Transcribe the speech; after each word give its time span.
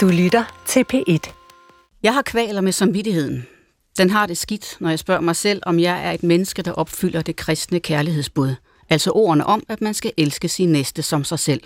Du 0.00 0.08
lytter 0.08 0.62
til 0.66 0.84
P1. 0.92 1.32
Jeg 2.02 2.14
har 2.14 2.22
kvaler 2.22 2.60
med 2.60 2.72
samvittigheden. 2.72 3.46
Den 3.98 4.10
har 4.10 4.26
det 4.26 4.38
skidt, 4.38 4.76
når 4.80 4.88
jeg 4.88 4.98
spørger 4.98 5.20
mig 5.20 5.36
selv, 5.36 5.62
om 5.66 5.78
jeg 5.80 6.06
er 6.06 6.12
et 6.12 6.22
menneske, 6.22 6.62
der 6.62 6.72
opfylder 6.72 7.22
det 7.22 7.36
kristne 7.36 7.80
kærlighedsbud. 7.80 8.54
Altså 8.90 9.10
ordene 9.10 9.46
om, 9.46 9.62
at 9.68 9.80
man 9.80 9.94
skal 9.94 10.12
elske 10.16 10.48
sin 10.48 10.72
næste 10.72 11.02
som 11.02 11.24
sig 11.24 11.38
selv. 11.38 11.60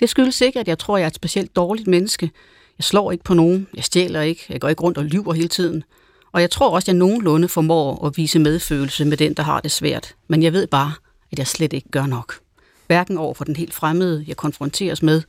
Det 0.00 0.08
skyldes 0.08 0.40
ikke, 0.40 0.60
at 0.60 0.68
jeg 0.68 0.78
tror, 0.78 0.96
jeg 0.96 1.04
er 1.04 1.08
et 1.08 1.14
specielt 1.14 1.56
dårligt 1.56 1.88
menneske. 1.88 2.30
Jeg 2.78 2.84
slår 2.84 3.12
ikke 3.12 3.24
på 3.24 3.34
nogen, 3.34 3.66
jeg 3.74 3.84
stjæler 3.84 4.20
ikke, 4.20 4.46
jeg 4.48 4.60
går 4.60 4.68
ikke 4.68 4.82
rundt 4.82 4.98
og 4.98 5.04
lyver 5.04 5.32
hele 5.32 5.48
tiden. 5.48 5.84
Og 6.32 6.40
jeg 6.40 6.50
tror 6.50 6.70
også, 6.70 6.84
at 6.84 6.88
jeg 6.88 6.96
nogenlunde 6.96 7.48
formår 7.48 8.06
at 8.06 8.16
vise 8.16 8.38
medfølelse 8.38 9.04
med 9.04 9.16
den, 9.16 9.34
der 9.34 9.42
har 9.42 9.60
det 9.60 9.70
svært. 9.70 10.14
Men 10.28 10.42
jeg 10.42 10.52
ved 10.52 10.66
bare, 10.66 10.92
at 11.32 11.38
jeg 11.38 11.46
slet 11.46 11.72
ikke 11.72 11.90
gør 11.90 12.06
nok. 12.06 12.38
Hverken 12.86 13.18
over 13.18 13.34
for 13.34 13.44
den 13.44 13.56
helt 13.56 13.74
fremmede, 13.74 14.24
jeg 14.28 14.36
konfronteres 14.36 15.02
med, 15.02 15.22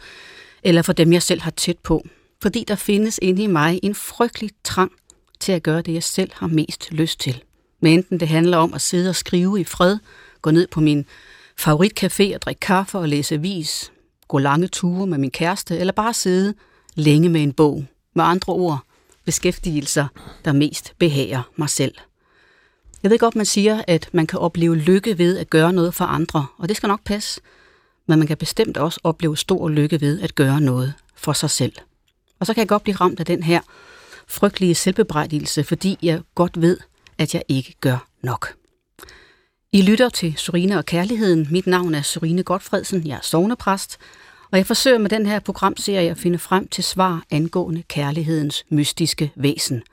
eller 0.64 0.82
for 0.82 0.94
dem, 0.94 1.14
jeg 1.14 1.24
selv 1.24 1.42
har 1.42 1.52
tæt 1.52 1.78
på. 1.84 2.08
Fordi 2.42 2.66
der 2.68 2.76
findes 2.76 3.20
inde 3.22 3.44
i 3.44 3.48
mig 3.48 3.80
en 3.84 3.96
frygtelig 3.96 4.50
trang 4.64 4.92
til 5.40 5.52
at 5.52 5.64
gøre 5.64 5.82
det, 5.82 5.94
jeg 5.94 6.04
selv 6.04 6.32
har 6.34 6.48
mest 6.48 6.92
lyst 6.92 7.20
til. 7.20 7.44
Men 7.80 7.94
enten 7.94 8.20
det 8.20 8.28
handler 8.28 8.58
om 8.58 8.74
at 8.74 8.82
sidde 8.82 9.10
og 9.10 9.16
skrive 9.16 9.60
i 9.60 9.64
fred, 9.64 9.98
gå 10.42 10.52
ned 10.52 10.68
på 10.68 10.82
min 10.82 11.06
favoritcafé 11.62 12.36
og 12.36 12.42
drikke 12.42 12.60
kaffe 12.60 12.98
og 12.98 13.10
læse 13.10 13.36
avis, 13.36 13.92
gå 14.28 14.38
lange 14.38 14.68
ture 14.68 15.08
med 15.08 15.18
min 15.18 15.32
kæreste, 15.32 15.78
eller 15.78 15.94
bare 15.94 16.14
sidde 16.14 16.54
længe 16.96 17.30
med 17.30 17.44
en 17.44 17.54
bog. 17.54 17.86
Med 18.14 18.24
andre 18.24 18.54
ord, 18.54 18.80
beskæftigelser, 19.26 20.08
der 20.46 20.54
mest 20.54 20.94
behager 20.98 21.42
mig 21.56 21.70
selv. 21.70 21.96
Jeg 23.04 23.12
ved 23.12 23.20
godt, 23.20 23.36
man 23.36 23.46
siger, 23.46 23.82
at 23.88 24.10
man 24.12 24.28
kan 24.28 24.40
opleve 24.40 24.76
lykke 24.76 25.18
ved 25.18 25.38
at 25.38 25.50
gøre 25.50 25.74
noget 25.74 25.94
for 25.94 26.06
andre, 26.06 26.46
og 26.58 26.70
det 26.70 26.78
skal 26.78 26.88
nok 26.88 27.04
passe. 27.04 27.42
Men 28.08 28.20
man 28.20 28.28
kan 28.28 28.38
bestemt 28.38 28.78
også 28.78 29.00
opleve 29.04 29.38
stor 29.38 29.70
lykke 29.70 30.02
ved 30.02 30.22
at 30.22 30.36
gøre 30.36 30.62
noget 30.62 30.94
for 31.16 31.34
sig 31.34 31.50
selv. 31.50 31.74
Og 32.40 32.46
så 32.46 32.54
kan 32.54 32.62
jeg 32.62 32.68
godt 32.68 32.84
blive 32.84 32.96
ramt 32.96 33.20
af 33.20 33.26
den 33.26 33.44
her 33.44 33.62
frygtelige 34.28 34.76
selvbebrejdelse, 34.76 35.64
fordi 35.64 35.98
jeg 36.02 36.22
godt 36.36 36.62
ved, 36.62 36.78
at 37.18 37.34
jeg 37.34 37.42
ikke 37.48 37.76
gør 37.82 38.08
nok. 38.24 38.54
I 39.72 39.82
lytter 39.82 40.10
til 40.10 40.34
Sorine 40.38 40.78
og 40.78 40.86
Kærligheden. 40.86 41.48
Mit 41.52 41.68
navn 41.68 41.96
er 41.96 42.02
Sorine 42.02 42.44
Godfredsen. 42.44 43.08
Jeg 43.08 43.16
er 43.16 43.22
sovnepræst, 43.22 43.98
og 44.52 44.58
jeg 44.58 44.66
forsøger 44.66 44.98
med 44.98 45.10
den 45.10 45.26
her 45.26 45.40
programserie 45.40 46.10
at 46.10 46.18
finde 46.18 46.40
frem 46.40 46.68
til 46.68 46.84
svar 46.84 47.24
angående 47.32 47.84
kærlighedens 47.84 48.66
mystiske 48.70 49.32
væsen. 49.36 49.84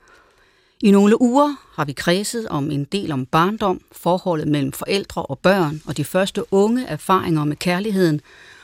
I 0.85 0.91
nogle 0.91 1.21
uger 1.21 1.55
har 1.73 1.85
vi 1.85 1.93
kredset 1.93 2.47
om 2.47 2.71
en 2.71 2.83
del 2.83 3.11
om 3.11 3.25
barndom, 3.25 3.81
forholdet 3.91 4.47
mellem 4.47 4.71
forældre 4.71 5.21
og 5.21 5.39
børn 5.39 5.81
og 5.85 5.97
de 5.97 6.03
første 6.03 6.53
unge 6.53 6.85
erfaringer 6.85 7.43
med 7.43 7.55
kærligheden, 7.55 8.21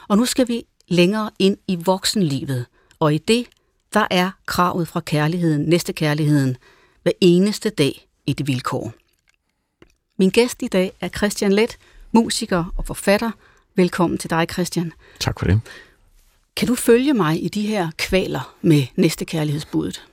og 0.07 0.17
nu 0.17 0.25
skal 0.25 0.47
vi 0.47 0.63
længere 0.87 1.29
ind 1.39 1.57
i 1.67 1.75
voksenlivet, 1.75 2.65
og 2.99 3.13
i 3.13 3.17
det, 3.17 3.47
der 3.93 4.07
er 4.09 4.31
kravet 4.45 4.87
fra 4.87 4.99
kærligheden, 4.99 5.61
næste 5.61 5.93
kærligheden, 5.93 6.57
hver 7.03 7.11
eneste 7.21 7.69
dag 7.69 8.07
et 8.27 8.47
vilkår. 8.47 8.93
Min 10.17 10.29
gæst 10.29 10.63
i 10.63 10.67
dag 10.67 10.91
er 10.99 11.09
Christian 11.09 11.51
Let, 11.51 11.77
musiker 12.11 12.73
og 12.77 12.85
forfatter. 12.85 13.31
Velkommen 13.75 14.17
til 14.17 14.29
dig, 14.29 14.47
Christian. 14.51 14.93
Tak 15.19 15.39
for 15.39 15.45
det. 15.45 15.61
Kan 16.55 16.67
du 16.67 16.75
følge 16.75 17.13
mig 17.13 17.43
i 17.43 17.47
de 17.47 17.61
her 17.61 17.91
kvaler 17.97 18.55
med 18.61 18.83
næste 18.95 19.25
kærlighedsbuddet? 19.25 20.10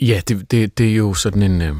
Ja, 0.00 0.20
det, 0.28 0.50
det, 0.50 0.78
det 0.78 0.90
er 0.90 0.94
jo 0.94 1.14
sådan 1.14 1.42
en... 1.42 1.62
Øh, 1.62 1.76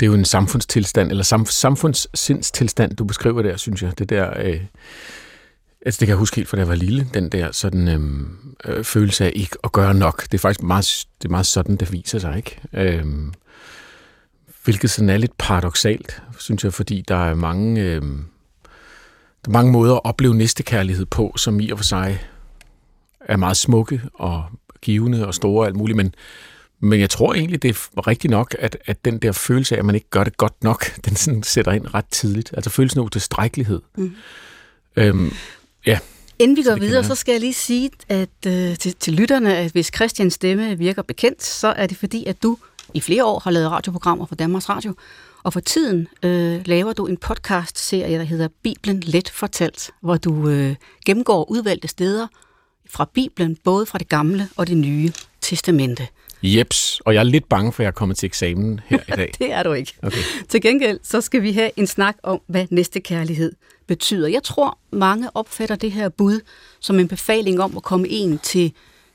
det 0.00 0.06
er 0.06 0.10
jo 0.10 0.14
en 0.14 0.24
samfundstilstand, 0.24 1.10
eller 1.10 1.24
sam, 1.24 1.46
samfundssindstilstand, 1.46 2.96
du 2.96 3.04
beskriver 3.04 3.42
der, 3.42 3.56
synes 3.56 3.82
jeg. 3.82 3.98
Det 3.98 4.10
der... 4.10 4.40
Øh, 4.40 4.60
altså, 5.86 6.00
det 6.00 6.06
kan 6.06 6.08
jeg 6.08 6.16
huske 6.16 6.36
helt 6.36 6.48
fra 6.48 6.56
da 6.56 6.60
jeg 6.60 6.68
var 6.68 6.74
lille, 6.74 7.08
den 7.14 7.28
der 7.28 7.52
sådan 7.52 7.88
øhm, 7.88 8.38
øh, 8.64 8.84
følelse 8.84 9.24
af 9.24 9.32
ikke 9.34 9.56
at 9.64 9.72
gøre 9.72 9.94
nok. 9.94 10.22
Det 10.22 10.34
er 10.34 10.38
faktisk 10.38 10.62
meget, 10.62 11.06
det 11.22 11.28
er 11.28 11.30
meget 11.30 11.46
sådan, 11.46 11.76
det 11.76 11.92
viser 11.92 12.18
sig, 12.18 12.36
ikke? 12.36 12.60
Øhm, 12.72 13.32
hvilket 14.64 14.90
sådan 14.90 15.10
er 15.10 15.16
lidt 15.16 15.38
paradoxalt, 15.38 16.22
synes 16.38 16.64
jeg, 16.64 16.72
fordi 16.72 17.04
der 17.08 17.30
er 17.30 17.34
mange... 17.34 17.82
Øhm, 17.82 18.24
der 19.44 19.50
er 19.50 19.52
mange 19.52 19.72
måder 19.72 19.94
at 19.94 20.04
opleve 20.04 20.34
næstekærlighed 20.34 21.06
på, 21.06 21.34
som 21.36 21.60
i 21.60 21.70
og 21.70 21.78
for 21.78 21.84
sig 21.84 22.24
er 23.20 23.36
meget 23.36 23.56
smukke 23.56 24.02
og 24.14 24.44
givende 24.82 25.26
og 25.26 25.34
store 25.34 25.62
og 25.62 25.66
alt 25.66 25.76
muligt, 25.76 25.96
men, 25.96 26.14
men 26.80 27.00
jeg 27.00 27.10
tror 27.10 27.34
egentlig, 27.34 27.62
det 27.62 27.68
er 27.70 28.06
rigtigt 28.06 28.30
nok, 28.30 28.56
at, 28.58 28.76
at 28.86 29.04
den 29.04 29.18
der 29.18 29.32
følelse 29.32 29.74
af, 29.74 29.78
at 29.78 29.84
man 29.84 29.94
ikke 29.94 30.10
gør 30.10 30.24
det 30.24 30.36
godt 30.36 30.64
nok, 30.64 30.84
den 31.04 31.16
sådan 31.16 31.42
sætter 31.42 31.72
ind 31.72 31.94
ret 31.94 32.06
tidligt. 32.10 32.50
Altså 32.56 32.70
følelsen 32.70 33.00
af 33.00 33.04
utilstrækkelighed. 33.04 33.80
Mm. 33.96 34.14
Øhm, 34.96 35.32
ja. 35.86 35.98
Inden 36.38 36.56
vi 36.56 36.62
går 36.62 36.74
videre, 36.74 37.04
så 37.04 37.14
skal 37.14 37.32
jeg 37.32 37.40
lige 37.40 37.54
sige 37.54 37.90
at, 38.08 38.28
øh, 38.46 38.76
til, 38.76 38.94
til 39.00 39.12
lytterne, 39.12 39.56
at 39.56 39.72
hvis 39.72 39.90
Christians 39.94 40.34
stemme 40.34 40.78
virker 40.78 41.02
bekendt, 41.02 41.42
så 41.42 41.68
er 41.68 41.86
det 41.86 41.96
fordi, 41.96 42.24
at 42.26 42.42
du 42.42 42.58
i 42.94 43.00
flere 43.00 43.24
år 43.24 43.38
har 43.38 43.50
lavet 43.50 43.70
radioprogrammer 43.70 44.26
for 44.26 44.34
Danmarks 44.34 44.68
Radio, 44.68 44.94
og 45.42 45.52
for 45.52 45.60
tiden 45.60 46.08
øh, 46.22 46.60
laver 46.64 46.92
du 46.92 47.06
en 47.06 47.16
podcast-serie, 47.16 48.18
der 48.18 48.24
hedder 48.24 48.48
Bibelen 48.62 49.00
Let 49.00 49.30
Fortalt, 49.30 49.90
hvor 50.00 50.16
du 50.16 50.48
øh, 50.48 50.74
gennemgår 51.06 51.50
udvalgte 51.50 51.88
steder 51.88 52.26
fra 52.90 53.10
Bibelen, 53.14 53.56
både 53.64 53.86
fra 53.86 53.98
det 53.98 54.08
gamle 54.08 54.48
og 54.56 54.66
det 54.66 54.76
nye 54.76 55.12
testamente. 55.40 56.08
Jeps, 56.42 57.00
og 57.04 57.14
jeg 57.14 57.20
er 57.20 57.24
lidt 57.24 57.48
bange 57.48 57.72
for, 57.72 57.80
at 57.80 57.84
jeg 57.84 57.88
er 57.88 57.92
kommet 57.92 58.16
til 58.16 58.26
eksamen 58.26 58.80
her 58.86 58.98
i 59.08 59.10
dag. 59.16 59.32
det 59.38 59.52
er 59.52 59.62
du 59.62 59.72
ikke. 59.72 59.94
Okay. 60.02 60.18
Til 60.48 60.60
gengæld, 60.60 61.00
så 61.02 61.20
skal 61.20 61.42
vi 61.42 61.52
have 61.52 61.70
en 61.76 61.86
snak 61.86 62.16
om, 62.22 62.40
hvad 62.46 62.66
næste 62.70 63.00
kærlighed 63.00 63.52
betyder. 63.86 64.28
Jeg 64.28 64.42
tror, 64.42 64.78
mange 64.92 65.28
opfatter 65.34 65.76
det 65.76 65.92
her 65.92 66.08
bud 66.08 66.40
som 66.80 66.98
en 66.98 67.08
befaling 67.08 67.60
om 67.60 67.76
at 67.76 67.82
komme 67.82 68.08
en 68.08 68.38
til, 68.38 68.72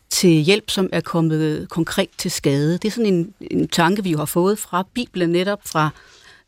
til 0.09 0.29
hjælp, 0.29 0.69
som 0.69 0.89
er 0.93 1.01
kommet 1.01 1.69
konkret 1.69 2.09
til 2.17 2.31
skade. 2.31 2.73
Det 2.73 2.85
er 2.85 2.91
sådan 2.91 3.13
en, 3.13 3.33
en 3.51 3.67
tanke, 3.67 4.03
vi 4.03 4.13
har 4.13 4.25
fået 4.25 4.59
fra 4.59 4.87
Bibelen, 4.93 5.29
netop 5.29 5.59
fra 5.65 5.89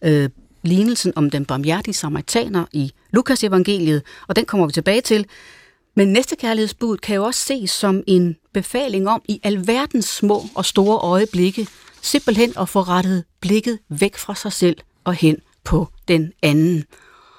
øh, 0.02 0.30
lignelsen 0.64 1.14
om 1.16 1.30
den 1.30 1.46
barmhjertige 1.46 1.94
samaritaner 1.94 2.66
i 2.72 2.92
Lukas 3.12 3.44
evangeliet, 3.44 4.02
og 4.28 4.36
den 4.36 4.46
kommer 4.46 4.68
vi 4.68 4.74
tilbage 4.74 5.02
til. 5.02 5.26
Men 5.96 6.08
næste 6.08 6.36
kærlighedsbud 6.36 6.98
kan 6.98 7.16
jo 7.16 7.24
også 7.24 7.40
ses 7.40 7.72
som 7.72 8.04
en 8.08 8.36
befaling 8.54 9.10
om 9.10 9.22
i 9.26 9.40
alverdens 9.44 10.06
små 10.06 10.44
og 10.56 10.66
store 10.66 10.98
øjeblikke 10.98 11.68
simpelthen 12.02 12.54
at 12.60 12.70
få 12.70 12.82
rettet 12.82 13.24
blikket 13.40 13.80
væk 13.90 14.18
fra 14.18 14.36
sig 14.36 14.54
selv 14.54 14.78
og 15.04 15.14
hen 15.14 15.38
på 15.64 15.88
den 16.08 16.34
anden. 16.42 16.84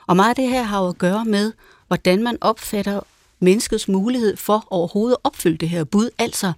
Og 0.06 0.16
meget 0.16 0.28
af 0.28 0.36
det 0.36 0.48
her 0.48 0.62
har 0.62 0.82
jo 0.82 0.88
at 0.88 0.98
gøre 0.98 1.24
med, 1.24 1.52
hvordan 1.86 2.22
man 2.22 2.38
opfatter 2.40 3.00
menneskets 3.40 3.88
mulighed 3.88 4.36
for 4.36 4.66
overhovedet 4.70 5.14
at 5.14 5.24
opfylde 5.24 5.56
det 5.56 5.68
her 5.68 5.84
bud, 5.84 6.10
altså 6.18 6.52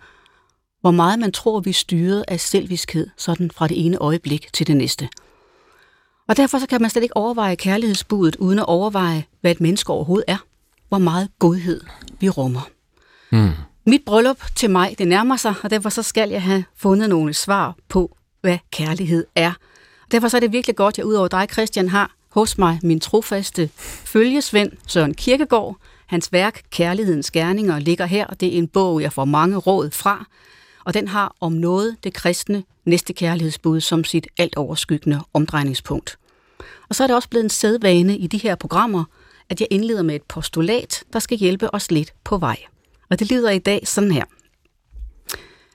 hvor 0.80 0.90
meget 0.90 1.18
man 1.18 1.32
tror, 1.32 1.60
vi 1.60 1.70
er 1.70 1.74
styret 1.74 2.24
af 2.28 2.40
selviskhed, 2.40 3.08
sådan 3.16 3.50
fra 3.50 3.68
det 3.68 3.86
ene 3.86 3.98
øjeblik 3.98 4.52
til 4.52 4.66
det 4.66 4.76
næste. 4.76 5.08
Og 6.28 6.36
derfor 6.36 6.58
så 6.58 6.66
kan 6.66 6.80
man 6.80 6.90
slet 6.90 7.02
ikke 7.02 7.16
overveje 7.16 7.54
kærlighedsbudet, 7.54 8.36
uden 8.36 8.58
at 8.58 8.64
overveje, 8.68 9.24
hvad 9.40 9.50
et 9.50 9.60
menneske 9.60 9.92
overhovedet 9.92 10.24
er 10.28 10.36
hvor 10.88 10.98
meget 10.98 11.28
godhed 11.38 11.80
vi 12.20 12.28
rummer. 12.28 12.68
Mm. 13.32 13.50
Mit 13.86 14.02
bryllup 14.06 14.42
til 14.56 14.70
mig, 14.70 14.94
det 14.98 15.08
nærmer 15.08 15.36
sig, 15.36 15.54
og 15.62 15.70
derfor 15.70 15.88
så 15.88 16.02
skal 16.02 16.30
jeg 16.30 16.42
have 16.42 16.64
fundet 16.76 17.08
nogle 17.08 17.34
svar 17.34 17.76
på, 17.88 18.16
hvad 18.40 18.58
kærlighed 18.70 19.26
er. 19.34 19.52
Derfor 20.10 20.28
så 20.28 20.36
er 20.36 20.40
det 20.40 20.52
virkelig 20.52 20.76
godt, 20.76 20.94
at 20.94 20.98
jeg 20.98 21.06
udover 21.06 21.28
dig, 21.28 21.46
Christian, 21.52 21.88
har 21.88 22.14
hos 22.28 22.58
mig 22.58 22.80
min 22.82 23.00
trofaste 23.00 23.70
følgesvend 24.04 24.72
Søren 24.86 25.14
Kirkegaard. 25.14 25.76
Hans 26.06 26.32
værk, 26.32 26.62
Kærlighedens 26.70 27.30
Gerninger, 27.30 27.78
ligger 27.78 28.06
her, 28.06 28.26
og 28.26 28.40
det 28.40 28.54
er 28.54 28.58
en 28.58 28.68
bog, 28.68 29.02
jeg 29.02 29.12
får 29.12 29.24
mange 29.24 29.56
råd 29.56 29.90
fra. 29.90 30.26
Og 30.84 30.94
den 30.94 31.08
har 31.08 31.34
om 31.40 31.52
noget 31.52 31.96
det 32.04 32.14
kristne 32.14 32.64
næste 32.84 33.12
kærlighedsbud 33.12 33.80
som 33.80 34.04
sit 34.04 34.26
alt 34.38 34.56
overskyggende 34.56 35.20
omdrejningspunkt. 35.34 36.18
Og 36.88 36.94
så 36.94 37.02
er 37.02 37.06
det 37.06 37.16
også 37.16 37.28
blevet 37.28 37.44
en 37.44 37.50
sædvane 37.50 38.18
i 38.18 38.26
de 38.26 38.38
her 38.38 38.54
programmer, 38.54 39.04
at 39.50 39.60
jeg 39.60 39.68
indleder 39.70 40.02
med 40.02 40.14
et 40.14 40.22
postulat, 40.22 41.04
der 41.12 41.18
skal 41.18 41.38
hjælpe 41.38 41.74
os 41.74 41.90
lidt 41.90 42.14
på 42.24 42.38
vej. 42.38 42.56
Og 43.10 43.18
det 43.18 43.30
lyder 43.30 43.50
i 43.50 43.58
dag 43.58 43.88
sådan 43.88 44.10
her. 44.10 44.24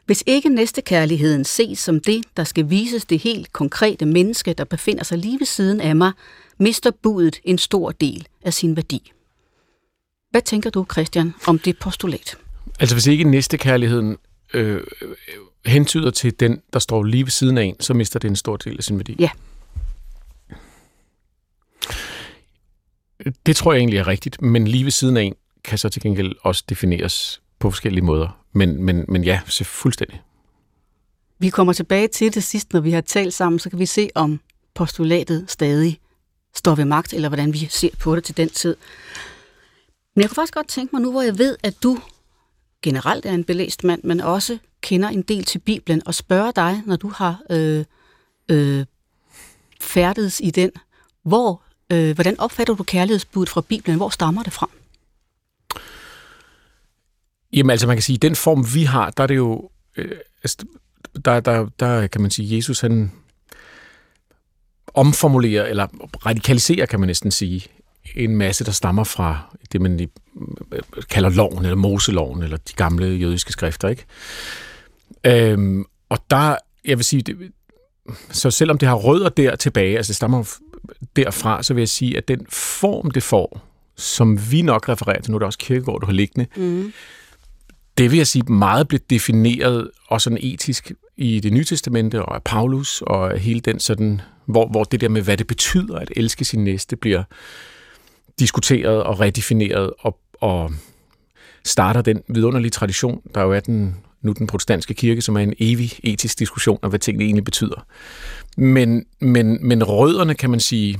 Hvis 0.06 0.24
ikke 0.28 0.50
næstekærligheden 0.50 1.46
ses 1.46 1.80
som 1.80 2.00
det, 2.00 2.24
der 2.38 2.44
skal 2.44 2.70
vises 2.70 3.06
det 3.06 3.20
helt 3.20 3.54
konkrete 3.54 4.06
menneske, 4.06 4.54
der 4.54 4.64
befinder 4.64 5.04
sig 5.04 5.18
lige 5.18 5.40
ved 5.40 5.46
siden 5.46 5.82
af 5.82 5.96
mig, 5.96 6.12
mister 6.60 6.92
budet 7.04 7.40
en 7.44 7.58
stor 7.58 7.92
del 7.92 8.28
af 8.42 8.54
sin 8.54 8.76
værdi. 8.76 9.12
Hvad 10.32 10.42
tænker 10.42 10.70
du, 10.70 10.86
Christian, 10.92 11.34
om 11.48 11.60
det 11.60 11.80
postulat? 11.80 12.38
Altså 12.80 12.96
hvis 12.96 13.08
ikke 13.08 13.24
næstekærligheden 13.24 14.18
øh, 14.54 14.82
hentyder 15.66 16.12
til 16.12 16.40
den, 16.40 16.62
der 16.74 16.80
står 16.80 17.04
lige 17.04 17.24
ved 17.24 17.32
siden 17.32 17.58
af 17.58 17.64
en, 17.64 17.76
så 17.80 17.94
mister 17.94 18.20
det 18.20 18.28
en 18.30 18.36
stor 18.36 18.58
del 18.58 18.78
af 18.78 18.84
sin 18.84 18.98
værdi. 18.98 19.16
Ja. 19.20 19.30
Det 23.46 23.56
tror 23.56 23.74
jeg 23.74 23.80
egentlig 23.80 24.00
er 24.00 24.08
rigtigt, 24.08 24.42
men 24.42 24.68
lige 24.68 24.84
ved 24.84 24.92
siden 24.92 25.18
af 25.18 25.22
en 25.22 25.36
kan 25.64 25.78
så 25.78 25.90
til 25.90 26.02
gengæld 26.02 26.36
også 26.42 26.64
defineres 26.70 27.42
på 27.60 27.72
forskellige 27.72 28.06
måder. 28.06 28.42
Men, 28.54 28.84
men, 28.84 29.06
men 29.08 29.24
ja, 29.24 29.40
så 29.46 29.64
fuldstændig. 29.64 30.22
Vi 31.40 31.50
kommer 31.50 31.74
tilbage 31.74 32.08
til 32.08 32.34
det 32.34 32.44
sidst, 32.44 32.74
når 32.74 32.80
vi 32.80 32.92
har 32.92 33.02
talt 33.02 33.34
sammen, 33.34 33.60
så 33.60 33.70
kan 33.70 33.80
vi 33.80 33.86
se, 33.86 34.10
om 34.16 34.40
postulatet 34.76 35.46
stadig 35.48 36.00
står 36.56 36.76
ved 36.76 36.86
magt, 36.86 37.14
eller 37.14 37.30
hvordan 37.30 37.54
vi 37.54 37.68
ser 37.70 37.90
på 38.00 38.16
det 38.16 38.24
til 38.24 38.38
den 38.38 38.50
tid. 38.50 38.76
Men 40.16 40.22
jeg 40.22 40.30
kunne 40.30 40.36
faktisk 40.36 40.54
godt 40.54 40.68
tænke 40.68 40.96
mig 40.96 41.02
nu, 41.02 41.12
hvor 41.12 41.22
jeg 41.22 41.38
ved, 41.38 41.58
at 41.64 41.84
du 41.84 42.00
generelt 42.82 43.26
er 43.26 43.34
en 43.34 43.44
belæst 43.44 43.84
mand, 43.84 44.04
men 44.04 44.20
også 44.20 44.58
kender 44.82 45.10
en 45.10 45.22
del 45.22 45.44
til 45.44 45.60
Bibelen, 45.60 46.08
og 46.08 46.16
spørge 46.16 46.52
dig, 46.56 46.82
når 46.86 46.96
du 46.96 47.10
har 47.10 47.42
øh, 47.50 47.86
øh, 48.50 48.86
færdedes 49.82 50.40
i 50.44 50.52
den, 50.52 50.72
hvor, 51.24 51.64
øh, 51.92 52.14
hvordan 52.16 52.40
opfatter 52.40 52.74
du 52.74 52.84
kærlighedsbuddet 52.84 53.50
fra 53.50 53.62
Bibelen? 53.62 53.98
Hvor 53.98 54.10
stammer 54.10 54.44
det 54.44 54.54
fra? 54.54 54.70
Jamen 57.54 57.70
altså, 57.70 57.88
man 57.88 57.96
kan 57.96 58.04
sige, 58.04 58.16
at 58.16 58.22
den 58.22 58.36
form, 58.36 58.74
vi 58.74 58.84
har, 58.84 59.10
der 59.10 59.24
er 59.24 59.28
det 59.28 59.36
jo... 59.36 59.70
Øh, 59.98 60.12
altså, 60.44 60.58
der, 61.26 61.40
der, 61.40 61.68
der 61.80 62.08
kan 62.08 62.22
man 62.22 62.32
sige, 62.32 62.56
Jesus 62.56 62.80
han 62.80 63.12
omformulerer, 64.94 65.66
eller 65.66 65.88
radikaliserer, 66.26 66.86
kan 66.86 67.00
man 67.00 67.08
næsten 67.08 67.32
sige, 67.32 67.68
en 68.16 68.36
masse, 68.36 68.66
der 68.66 68.72
stammer 68.72 69.04
fra 69.04 69.56
det, 69.72 69.82
man 69.82 70.10
øh, 70.72 70.82
kalder 71.10 71.30
loven, 71.30 71.66
eller 71.66 71.76
Moseloven, 71.76 72.44
eller 72.44 72.58
de 72.58 72.74
gamle 72.74 73.06
jødiske 73.06 73.52
skrifter, 73.52 73.88
ikke? 73.88 74.06
Øhm, 75.24 75.86
og 76.10 76.20
der, 76.30 76.56
jeg 76.86 76.98
vil 76.98 77.06
sige, 77.06 77.22
det, 77.22 77.52
så 78.32 78.52
selvom 78.52 78.78
det 78.78 78.88
har 78.88 78.96
rødder 78.96 79.30
der 79.30 79.56
tilbage, 79.56 79.98
altså 79.98 80.10
det 80.10 80.16
stammer 80.16 80.44
derfra, 81.16 81.64
så 81.64 81.74
vil 81.74 81.82
jeg 81.82 81.90
sige, 81.90 82.18
at 82.18 82.28
den 82.28 82.46
form, 82.50 83.12
det 83.12 83.24
får, 83.24 83.62
som 83.96 84.52
vi 84.52 84.62
nok 84.62 84.90
refererer 84.90 85.22
til, 85.22 85.32
nu 85.32 85.38
er 85.38 85.40
det 85.40 85.46
også 85.46 85.60
kirkegård, 85.60 86.02
du 86.02 86.06
har 86.06 86.14
liggende, 86.14 86.48
mm. 86.56 86.94
det 87.98 88.12
vil 88.12 88.18
jeg 88.18 88.28
sige 88.28 88.54
meget 88.54 88.88
blev 88.88 89.00
defineret 89.10 89.92
og 90.08 90.22
sådan 90.22 90.38
etisk 90.42 90.92
i 91.18 91.40
det 91.40 91.54
nye 91.54 91.64
testamente 91.64 92.22
og 92.22 92.36
af 92.36 92.44
Paulus 92.44 93.02
og 93.02 93.40
hele 93.40 93.60
den 93.60 93.80
sådan, 93.80 94.22
hvor, 94.46 94.68
hvor 94.68 94.84
det 94.84 95.02
der 95.02 95.10
med, 95.10 95.22
hvad 95.22 95.38
det 95.38 95.48
betyder 95.48 95.96
at 95.96 96.12
elske 96.16 96.46
sin 96.46 96.64
næste, 96.64 96.96
bliver 96.96 97.24
diskuteret 98.40 99.04
og 99.04 99.20
redefineret 99.20 99.94
og, 100.00 100.20
og 100.34 100.72
starter 101.66 102.02
den 102.02 102.24
vidunderlige 102.28 102.72
tradition, 102.72 103.22
der 103.36 103.42
jo 103.42 103.52
er 103.52 103.60
den, 103.60 103.96
nu 104.22 104.32
den 104.32 104.48
protestantiske 104.48 104.94
kirke, 104.94 105.22
som 105.22 105.36
er 105.36 105.40
en 105.40 105.54
evig 105.60 105.92
etisk 106.04 106.40
diskussion 106.40 106.80
om, 106.82 106.90
hvad 106.90 107.00
tingene 107.00 107.24
egentlig 107.26 107.44
betyder. 107.44 107.86
Men, 108.58 109.06
men, 109.20 109.68
men 109.68 109.84
rødderne, 109.84 110.36
kan 110.36 110.50
man 110.50 110.60
sige, 110.60 111.00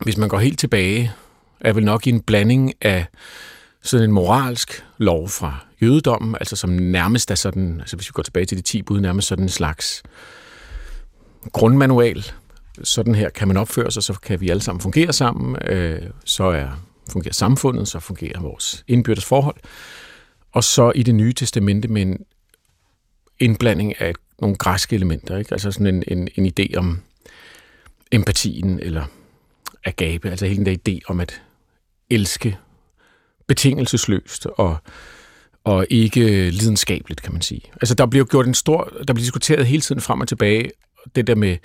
hvis 0.00 0.16
man 0.16 0.28
går 0.28 0.38
helt 0.38 0.58
tilbage, 0.58 1.12
er 1.60 1.72
vel 1.72 1.84
nok 1.84 2.06
i 2.06 2.10
en 2.10 2.20
blanding 2.20 2.72
af 2.80 3.06
sådan 3.82 4.04
en 4.04 4.12
moralsk 4.12 4.84
lov 4.98 5.28
fra 5.28 5.66
jødedommen, 5.82 6.34
altså 6.40 6.56
som 6.56 6.70
nærmest 6.70 7.30
er 7.30 7.34
sådan, 7.34 7.80
altså 7.80 7.96
hvis 7.96 8.08
vi 8.08 8.12
går 8.12 8.22
tilbage 8.22 8.46
til 8.46 8.56
de 8.56 8.62
10 8.62 8.82
bud, 8.82 9.00
nærmest 9.00 9.28
sådan 9.28 9.44
en 9.44 9.48
slags 9.48 10.02
grundmanual. 11.52 12.26
Sådan 12.82 13.14
her 13.14 13.30
kan 13.30 13.48
man 13.48 13.56
opføre 13.56 13.90
sig, 13.90 14.02
så 14.02 14.12
kan 14.12 14.40
vi 14.40 14.50
alle 14.50 14.62
sammen 14.62 14.80
fungere 14.80 15.12
sammen. 15.12 15.56
Øh, 15.66 16.02
så 16.24 16.44
er, 16.44 16.68
fungerer 17.12 17.34
samfundet, 17.34 17.88
så 17.88 18.00
fungerer 18.00 18.40
vores 18.40 18.84
indbyrdes 18.88 19.24
forhold. 19.24 19.56
Og 20.52 20.64
så 20.64 20.92
i 20.94 21.02
det 21.02 21.14
nye 21.14 21.32
testamente 21.32 21.88
med 21.88 22.02
en 22.02 22.24
indblanding 23.38 24.00
af 24.00 24.14
nogle 24.40 24.56
græske 24.56 24.96
elementer, 24.96 25.36
ikke? 25.36 25.52
altså 25.52 25.72
sådan 25.72 25.86
en, 25.86 26.04
en, 26.08 26.28
en 26.34 26.46
idé 26.46 26.76
om 26.76 27.00
empatien 28.12 28.80
eller 28.80 29.04
agape, 29.84 30.30
altså 30.30 30.46
hele 30.46 30.64
den 30.64 30.66
der 30.66 30.76
idé 30.88 30.98
om 31.06 31.20
at 31.20 31.42
elske 32.10 32.58
betingelsesløst 33.48 34.46
og, 34.46 34.76
og 35.64 35.86
ikke 35.90 36.50
lidenskabeligt, 36.50 37.22
kan 37.22 37.32
man 37.32 37.42
sige. 37.42 37.62
Altså 37.72 37.94
der 37.94 38.06
bliver 38.06 38.24
gjort 38.24 38.46
en 38.46 38.54
stor, 38.54 38.84
der 39.08 39.14
bliver 39.14 39.24
diskuteret 39.24 39.66
hele 39.66 39.82
tiden 39.82 40.00
frem 40.00 40.20
og 40.20 40.28
tilbage, 40.28 40.70
det 41.16 41.26
der 41.26 41.34
med, 41.34 41.56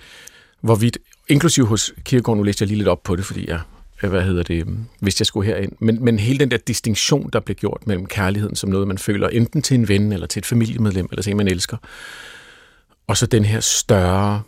hvorvidt, 0.62 0.98
inklusive 1.28 1.68
hos 1.68 1.94
Kierkegaard, 2.04 2.38
nu 2.38 2.44
læste 2.44 2.64
jeg 2.64 2.68
lige 2.68 2.78
lidt 2.78 2.88
op 2.88 3.04
på 3.04 3.16
det, 3.16 3.26
fordi 3.26 3.50
jeg 3.50 3.60
Øh, 4.04 4.10
hvad 4.10 4.24
hedder 4.24 4.44
det, 4.44 4.68
hvis 5.00 5.22
jeg 5.22 5.26
skulle 5.26 5.48
herind. 5.48 5.72
Men, 5.80 6.04
men 6.04 6.20
hele 6.20 6.40
den 6.40 6.52
der 6.52 6.58
distinktion, 6.58 7.30
der 7.34 7.40
blev 7.40 7.56
gjort 7.56 7.88
mellem 7.88 8.06
kærligheden 8.06 8.56
som 8.56 8.70
noget, 8.70 8.88
man 8.88 8.98
føler 8.98 9.28
enten 9.28 9.62
til 9.62 9.76
en 9.76 9.88
ven, 9.88 10.12
eller 10.12 10.28
til 10.28 10.40
et 10.40 10.46
familiemedlem, 10.46 11.08
eller 11.12 11.24
til 11.24 11.32
en, 11.32 11.38
man 11.38 11.48
elsker, 11.48 11.78
og 13.08 13.18
så 13.18 13.26
den 13.26 13.46
her 13.46 13.60
større, 13.60 14.42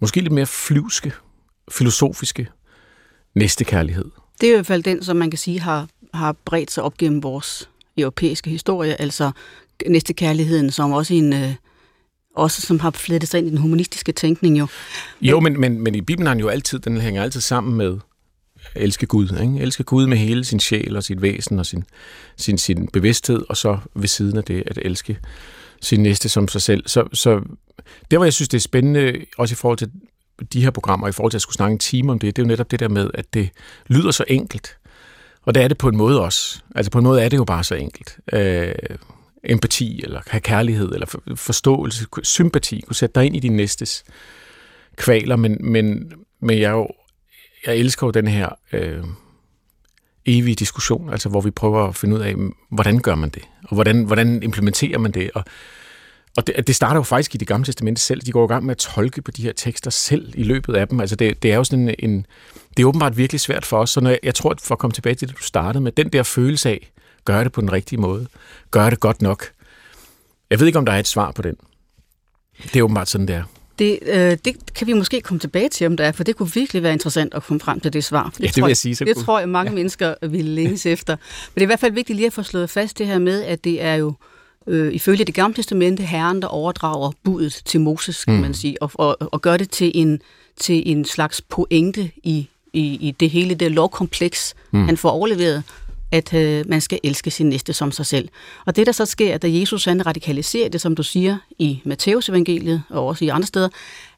måske 0.00 0.20
lidt 0.20 0.32
mere 0.32 0.46
flyvske, 0.46 1.12
filosofiske 1.70 2.48
næste 3.34 3.64
kærlighed. 3.64 4.04
Det 4.40 4.46
er 4.46 4.52
i 4.52 4.56
hvert 4.56 4.66
fald 4.66 4.82
den, 4.82 5.02
som 5.02 5.16
man 5.16 5.30
kan 5.30 5.38
sige 5.38 5.60
har, 5.60 5.88
har 6.14 6.32
bredt 6.44 6.70
sig 6.70 6.82
op 6.82 6.96
gennem 6.96 7.22
vores 7.22 7.70
europæiske 7.98 8.50
historie, 8.50 9.00
altså 9.00 9.30
næste 9.86 10.14
kærligheden, 10.14 10.70
som 10.70 10.92
også 10.92 11.14
en... 11.14 11.32
Øh, 11.32 11.54
også 12.36 12.62
som 12.62 12.80
har 12.80 12.90
flettet 12.90 13.30
sig 13.30 13.38
ind 13.38 13.46
i 13.46 13.50
den 13.50 13.58
humanistiske 13.58 14.12
tænkning 14.12 14.58
jo. 14.58 14.66
Jo, 15.20 15.40
men, 15.40 15.60
men, 15.60 15.80
men 15.80 15.94
i 15.94 16.00
Bibelen 16.00 16.26
har 16.26 16.34
den 16.34 16.40
jo 16.40 16.48
altid, 16.48 16.78
den 16.78 17.00
hænger 17.00 17.22
altid 17.22 17.40
sammen 17.40 17.76
med 17.76 17.98
elske 18.74 19.06
Gud. 19.06 19.40
Ikke? 19.42 19.58
Elske 19.60 19.84
Gud 19.84 20.06
med 20.06 20.16
hele 20.16 20.44
sin 20.44 20.60
sjæl 20.60 20.96
og 20.96 21.04
sit 21.04 21.22
væsen 21.22 21.58
og 21.58 21.66
sin, 21.66 21.84
sin, 22.36 22.58
sin 22.58 22.88
bevidsthed, 22.88 23.42
og 23.48 23.56
så 23.56 23.78
ved 23.94 24.08
siden 24.08 24.38
af 24.38 24.44
det 24.44 24.62
at 24.66 24.78
elske 24.82 25.18
sin 25.82 26.02
næste 26.02 26.28
som 26.28 26.48
sig 26.48 26.62
selv. 26.62 26.82
Så, 26.86 27.04
så 27.12 27.40
det, 28.10 28.18
hvor 28.18 28.24
jeg 28.24 28.32
synes, 28.32 28.48
det 28.48 28.58
er 28.58 28.62
spændende, 28.62 29.24
også 29.38 29.52
i 29.52 29.56
forhold 29.56 29.78
til 29.78 29.90
de 30.52 30.62
her 30.62 30.70
programmer, 30.70 31.08
i 31.08 31.12
forhold 31.12 31.30
til 31.30 31.38
at 31.38 31.42
skulle 31.42 31.54
snakke 31.54 31.72
en 31.72 31.78
time 31.78 32.12
om 32.12 32.18
det, 32.18 32.36
det 32.36 32.42
er 32.42 32.46
jo 32.46 32.48
netop 32.48 32.70
det 32.70 32.80
der 32.80 32.88
med, 32.88 33.10
at 33.14 33.34
det 33.34 33.50
lyder 33.86 34.10
så 34.10 34.24
enkelt. 34.28 34.76
Og 35.42 35.54
det 35.54 35.62
er 35.62 35.68
det 35.68 35.78
på 35.78 35.88
en 35.88 35.96
måde 35.96 36.20
også. 36.20 36.60
Altså 36.74 36.90
på 36.90 36.98
en 36.98 37.04
måde 37.04 37.22
er 37.22 37.28
det 37.28 37.36
jo 37.36 37.44
bare 37.44 37.64
så 37.64 37.74
enkelt. 37.74 38.18
Øh, 38.32 38.74
empati, 39.46 40.00
eller 40.04 40.20
have 40.26 40.40
kærlighed, 40.40 40.92
eller 40.92 41.16
forståelse, 41.34 42.06
sympati, 42.22 42.80
kunne 42.80 42.96
sætte 42.96 43.14
dig 43.14 43.26
ind 43.26 43.36
i 43.36 43.40
din 43.40 43.56
næstes 43.56 44.04
kvaler, 44.96 45.36
men, 45.36 45.56
men, 45.60 46.12
men 46.40 46.58
jeg, 46.58 46.70
jo, 46.70 46.88
jeg 47.66 47.76
elsker 47.76 48.06
jo 48.06 48.10
den 48.10 48.26
her 48.26 48.48
øh, 48.72 49.04
evige 50.26 50.54
diskussion, 50.54 51.10
altså 51.10 51.28
hvor 51.28 51.40
vi 51.40 51.50
prøver 51.50 51.88
at 51.88 51.96
finde 51.96 52.16
ud 52.16 52.20
af, 52.20 52.34
hvordan 52.70 52.98
gør 52.98 53.14
man 53.14 53.28
det, 53.28 53.42
og 53.64 53.74
hvordan, 53.74 54.04
hvordan 54.04 54.42
implementerer 54.42 54.98
man 54.98 55.10
det, 55.10 55.30
og, 55.34 55.44
og 56.36 56.46
det, 56.46 56.66
det 56.66 56.76
starter 56.76 56.96
jo 56.96 57.02
faktisk 57.02 57.34
i 57.34 57.38
det 57.38 57.48
gamle 57.48 57.64
testamente 57.64 58.00
selv. 58.00 58.20
De 58.20 58.32
går 58.32 58.44
i 58.44 58.48
gang 58.48 58.64
med 58.64 58.70
at 58.70 58.78
tolke 58.78 59.22
på 59.22 59.30
de 59.30 59.42
her 59.42 59.52
tekster 59.52 59.90
selv 59.90 60.32
i 60.34 60.42
løbet 60.42 60.74
af 60.74 60.88
dem. 60.88 61.00
Altså 61.00 61.16
det, 61.16 61.42
det 61.42 61.52
er 61.52 61.56
jo 61.56 61.64
sådan 61.64 61.88
en, 61.88 61.94
en 61.98 62.26
det 62.76 62.82
er 62.82 62.86
åbenbart 62.86 63.16
virkelig 63.16 63.40
svært 63.40 63.66
for 63.66 63.78
os, 63.78 63.90
så 63.90 64.00
når 64.00 64.10
jeg, 64.10 64.18
jeg 64.22 64.34
tror, 64.34 64.50
at 64.50 64.60
for 64.60 64.74
at 64.74 64.78
komme 64.78 64.92
tilbage 64.92 65.14
til 65.14 65.28
det, 65.28 65.36
du 65.36 65.42
startede 65.42 65.84
med, 65.84 65.92
den 65.92 66.08
der 66.08 66.22
følelse 66.22 66.68
af, 66.68 66.92
Gør 67.26 67.42
det 67.42 67.52
på 67.52 67.60
den 67.60 67.72
rigtige 67.72 68.00
måde. 68.00 68.26
Gør 68.70 68.90
det 68.90 69.00
godt 69.00 69.22
nok. 69.22 69.46
Jeg 70.50 70.60
ved 70.60 70.66
ikke, 70.66 70.78
om 70.78 70.86
der 70.86 70.92
er 70.92 70.98
et 70.98 71.08
svar 71.08 71.30
på 71.30 71.42
den. 71.42 71.56
Det 72.62 72.76
er 72.76 72.82
åbenbart 72.82 73.08
sådan, 73.08 73.28
det 73.28 73.34
er. 73.34 73.44
Det, 73.78 73.98
øh, 74.02 74.36
det 74.44 74.74
kan 74.74 74.86
vi 74.86 74.92
måske 74.92 75.20
komme 75.20 75.40
tilbage 75.40 75.68
til, 75.68 75.86
om 75.86 75.96
der 75.96 76.04
er, 76.04 76.12
for 76.12 76.24
det 76.24 76.36
kunne 76.36 76.52
virkelig 76.54 76.82
være 76.82 76.92
interessant 76.92 77.34
at 77.34 77.42
komme 77.42 77.60
frem 77.60 77.80
til 77.80 77.92
det 77.92 78.04
svar. 78.04 78.30
Det, 78.30 78.40
ja, 78.40 78.46
det 78.46 78.56
vil 78.56 78.68
jeg 78.68 78.76
sige. 78.76 78.96
Så 78.96 79.04
det 79.04 79.14
kunne. 79.14 79.24
tror 79.24 79.38
jeg, 79.38 79.48
mange 79.48 79.70
ja. 79.70 79.74
mennesker 79.74 80.14
vil 80.22 80.44
længes 80.44 80.86
efter. 80.96 81.16
Men 81.16 81.54
det 81.54 81.60
er 81.60 81.66
i 81.66 81.66
hvert 81.66 81.80
fald 81.80 81.92
vigtigt 81.92 82.16
lige 82.16 82.26
at 82.26 82.32
få 82.32 82.42
slået 82.42 82.70
fast 82.70 82.98
det 82.98 83.06
her 83.06 83.18
med, 83.18 83.42
at 83.42 83.64
det 83.64 83.82
er 83.82 83.94
jo 83.94 84.14
øh, 84.66 84.92
ifølge 84.92 85.24
det 85.24 85.34
gamle 85.34 85.54
testamente 85.54 86.02
herren, 86.02 86.42
der 86.42 86.48
overdrager 86.48 87.12
budet 87.24 87.62
til 87.64 87.80
Moses, 87.80 88.24
kan 88.24 88.34
mm. 88.34 88.40
man 88.40 88.54
sige, 88.54 88.82
og, 88.82 88.90
og, 88.94 89.16
og 89.20 89.42
gør 89.42 89.56
det 89.56 89.70
til 89.70 89.92
en, 89.94 90.20
til 90.60 90.82
en 90.90 91.04
slags 91.04 91.40
pointe 91.40 92.10
i, 92.22 92.48
i, 92.72 92.80
i 92.80 93.10
det 93.20 93.30
hele 93.30 93.54
det 93.54 93.72
lovkompleks, 93.72 94.54
mm. 94.70 94.84
han 94.84 94.96
får 94.96 95.10
overleveret, 95.10 95.62
at 96.12 96.34
øh, 96.34 96.64
man 96.68 96.80
skal 96.80 96.98
elske 97.02 97.30
sin 97.30 97.48
næste 97.48 97.72
som 97.72 97.92
sig 97.92 98.06
selv. 98.06 98.28
Og 98.66 98.76
det, 98.76 98.86
der 98.86 98.92
så 98.92 99.04
sker, 99.04 99.38
da 99.38 99.48
Jesus 99.50 99.84
han 99.84 100.06
radikaliserer 100.06 100.68
det, 100.68 100.80
som 100.80 100.94
du 100.94 101.02
siger, 101.02 101.38
i 101.58 101.80
Matteus 101.84 102.28
evangeliet 102.28 102.82
og 102.88 103.06
også 103.06 103.24
i 103.24 103.28
andre 103.28 103.46
steder, 103.46 103.68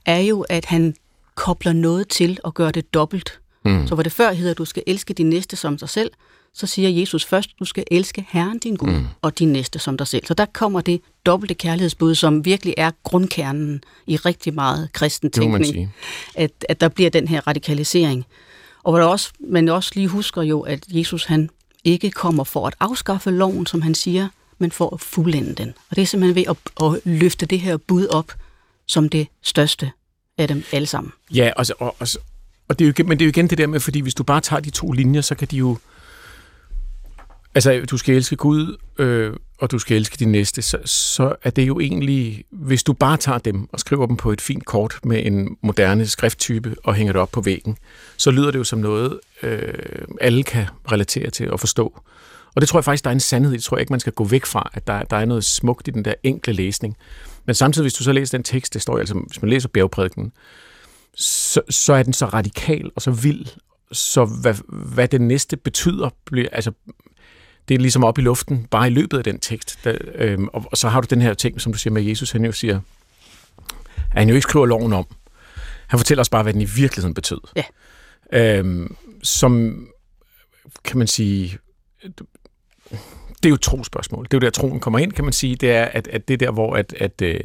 er 0.06 0.18
jo, 0.18 0.40
at 0.48 0.64
han 0.64 0.94
kobler 1.34 1.72
noget 1.72 2.08
til 2.08 2.38
og 2.44 2.54
gør 2.54 2.70
det 2.70 2.94
dobbelt. 2.94 3.40
Mm. 3.64 3.86
Så 3.86 3.94
hvor 3.94 4.02
det 4.02 4.12
før 4.12 4.32
hedder, 4.32 4.50
at 4.50 4.58
du 4.58 4.64
skal 4.64 4.82
elske 4.86 5.14
din 5.14 5.30
næste 5.30 5.56
som 5.56 5.76
dig 5.78 5.88
selv, 5.88 6.10
så 6.54 6.66
siger 6.66 6.88
Jesus 6.88 7.24
først, 7.24 7.50
du 7.58 7.64
skal 7.64 7.84
elske 7.90 8.26
Herren 8.28 8.58
din 8.58 8.76
Gud 8.76 8.90
mm. 8.90 9.06
og 9.22 9.38
din 9.38 9.52
næste 9.52 9.78
som 9.78 9.96
dig 9.96 10.06
selv. 10.06 10.26
Så 10.26 10.34
der 10.34 10.46
kommer 10.52 10.80
det 10.80 11.00
dobbelte 11.26 11.54
kærlighedsbud, 11.54 12.14
som 12.14 12.44
virkelig 12.44 12.74
er 12.76 12.90
grundkernen 13.02 13.82
i 14.06 14.16
rigtig 14.16 14.54
meget 14.54 14.92
kristen 14.92 15.30
tænkning, 15.30 15.94
at, 16.34 16.50
at 16.68 16.80
der 16.80 16.88
bliver 16.88 17.10
den 17.10 17.28
her 17.28 17.46
radikalisering. 17.46 18.24
Og 18.82 18.92
hvor 18.92 19.00
der 19.00 19.06
også, 19.06 19.30
man 19.40 19.68
også 19.68 19.90
lige 19.94 20.08
husker 20.08 20.42
jo, 20.42 20.60
at 20.60 20.84
Jesus 20.88 21.24
han 21.24 21.50
ikke 21.88 22.10
kommer 22.10 22.44
for 22.44 22.66
at 22.66 22.74
afskaffe 22.80 23.30
loven, 23.30 23.66
som 23.66 23.82
han 23.82 23.94
siger, 23.94 24.28
men 24.58 24.72
for 24.72 24.94
at 24.94 25.00
fuldende 25.00 25.54
den. 25.54 25.68
Og 25.90 25.96
det 25.96 26.02
er 26.02 26.06
simpelthen 26.06 26.34
ved 26.36 26.44
at, 26.48 26.84
at 26.86 27.00
løfte 27.04 27.46
det 27.46 27.60
her 27.60 27.76
bud 27.76 28.06
op 28.06 28.32
som 28.86 29.08
det 29.08 29.28
største 29.42 29.90
af 30.38 30.48
dem 30.48 30.64
alle 30.72 30.86
sammen. 30.86 31.12
Ja, 31.34 31.50
og, 31.56 31.66
og, 31.78 31.96
og, 31.98 32.08
og 32.68 32.78
det 32.78 32.84
er 32.84 32.92
jo, 32.98 33.04
men 33.06 33.18
det 33.18 33.24
er 33.24 33.26
jo 33.26 33.30
igen 33.30 33.50
det 33.50 33.58
der 33.58 33.66
med, 33.66 33.80
fordi 33.80 34.00
hvis 34.00 34.14
du 34.14 34.22
bare 34.22 34.40
tager 34.40 34.60
de 34.60 34.70
to 34.70 34.92
linjer, 34.92 35.20
så 35.20 35.34
kan 35.34 35.48
de 35.50 35.56
jo 35.56 35.78
Altså, 37.54 37.84
du 37.90 37.96
skal 37.96 38.14
elske 38.14 38.36
Gud, 38.36 38.76
øh, 38.98 39.32
og 39.58 39.70
du 39.70 39.78
skal 39.78 39.96
elske 39.96 40.16
din 40.16 40.32
næste, 40.32 40.62
så, 40.62 40.78
så 40.84 41.34
er 41.42 41.50
det 41.50 41.68
jo 41.68 41.80
egentlig, 41.80 42.44
hvis 42.50 42.82
du 42.82 42.92
bare 42.92 43.16
tager 43.16 43.38
dem 43.38 43.68
og 43.72 43.80
skriver 43.80 44.06
dem 44.06 44.16
på 44.16 44.32
et 44.32 44.40
fint 44.40 44.64
kort 44.64 45.00
med 45.04 45.26
en 45.26 45.56
moderne 45.62 46.06
skrifttype 46.06 46.76
og 46.84 46.94
hænger 46.94 47.12
det 47.12 47.22
op 47.22 47.30
på 47.32 47.40
væggen, 47.40 47.76
så 48.16 48.30
lyder 48.30 48.50
det 48.50 48.58
jo 48.58 48.64
som 48.64 48.78
noget, 48.78 49.20
øh, 49.42 49.74
alle 50.20 50.42
kan 50.42 50.66
relatere 50.92 51.30
til 51.30 51.50
og 51.50 51.60
forstå. 51.60 52.00
Og 52.54 52.60
det 52.60 52.68
tror 52.68 52.78
jeg 52.78 52.84
faktisk, 52.84 53.04
der 53.04 53.10
er 53.10 53.14
en 53.14 53.20
sandhed. 53.20 53.52
i. 53.52 53.56
Det 53.56 53.64
tror 53.64 53.76
jeg 53.76 53.80
ikke, 53.80 53.92
man 53.92 54.00
skal 54.00 54.12
gå 54.12 54.24
væk 54.24 54.46
fra, 54.46 54.70
at 54.74 54.86
der, 54.86 55.02
der 55.02 55.16
er 55.16 55.24
noget 55.24 55.44
smukt 55.44 55.88
i 55.88 55.90
den 55.90 56.04
der 56.04 56.14
enkle 56.22 56.52
læsning. 56.52 56.96
Men 57.46 57.54
samtidig, 57.54 57.84
hvis 57.84 57.94
du 57.94 58.04
så 58.04 58.12
læser 58.12 58.38
den 58.38 58.44
tekst, 58.44 58.74
det 58.74 58.82
står 58.82 58.98
altså, 58.98 59.14
hvis 59.14 59.42
man 59.42 59.50
læser 59.50 59.68
bjergprædiken, 59.68 60.32
så, 61.14 61.60
så 61.70 61.92
er 61.92 62.02
den 62.02 62.12
så 62.12 62.26
radikal 62.26 62.90
og 62.96 63.02
så 63.02 63.10
vild, 63.10 63.46
så 63.92 64.24
hvad, 64.24 64.54
hvad 64.68 65.08
det 65.08 65.20
næste 65.20 65.56
betyder, 65.56 66.10
bliver, 66.24 66.48
altså 66.52 66.72
det 67.68 67.74
er 67.74 67.78
ligesom 67.78 68.04
op 68.04 68.18
i 68.18 68.22
luften, 68.22 68.66
bare 68.70 68.86
i 68.86 68.90
løbet 68.90 69.18
af 69.18 69.24
den 69.24 69.38
tekst. 69.38 69.78
Der, 69.84 69.98
øh, 70.14 70.38
og, 70.52 70.64
og 70.70 70.76
så 70.76 70.88
har 70.88 71.00
du 71.00 71.06
den 71.10 71.22
her 71.22 71.34
ting, 71.34 71.60
som 71.60 71.72
du 71.72 71.78
siger 71.78 71.94
med 71.94 72.02
Jesus, 72.02 72.30
han 72.30 72.44
jo 72.44 72.52
siger, 72.52 72.80
at 74.10 74.18
han 74.18 74.28
jo 74.28 74.34
ikke 74.34 74.42
skriver 74.42 74.66
loven 74.66 74.92
om. 74.92 75.06
Han 75.86 75.98
fortæller 75.98 76.20
os 76.20 76.28
bare, 76.28 76.42
hvad 76.42 76.52
den 76.52 76.60
i 76.60 76.68
virkeligheden 76.76 77.14
betød. 77.14 77.40
Ja. 77.56 77.64
Øh, 78.32 78.90
som, 79.22 79.84
kan 80.84 80.98
man 80.98 81.06
sige, 81.06 81.58
det 83.42 83.44
er 83.44 83.48
jo 83.48 83.54
et 83.54 83.60
trospørgsmål. 83.60 84.24
Det 84.24 84.34
er 84.34 84.36
jo 84.36 84.40
der, 84.40 84.50
troen 84.50 84.80
kommer 84.80 84.98
ind, 84.98 85.12
kan 85.12 85.24
man 85.24 85.32
sige. 85.32 85.54
Det 85.54 85.70
er, 85.70 85.84
at, 85.84 86.08
at 86.08 86.28
det 86.28 86.34
er 86.34 86.38
der, 86.38 86.50
hvor 86.50 86.76
at, 86.76 86.94
at, 86.98 87.22
øh, 87.22 87.40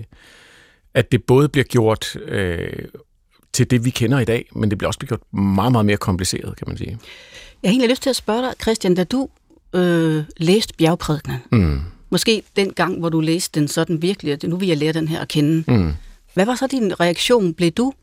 at 0.94 1.12
det 1.12 1.24
både 1.24 1.50
bliver 1.50 1.66
gjort 1.66 2.16
øh, 2.16 2.86
til 3.54 3.72
det, 3.72 3.86
vi 3.86 3.90
kender 3.90 4.20
i 4.20 4.26
dag, 4.26 4.50
men 4.56 4.70
det 4.70 4.78
bliver 4.78 4.88
også 4.88 5.00
gjort 5.00 5.34
meget, 5.34 5.72
meget 5.72 5.86
mere 5.86 5.98
kompliceret, 5.98 6.58
kan 6.58 6.68
man 6.68 6.78
sige. 6.78 7.00
Jeg 7.64 7.70
har 7.70 7.72
egentlig 7.72 7.90
lyst 7.90 8.04
til 8.04 8.10
at 8.10 8.16
spørge 8.16 8.42
dig, 8.42 8.54
Christian, 8.62 8.96
da 8.96 9.04
du 9.04 9.30
øh, 9.74 10.24
læste 10.38 10.74
bjergprædikenen, 10.78 11.40
Mm. 11.52 11.82
måske 12.10 12.44
den 12.56 12.74
gang, 12.74 13.00
hvor 13.00 13.10
du 13.10 13.20
læste 13.20 13.60
den 13.60 13.68
sådan 13.68 14.02
virkelig, 14.02 14.34
at 14.34 14.44
nu 14.44 14.58
vil 14.58 14.68
jeg 14.68 14.78
lære 14.78 14.94
den 14.94 15.08
her 15.08 15.22
at 15.22 15.28
kende. 15.28 15.64
Mm. 15.68 15.94
Hvad 16.34 16.46
var 16.46 16.56
så 16.56 16.68
din 16.68 17.00
reaktion? 17.00 17.54
Blev 17.54 17.72
du, 17.72 17.94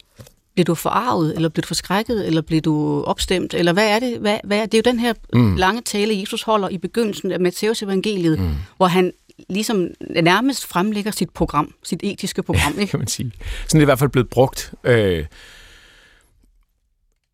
blev 0.55 0.65
du 0.65 0.75
forarvet, 0.75 1.35
eller 1.35 1.49
blev 1.49 1.63
du 1.63 1.67
forskrækket, 1.67 2.27
eller 2.27 2.41
blev 2.43 2.61
du 2.61 3.03
opstemt? 3.03 3.55
Eller 3.55 3.73
hvad 3.73 3.89
er 3.89 3.99
det? 3.99 4.19
Hvad, 4.19 4.39
hvad 4.45 4.59
er, 4.59 4.67
det 4.67 4.75
er 4.75 4.83
jo 4.87 4.93
den 4.93 5.01
her 5.01 5.15
mm. 5.33 5.57
lange 5.57 5.83
tale, 5.83 6.21
Jesus 6.21 6.43
holder 6.43 6.69
i 6.69 6.79
begyndelsen 6.79 7.33
af 7.33 7.41
Matteus 7.41 7.83
evangeliet, 7.83 8.41
mm. 8.41 8.51
hvor 8.77 8.87
han 8.87 9.13
ligesom 9.49 9.87
nærmest 10.23 10.67
fremlægger 10.67 11.11
sit 11.11 11.31
program, 11.31 11.75
sit 11.83 12.01
etiske 12.03 12.43
program. 12.43 12.73
Ikke? 12.81 12.91
kan 12.91 12.99
man 12.99 13.09
sige. 13.09 13.33
Sådan 13.69 13.79
er 13.79 13.81
det 13.81 13.83
i 13.83 13.85
hvert 13.85 13.99
fald 13.99 14.11
blevet 14.11 14.29
brugt. 14.29 14.73
Øh, 14.85 15.25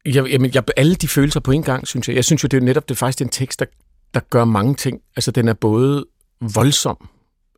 jeg, 0.07 0.27
jamen, 0.27 0.51
jeg, 0.55 0.63
alle 0.77 0.95
de 0.95 1.09
følelser 1.09 1.41
på 1.41 1.51
en 1.53 1.63
gang, 1.63 1.87
synes 1.89 2.09
jeg. 2.09 2.17
Jeg 2.17 2.25
synes 2.25 2.43
jo, 2.43 2.47
det 2.47 2.57
er 2.57 2.61
netop 2.61 2.89
det 2.89 2.95
er 2.95 2.99
faktisk 2.99 3.21
en 3.21 3.29
tekst, 3.29 3.61
der, 3.61 3.67
der 4.17 4.23
gør 4.31 4.45
mange 4.45 4.75
ting. 4.75 5.01
Altså, 5.17 5.31
den 5.31 5.49
er 5.49 5.53
både 5.53 6.07
voldsom, 6.41 7.09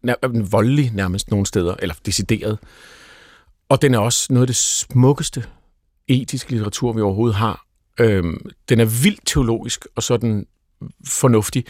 nær, 0.03 0.15
øh, 0.25 0.53
voldelig 0.53 0.91
nærmest 0.95 1.31
nogle 1.31 1.47
steder, 1.47 1.75
eller 1.79 1.95
decideret, 2.07 2.59
og 3.69 3.83
den 3.83 3.95
er 3.95 3.99
også 3.99 4.33
noget 4.33 4.43
af 4.43 4.47
det 4.47 4.57
smukkeste 4.57 5.45
etiske 6.09 6.51
litteratur, 6.51 6.93
vi 6.93 7.01
overhovedet 7.01 7.37
har. 7.37 7.65
Øhm, 8.01 8.51
den 8.69 8.81
er 8.81 8.85
vildt 8.85 9.21
teologisk, 9.27 9.87
og 9.95 10.03
sådan 10.03 10.47
fornuftig. 11.07 11.65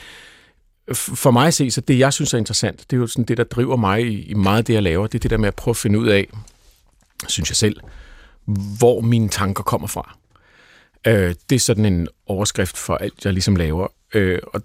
For 0.93 1.31
mig 1.31 1.47
at 1.47 1.55
se, 1.55 1.71
så 1.71 1.81
det 1.81 1.99
jeg 1.99 2.13
synes 2.13 2.35
er 2.35 2.39
interessant, 2.39 2.91
det 2.91 2.97
er 2.97 3.01
jo 3.01 3.07
sådan 3.07 3.25
det, 3.25 3.37
der 3.37 3.45
driver 3.45 3.77
mig 3.77 4.07
i, 4.07 4.23
i 4.23 4.35
meget 4.35 4.59
af 4.59 4.65
det, 4.65 4.75
jeg 4.75 4.83
laver, 4.83 5.07
det 5.07 5.19
er 5.19 5.21
det 5.21 5.31
der 5.31 5.37
med 5.37 5.49
at 5.49 5.55
prøve 5.55 5.73
at 5.73 5.77
finde 5.77 5.99
ud 5.99 6.07
af, 6.07 6.29
synes 7.27 7.51
jeg 7.51 7.57
selv, 7.57 7.81
hvor 8.79 9.01
mine 9.01 9.29
tanker 9.29 9.63
kommer 9.63 9.89
fra. 9.89 10.17
Øh, 11.07 11.35
det 11.51 11.57
er 11.57 11.61
sådan 11.61 11.87
en 11.87 12.09
overskrift 12.27 12.77
for 12.77 12.97
alt, 12.97 13.25
jeg 13.25 13.33
ligesom 13.33 13.57
laver. 13.57 13.89
Øh, 14.15 14.39
og 14.47 14.63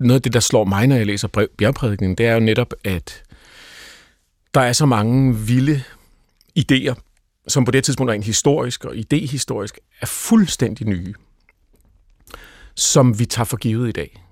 noget 0.00 0.18
af 0.18 0.22
det, 0.22 0.32
der 0.32 0.40
slår 0.40 0.64
mig, 0.64 0.86
når 0.86 0.96
jeg 0.96 1.06
læser 1.06 1.46
bjergprædikningen, 1.58 2.18
det 2.18 2.26
er 2.26 2.34
jo 2.34 2.40
netop, 2.40 2.74
at 2.84 3.22
der 4.54 4.60
er 4.60 4.72
så 4.72 4.86
mange 4.86 5.36
vilde 5.36 5.82
idéer, 6.58 6.94
som 7.48 7.64
på 7.64 7.70
det 7.70 7.84
tidspunkt 7.84 8.10
rent 8.10 8.24
historisk 8.24 8.84
og 8.84 8.96
idehistorisk 8.96 9.78
er 10.00 10.06
fuldstændig 10.06 10.86
nye, 10.86 11.14
som 12.74 13.18
vi 13.18 13.24
tager 13.24 13.44
for 13.44 13.56
givet 13.56 13.88
i 13.88 13.92
dag. 13.92 14.22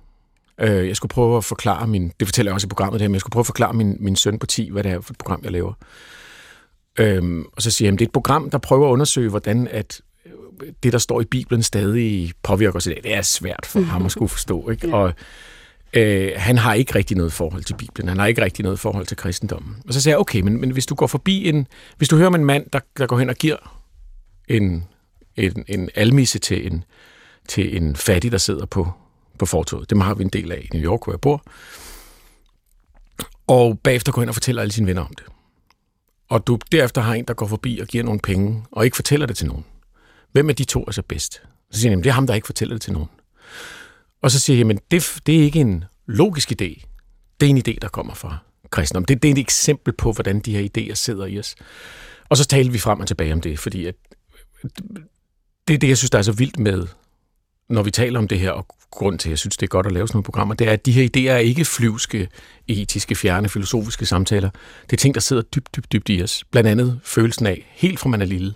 Øh, 0.61 0.89
jeg 0.89 0.97
skulle 0.97 1.11
prøve 1.11 1.37
at 1.37 1.45
forklare 1.45 1.87
min, 1.87 2.13
det 2.21 2.29
fortæller 2.29 2.51
jeg 2.51 2.55
også 2.55 2.67
i 2.67 2.69
programmet 2.69 3.01
her, 3.01 3.09
men 3.09 3.15
jeg 3.15 3.21
skulle 3.21 3.33
prøve 3.33 3.43
at 3.43 3.47
forklare 3.47 3.73
min, 3.73 3.97
min 4.01 4.17
søn 4.17 4.39
på 4.39 4.47
10, 4.47 4.71
hvad 4.71 4.83
det 4.83 4.93
er 4.93 5.01
for 5.01 5.13
et 5.13 5.19
program, 5.19 5.41
jeg 5.45 5.53
laver. 5.53 5.73
Øhm, 6.99 7.45
og 7.53 7.63
så 7.63 7.71
siger 7.71 7.89
jeg, 7.89 7.93
at 7.93 7.99
det 7.99 8.05
er 8.05 8.09
et 8.09 8.13
program, 8.13 8.51
der 8.51 8.59
prøver 8.59 8.89
at 8.89 8.93
undersøge, 8.93 9.31
hvordan 9.31 9.69
at 9.69 10.01
øh, 10.27 10.73
det, 10.83 10.93
der 10.93 10.99
står 10.99 11.21
i 11.21 11.25
Bibelen, 11.25 11.63
stadig 11.63 12.33
påvirker 12.43 12.77
os 12.77 12.87
i 12.87 12.91
dag. 12.91 13.01
Det 13.03 13.15
er 13.15 13.23
svært 13.23 13.67
for 13.67 13.81
ham 13.81 14.05
at 14.05 14.13
skulle 14.13 14.29
forstå. 14.29 14.71
Ikke? 14.71 14.95
Og 14.95 15.15
øh, 15.93 16.33
han 16.37 16.59
har 16.59 16.75
ikke 16.75 16.95
rigtig 16.95 17.17
noget 17.17 17.33
forhold 17.33 17.65
til 17.65 17.75
Bibelen. 17.75 18.09
Han 18.09 18.19
har 18.19 18.27
ikke 18.27 18.45
rigtig 18.45 18.63
noget 18.63 18.81
forhold 18.81 19.07
til 19.07 19.17
kristendommen. 19.17 19.77
Og 19.87 19.95
så 19.95 20.01
siger 20.01 20.13
jeg, 20.13 20.19
okay, 20.19 20.41
men, 20.41 20.61
men 20.61 20.71
hvis 20.71 20.87
du 20.87 20.95
går 20.95 21.07
forbi 21.07 21.49
en... 21.49 21.67
Hvis 21.97 22.09
du 22.09 22.17
hører 22.17 22.27
om 22.27 22.35
en 22.35 22.45
mand, 22.45 22.67
der, 22.73 22.81
der 22.99 23.07
går 23.07 23.19
hen 23.19 23.31
og 23.31 23.37
giver 23.37 23.81
en, 24.49 24.85
en, 25.37 25.65
en 25.69 25.91
almisse 25.95 26.39
til 26.39 26.73
en, 26.73 26.85
til 27.49 27.77
en 27.77 27.97
fattig, 27.97 28.33
der 28.33 28.39
sidder 28.39 28.67
på, 28.67 28.93
på 29.39 29.47
fortoget. 29.47 29.91
Dem 29.91 30.01
har 30.01 30.15
vi 30.15 30.25
en 30.25 30.31
del 30.31 30.53
af 30.53 30.69
i 30.73 30.77
New 30.77 30.93
York, 30.93 31.05
hvor 31.05 31.13
jeg 31.13 31.21
bor. 31.21 31.43
Og 33.47 33.79
bagefter 33.79 34.13
går 34.13 34.23
hen 34.23 34.29
og 34.29 34.35
fortæller 34.35 34.63
alle 34.63 34.73
sine 34.73 34.87
venner 34.87 35.03
om 35.03 35.15
det. 35.15 35.25
Og 36.29 36.47
du 36.47 36.59
derefter 36.73 37.01
har 37.01 37.15
en, 37.15 37.25
der 37.25 37.35
går 37.35 37.47
forbi 37.47 37.79
og 37.79 37.87
giver 37.87 38.05
nogle 38.05 38.21
penge, 38.21 38.65
og 38.73 38.85
ikke 38.85 38.97
fortæller 38.97 39.27
det 39.27 39.37
til 39.37 39.47
nogen. 39.47 39.65
Hvem 40.33 40.49
af 40.49 40.57
de 40.57 40.65
to 40.65 40.85
er 40.89 40.93
så 40.93 41.03
bedst? 41.03 41.43
Så 41.71 41.81
siger 41.81 41.91
han, 41.91 41.99
det 41.99 42.07
er 42.07 42.13
ham, 42.13 42.27
der 42.27 42.35
ikke 42.35 42.47
fortæller 42.47 42.75
det 42.75 42.83
til 42.83 42.93
nogen. 42.93 43.09
Og 44.23 44.31
så 44.31 44.41
siger 44.41 44.57
jeg, 44.57 44.67
men 44.67 44.79
det, 44.91 45.21
det 45.27 45.39
er 45.39 45.43
ikke 45.43 45.61
en 45.61 45.85
logisk 46.07 46.53
idé. 46.53 46.87
Det 47.41 47.47
er 47.47 47.51
en 47.51 47.63
idé, 47.69 47.79
der 47.83 47.89
kommer 47.89 48.15
fra 48.15 48.39
kristendom. 48.71 49.05
Det, 49.05 49.23
det 49.23 49.29
er 49.29 49.33
et 49.33 49.39
eksempel 49.39 49.93
på, 49.93 50.13
hvordan 50.13 50.41
de 50.41 50.57
her 50.57 50.69
idéer 50.69 50.95
sidder 50.95 51.27
i 51.27 51.39
os. 51.39 51.55
Og 52.29 52.37
så 52.37 52.45
taler 52.45 52.71
vi 52.71 52.79
frem 52.79 53.01
og 53.01 53.07
tilbage 53.07 53.33
om 53.33 53.41
det, 53.41 53.59
fordi 53.59 53.87
at 53.87 53.95
det 55.69 55.75
er 55.75 55.79
det, 55.79 55.89
jeg 55.89 55.97
synes, 55.99 56.11
der 56.11 56.19
er 56.19 56.23
så 56.23 56.33
vildt 56.33 56.59
med, 56.59 56.87
når 57.69 57.83
vi 57.83 57.91
taler 57.91 58.19
om 58.19 58.29
det 58.29 58.39
her, 58.39 58.51
og 58.51 58.67
grund 58.91 59.19
til, 59.19 59.29
at 59.29 59.31
jeg 59.31 59.39
synes, 59.39 59.57
det 59.57 59.67
er 59.67 59.69
godt 59.69 59.87
at 59.87 59.93
lave 59.93 60.09
sådan 60.09 60.17
nogle 60.17 60.25
programmer, 60.25 60.55
det 60.55 60.69
er, 60.69 60.73
at 60.73 60.87
de 60.87 60.93
her 60.93 61.09
idéer 61.17 61.31
er 61.31 61.39
ikke 61.39 61.65
flyvske, 61.65 62.29
etiske, 62.69 63.15
fjerne, 63.15 63.49
filosofiske 63.49 64.07
samtaler. 64.07 64.51
Det 64.83 64.93
er 64.93 64.97
ting, 64.97 65.15
der 65.15 65.21
sidder 65.21 65.43
dybt, 65.43 65.77
dybt, 65.77 65.93
dybt 65.93 66.09
i 66.09 66.23
os. 66.23 66.45
Blandt 66.51 66.69
andet 66.69 67.01
følelsen 67.05 67.47
af, 67.47 67.67
helt 67.71 68.01
fra 68.01 68.09
man 68.09 68.23
er 68.23 68.27
lille, 68.27 68.55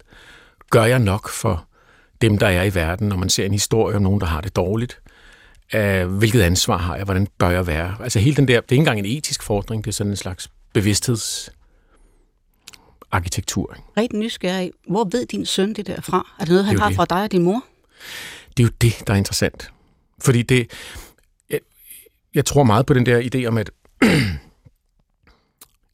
gør 0.71 0.85
jeg 0.85 0.99
nok 0.99 1.29
for 1.29 1.69
dem, 2.23 2.39
der 2.39 2.47
er 2.47 2.63
i 2.63 2.75
verden, 2.75 3.09
når 3.09 3.17
man 3.17 3.29
ser 3.29 3.45
en 3.47 3.53
historie 3.53 3.97
om 3.97 4.03
nogen, 4.03 4.21
der 4.21 4.27
har 4.27 4.41
det 4.41 4.57
dårligt? 4.57 5.02
Uh, 5.77 6.17
hvilket 6.17 6.43
ansvar 6.43 6.77
har 6.77 6.97
jeg? 6.97 7.05
Hvordan 7.05 7.29
bør 7.39 7.51
jeg 7.51 7.67
være? 7.67 7.97
Altså 8.01 8.19
hele 8.19 8.37
den 8.37 8.49
der, 8.49 8.61
det 8.61 8.69
er 8.69 8.73
ikke 8.73 8.81
engang 8.81 8.99
en 8.99 9.05
etisk 9.07 9.43
fordring, 9.43 9.85
det 9.85 9.91
er 9.91 9.93
sådan 9.93 10.13
en 10.13 10.17
slags 10.17 10.51
bevidsthedsarkitektur. 10.75 13.75
Ikke? 13.77 13.89
Rigt 13.97 14.13
nysgerrig. 14.13 14.73
Hvor 14.89 15.09
ved 15.13 15.27
din 15.27 15.47
søn 15.47 15.73
det 15.73 15.87
der 15.87 16.01
fra? 16.01 16.27
Er 16.39 16.45
det 16.45 16.49
noget, 16.49 16.65
han 16.65 16.75
Det 16.75 16.83
har 16.83 16.89
det. 16.89 16.97
fra 16.97 17.05
dig 17.05 17.23
og 17.23 17.33
din 17.33 17.43
mor? 17.43 17.65
Det 18.57 18.63
er 18.63 18.67
jo 18.67 18.71
det, 18.81 19.03
der 19.07 19.13
er 19.13 19.17
interessant. 19.19 19.73
Fordi 20.19 20.43
det, 20.43 20.71
jeg, 21.51 21.61
jeg 22.35 22.45
tror 22.45 22.63
meget 22.63 22.87
på 22.87 22.95
den 22.95 23.07
der 23.07 23.29
idé 23.35 23.47
om, 23.47 23.59
at 23.59 23.71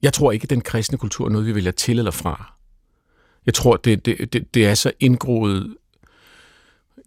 jeg 0.03 0.13
tror 0.13 0.33
ikke, 0.33 0.45
at 0.45 0.51
den 0.51 0.61
kristne 0.61 0.99
kultur 0.99 1.27
er 1.27 1.31
noget, 1.31 1.47
vi 1.47 1.55
vælger 1.55 1.71
til 1.71 1.99
eller 1.99 2.11
fra. 2.11 2.53
Jeg 3.47 3.55
tror, 3.55 3.77
det, 3.77 4.07
det, 4.07 4.33
det, 4.33 4.55
det 4.55 4.67
er 4.67 4.75
så 4.75 4.93
indgroet, 5.01 5.77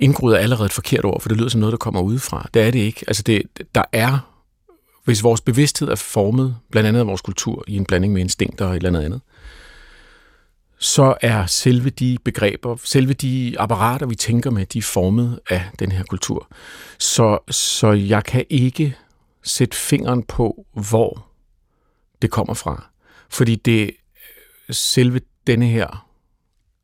indgroet 0.01 0.35
er 0.35 0.39
allerede 0.39 0.65
et 0.65 0.71
forkert 0.71 1.05
ord, 1.05 1.21
for 1.21 1.29
det 1.29 1.37
lyder 1.37 1.49
som 1.49 1.59
noget, 1.59 1.71
der 1.71 1.77
kommer 1.77 2.01
udefra. 2.01 2.49
Det 2.53 2.61
er 2.61 2.71
det 2.71 2.79
ikke. 2.79 3.03
Altså 3.07 3.23
det, 3.23 3.41
der 3.75 3.83
er, 3.91 4.31
hvis 5.03 5.23
vores 5.23 5.41
bevidsthed 5.41 5.87
er 5.87 5.95
formet, 5.95 6.57
blandt 6.71 6.87
andet 6.87 6.99
af 6.99 7.07
vores 7.07 7.21
kultur, 7.21 7.63
i 7.67 7.75
en 7.75 7.85
blanding 7.85 8.13
med 8.13 8.21
instinkter 8.21 8.65
og 8.65 8.71
et 8.71 8.75
eller 8.75 8.89
andet 8.89 9.01
andet, 9.01 9.21
så 10.77 11.15
er 11.21 11.45
selve 11.45 11.89
de 11.89 12.17
begreber, 12.23 12.75
selve 12.83 13.13
de 13.13 13.55
apparater, 13.59 14.05
vi 14.05 14.15
tænker 14.15 14.49
med, 14.49 14.65
de 14.65 14.77
er 14.77 14.81
formet 14.81 15.39
af 15.49 15.63
den 15.79 15.91
her 15.91 16.03
kultur. 16.03 16.47
Så, 16.99 17.39
så 17.49 17.91
jeg 17.91 18.23
kan 18.23 18.45
ikke 18.49 18.97
sætte 19.43 19.77
fingeren 19.77 20.23
på, 20.23 20.65
hvor 20.73 21.25
det 22.21 22.31
kommer 22.31 22.53
fra. 22.53 22.89
Fordi 23.29 23.55
det 23.55 23.91
selve 24.69 25.21
denne 25.47 25.67
her 25.67 26.07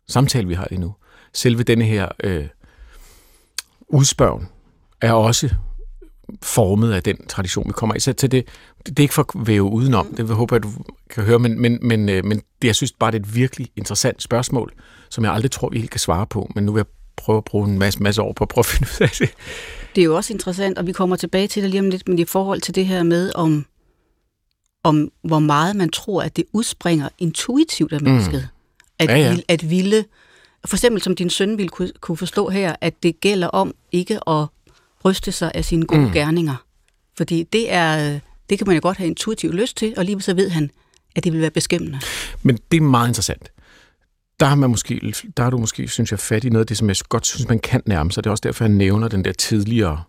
samtale, 0.07 0.47
vi 0.47 0.53
har 0.53 0.67
lige 0.69 0.81
nu, 0.81 0.95
selve 1.33 1.63
denne 1.63 1.85
her 1.85 2.07
øh, 2.23 2.47
udspørgen, 3.89 4.47
er 5.01 5.11
også 5.13 5.49
formet 6.43 6.91
af 6.93 7.03
den 7.03 7.27
tradition, 7.27 7.67
vi 7.67 7.71
kommer 7.73 7.95
i. 7.95 7.99
Så 7.99 8.13
til 8.13 8.31
det, 8.31 8.47
det 8.85 8.99
er 8.99 9.03
ikke 9.03 9.13
for 9.13 9.39
at 9.41 9.47
væve 9.47 9.63
udenom, 9.63 10.13
det 10.17 10.29
håber 10.29 10.55
jeg, 10.55 10.63
du 10.63 10.69
kan 11.09 11.23
høre, 11.23 11.39
men, 11.39 11.61
men, 11.61 11.79
men, 11.81 12.09
øh, 12.09 12.25
men 12.25 12.37
det, 12.61 12.67
jeg 12.67 12.75
synes 12.75 12.91
bare, 12.91 13.11
det 13.11 13.19
er 13.19 13.23
et 13.23 13.35
virkelig 13.35 13.67
interessant 13.75 14.21
spørgsmål, 14.23 14.73
som 15.09 15.23
jeg 15.23 15.33
aldrig 15.33 15.51
tror, 15.51 15.69
vi 15.69 15.77
helt 15.79 15.91
kan 15.91 15.99
svare 15.99 16.27
på, 16.27 16.51
men 16.55 16.63
nu 16.65 16.71
vil 16.71 16.79
jeg 16.79 16.85
prøve 17.17 17.37
at 17.37 17.43
bruge 17.43 17.67
en 17.69 17.79
masse, 17.79 18.03
masse 18.03 18.21
år 18.21 18.33
på 18.33 18.43
at 18.43 18.47
prøve 18.47 18.61
at 18.61 18.65
finde 18.75 18.87
ud 18.99 19.03
af 19.03 19.09
det. 19.19 19.29
Det 19.95 20.01
er 20.01 20.05
jo 20.05 20.15
også 20.15 20.33
interessant, 20.33 20.77
og 20.77 20.87
vi 20.87 20.91
kommer 20.91 21.15
tilbage 21.15 21.47
til 21.47 21.63
det 21.63 21.69
lige 21.71 21.81
om 21.81 21.89
lidt, 21.89 22.07
men 22.07 22.19
i 22.19 22.25
forhold 22.25 22.61
til 22.61 22.75
det 22.75 22.85
her 22.85 23.03
med, 23.03 23.31
om, 23.35 23.65
om 24.83 25.11
hvor 25.23 25.39
meget 25.39 25.75
man 25.75 25.89
tror, 25.89 26.21
at 26.21 26.35
det 26.35 26.43
udspringer 26.53 27.09
intuitivt 27.19 27.93
af 27.93 28.01
mennesket. 28.01 28.41
Mm. 28.41 28.57
At, 28.99 29.09
Ja, 29.09 29.17
ja. 29.17 29.29
vil- 29.31 29.43
at 29.47 29.69
ville, 29.69 30.05
for 30.67 30.75
eksempel 30.75 31.01
som 31.01 31.15
din 31.15 31.29
søn 31.29 31.57
ville 31.57 31.69
kunne, 31.69 31.91
kunne 32.01 32.17
forstå 32.17 32.49
her, 32.49 32.75
at 32.81 33.03
det 33.03 33.19
gælder 33.19 33.47
om 33.47 33.73
ikke 33.91 34.29
at 34.29 34.45
bryste 35.01 35.31
sig 35.31 35.51
af 35.55 35.65
sine 35.65 35.85
gode 35.85 36.01
mm. 36.01 36.11
gerninger. 36.11 36.55
Fordi 37.17 37.43
det 37.43 37.73
er, 37.73 38.19
det 38.49 38.57
kan 38.57 38.67
man 38.67 38.75
jo 38.75 38.79
godt 38.83 38.97
have 38.97 39.07
intuitivt 39.07 39.55
lyst 39.55 39.77
til, 39.77 39.93
og 39.97 40.05
lige 40.05 40.21
så 40.21 40.33
ved 40.33 40.49
han, 40.49 40.71
at 41.15 41.23
det 41.23 41.33
vil 41.33 41.41
være 41.41 41.49
beskæmmende. 41.51 41.99
Men 42.43 42.57
det 42.71 42.77
er 42.77 42.81
meget 42.81 43.07
interessant. 43.07 43.51
Der 44.39 44.45
har, 44.45 44.55
man 44.55 44.69
måske, 44.69 45.13
der 45.37 45.43
har 45.43 45.49
du 45.49 45.57
måske, 45.57 45.87
synes 45.87 46.11
jeg, 46.11 46.19
fat 46.19 46.43
i 46.43 46.49
noget 46.49 46.63
af 46.63 46.67
det, 46.67 46.77
som 46.77 46.87
jeg 46.87 46.95
godt 47.09 47.25
synes, 47.25 47.47
man 47.47 47.59
kan 47.59 47.81
nærme 47.85 48.11
sig. 48.11 48.23
Det 48.23 48.29
er 48.29 48.31
også 48.31 48.41
derfor, 48.41 48.63
jeg 48.65 48.73
nævner 48.73 49.07
den 49.07 49.23
der 49.25 49.31
tidligere 49.31 50.03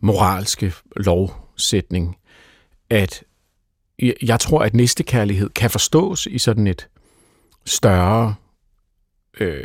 moralske 0.00 0.72
lovsætning, 0.96 2.16
at 2.90 3.22
jeg- 4.02 4.14
jeg 4.22 4.40
tror, 4.40 4.58
at 4.60 4.74
næstekærlighed 4.74 5.50
kan 5.50 5.70
forstås 5.70 6.26
i 6.26 6.38
sådan 6.38 6.66
et 6.66 6.88
større, 7.66 8.34
øh, 9.40 9.64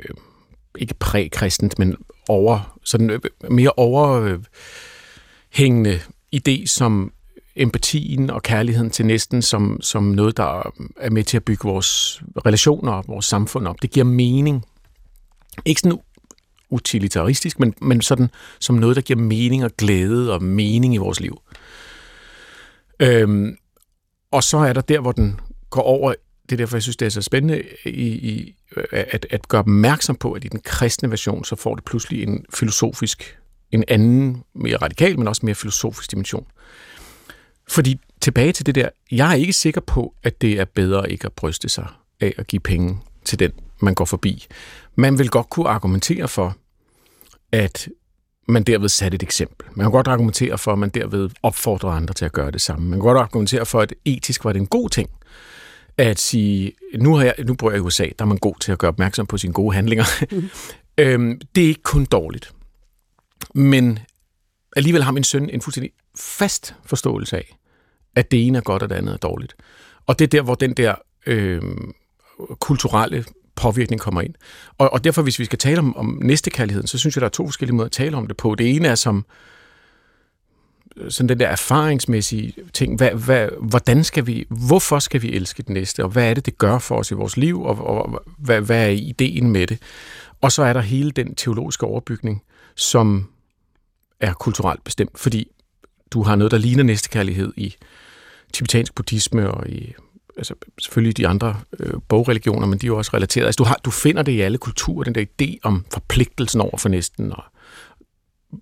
ikke 0.77 0.93
prækristent, 0.93 1.79
men 1.79 1.95
over, 2.27 2.79
sådan 2.83 3.09
øh, 3.09 3.19
mere 3.51 3.71
overhængende 3.77 5.99
idé 6.35 6.65
som 6.65 7.13
empatien 7.55 8.29
og 8.29 8.43
kærligheden 8.43 8.89
til 8.89 9.05
næsten 9.05 9.41
som, 9.41 9.81
som 9.81 10.03
noget, 10.03 10.37
der 10.37 10.73
er 10.97 11.09
med 11.09 11.23
til 11.23 11.37
at 11.37 11.45
bygge 11.45 11.69
vores 11.69 12.21
relationer 12.45 12.91
og 12.91 13.03
vores 13.07 13.25
samfund 13.25 13.67
op. 13.67 13.81
Det 13.81 13.91
giver 13.91 14.05
mening. 14.05 14.65
Ikke 15.65 15.81
sådan 15.81 15.99
utilitaristisk, 16.69 17.59
men, 17.59 17.73
men 17.81 18.01
sådan 18.01 18.29
som 18.59 18.75
noget, 18.75 18.95
der 18.95 19.01
giver 19.01 19.19
mening 19.19 19.63
og 19.63 19.71
glæde 19.77 20.33
og 20.33 20.43
mening 20.43 20.93
i 20.93 20.97
vores 20.97 21.19
liv. 21.19 21.41
Øhm, 22.99 23.57
og 24.31 24.43
så 24.43 24.57
er 24.57 24.73
der 24.73 24.81
der, 24.81 24.99
hvor 24.99 25.11
den 25.11 25.39
går 25.69 25.81
over, 25.81 26.13
det 26.49 26.55
er 26.55 26.57
derfor, 26.57 26.77
jeg 26.77 26.83
synes, 26.83 26.97
det 26.97 27.05
er 27.05 27.09
så 27.09 27.21
spændende, 27.21 27.63
i, 27.85 28.07
i, 28.07 28.55
at, 28.91 29.27
at 29.29 29.47
gøre 29.47 29.59
opmærksom 29.59 30.15
på, 30.15 30.31
at 30.31 30.45
i 30.45 30.47
den 30.47 30.59
kristne 30.63 31.09
version, 31.09 31.45
så 31.45 31.55
får 31.55 31.75
det 31.75 31.83
pludselig 31.83 32.23
en 32.23 32.45
filosofisk, 32.53 33.37
en 33.71 33.83
anden, 33.87 34.43
mere 34.55 34.77
radikal, 34.77 35.17
men 35.19 35.27
også 35.27 35.45
mere 35.45 35.55
filosofisk 35.55 36.11
dimension. 36.11 36.45
Fordi 37.67 37.99
tilbage 38.21 38.51
til 38.51 38.65
det 38.65 38.75
der, 38.75 38.89
jeg 39.11 39.31
er 39.31 39.35
ikke 39.35 39.53
sikker 39.53 39.81
på, 39.81 40.13
at 40.23 40.41
det 40.41 40.59
er 40.59 40.65
bedre 40.65 41.11
ikke 41.11 41.25
at 41.25 41.33
bryste 41.33 41.69
sig 41.69 41.87
af 42.21 42.33
at 42.37 42.47
give 42.47 42.59
penge 42.59 42.97
til 43.25 43.39
den, 43.39 43.51
man 43.79 43.93
går 43.93 44.05
forbi. 44.05 44.47
Man 44.95 45.19
vil 45.19 45.29
godt 45.29 45.49
kunne 45.49 45.69
argumentere 45.69 46.27
for, 46.27 46.57
at 47.51 47.89
man 48.47 48.63
derved 48.63 48.89
satte 48.89 49.15
et 49.15 49.23
eksempel. 49.23 49.67
Man 49.75 49.83
kan 49.85 49.91
godt 49.91 50.07
argumentere 50.07 50.57
for, 50.57 50.73
at 50.73 50.79
man 50.79 50.89
derved 50.89 51.29
opfordrer 51.43 51.89
andre 51.89 52.13
til 52.13 52.25
at 52.25 52.31
gøre 52.31 52.51
det 52.51 52.61
samme. 52.61 52.89
Man 52.89 52.99
kan 52.99 53.03
godt 53.03 53.17
argumentere 53.17 53.65
for, 53.65 53.81
at 53.81 53.93
etisk 54.05 54.45
var 54.45 54.53
det 54.53 54.59
en 54.59 54.67
god 54.67 54.89
ting 54.89 55.09
at 55.99 56.19
sige, 56.19 56.71
nu, 56.97 57.15
har 57.15 57.23
jeg, 57.23 57.35
nu 57.45 57.53
bor 57.53 57.71
jeg 57.71 57.77
i 57.77 57.81
USA, 57.81 58.03
der 58.03 58.25
er 58.25 58.29
man 58.29 58.37
god 58.37 58.55
til 58.59 58.71
at 58.71 58.77
gøre 58.77 58.89
opmærksom 58.89 59.27
på 59.27 59.37
sine 59.37 59.53
gode 59.53 59.75
handlinger. 59.75 60.05
Mm. 60.31 60.49
øhm, 61.03 61.41
det 61.55 61.63
er 61.63 61.67
ikke 61.67 61.83
kun 61.83 62.05
dårligt. 62.05 62.51
Men 63.55 63.99
alligevel 64.75 65.03
har 65.03 65.11
min 65.11 65.23
søn 65.23 65.49
en 65.49 65.61
fuldstændig 65.61 65.91
fast 66.19 66.75
forståelse 66.85 67.37
af, 67.37 67.57
at 68.15 68.31
det 68.31 68.47
ene 68.47 68.57
er 68.57 68.61
godt, 68.61 68.83
og 68.83 68.89
det 68.89 68.95
andet 68.95 69.13
er 69.13 69.17
dårligt. 69.17 69.55
Og 70.07 70.19
det 70.19 70.25
er 70.25 70.29
der, 70.29 70.41
hvor 70.41 70.55
den 70.55 70.73
der 70.73 70.95
øh, 71.25 71.61
kulturelle 72.59 73.25
påvirkning 73.55 74.01
kommer 74.01 74.21
ind. 74.21 74.33
Og, 74.77 74.93
og 74.93 75.03
derfor, 75.03 75.21
hvis 75.21 75.39
vi 75.39 75.45
skal 75.45 75.59
tale 75.59 75.79
om, 75.79 75.97
om 75.97 76.19
næstekærligheden, 76.21 76.87
så 76.87 76.97
synes 76.97 77.15
jeg, 77.15 77.21
der 77.21 77.27
er 77.27 77.31
to 77.31 77.47
forskellige 77.47 77.75
måder 77.75 77.85
at 77.85 77.91
tale 77.91 78.17
om 78.17 78.27
det 78.27 78.37
på. 78.37 78.55
Det 78.55 78.75
ene 78.75 78.87
er 78.87 78.95
som 78.95 79.25
sådan 81.09 81.29
den 81.29 81.39
der 81.39 81.47
erfaringsmæssige 81.47 82.53
ting. 82.73 82.97
Hvad, 82.97 83.11
hvad, 83.11 83.49
hvordan 83.61 84.03
skal 84.03 84.27
vi, 84.27 84.45
hvorfor 84.49 84.99
skal 84.99 85.21
vi 85.21 85.31
elske 85.31 85.63
den 85.63 85.73
næste, 85.73 86.03
og 86.03 86.09
hvad 86.09 86.29
er 86.29 86.33
det, 86.33 86.45
det 86.45 86.57
gør 86.57 86.79
for 86.79 86.95
os 86.95 87.11
i 87.11 87.13
vores 87.13 87.37
liv, 87.37 87.63
og, 87.63 87.87
og 87.87 88.23
hvad, 88.37 88.61
hvad 88.61 88.85
er 88.85 88.89
ideen 88.89 89.51
med 89.51 89.67
det? 89.67 89.77
Og 90.41 90.51
så 90.51 90.63
er 90.63 90.73
der 90.73 90.81
hele 90.81 91.11
den 91.11 91.35
teologiske 91.35 91.85
overbygning, 91.85 92.43
som 92.75 93.29
er 94.19 94.33
kulturelt 94.33 94.83
bestemt, 94.83 95.19
fordi 95.19 95.47
du 96.11 96.23
har 96.23 96.35
noget, 96.35 96.51
der 96.51 96.57
ligner 96.57 96.83
næstekærlighed 96.83 97.53
i 97.57 97.75
tibetansk 98.53 98.95
buddhisme 98.95 99.51
og 99.51 99.69
i 99.69 99.93
altså 100.37 100.53
selvfølgelig 100.81 101.17
de 101.17 101.27
andre 101.27 101.59
øh, 101.79 101.93
bogreligioner, 102.07 102.67
men 102.67 102.79
de 102.79 102.85
er 102.85 102.87
jo 102.87 102.97
også 102.97 103.11
relateret. 103.13 103.45
Altså 103.45 103.57
du, 103.57 103.63
har, 103.63 103.79
du 103.85 103.91
finder 103.91 104.23
det 104.23 104.31
i 104.31 104.41
alle 104.41 104.57
kulturer, 104.57 105.03
den 105.03 105.15
der 105.15 105.25
idé 105.41 105.57
om 105.63 105.85
forpligtelsen 105.93 106.61
over 106.61 106.77
for 106.77 106.89
næsten. 106.89 107.33
Og, 107.33 107.43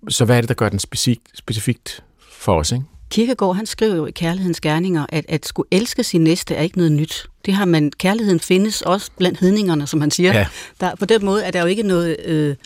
så 0.08 0.24
hvad 0.24 0.36
er 0.36 0.40
det, 0.40 0.48
der 0.48 0.54
gør 0.54 0.68
den 0.68 0.78
specifikt, 0.78 1.30
specifikt 1.34 2.04
for 2.38 2.58
os? 2.58 2.72
Ikke? 2.72 2.84
Kirkegaard, 3.10 3.56
han 3.56 3.66
skriver 3.66 3.94
jo 3.94 4.06
i 4.06 4.10
Kærlighedens 4.10 4.60
Gerninger, 4.60 5.06
at 5.08 5.24
at 5.28 5.46
skulle 5.46 5.66
elske 5.70 6.04
sin 6.04 6.20
næste 6.20 6.54
er 6.54 6.62
ikke 6.62 6.76
noget 6.76 6.92
nyt. 6.92 7.26
Det 7.44 7.54
har 7.54 7.64
man, 7.64 7.90
kærligheden 7.98 8.40
findes 8.40 8.82
også 8.82 9.10
blandt 9.18 9.38
hedningerne, 9.40 9.86
som 9.86 10.00
han 10.00 10.10
siger. 10.10 10.38
Ja. 10.38 10.46
Der, 10.80 10.94
på 10.94 11.04
den 11.04 11.24
måde 11.24 11.44
er 11.44 11.50
der 11.50 11.60
jo 11.60 11.66
ikke 11.66 11.82
noget 11.82 12.16
øh, 12.24 12.56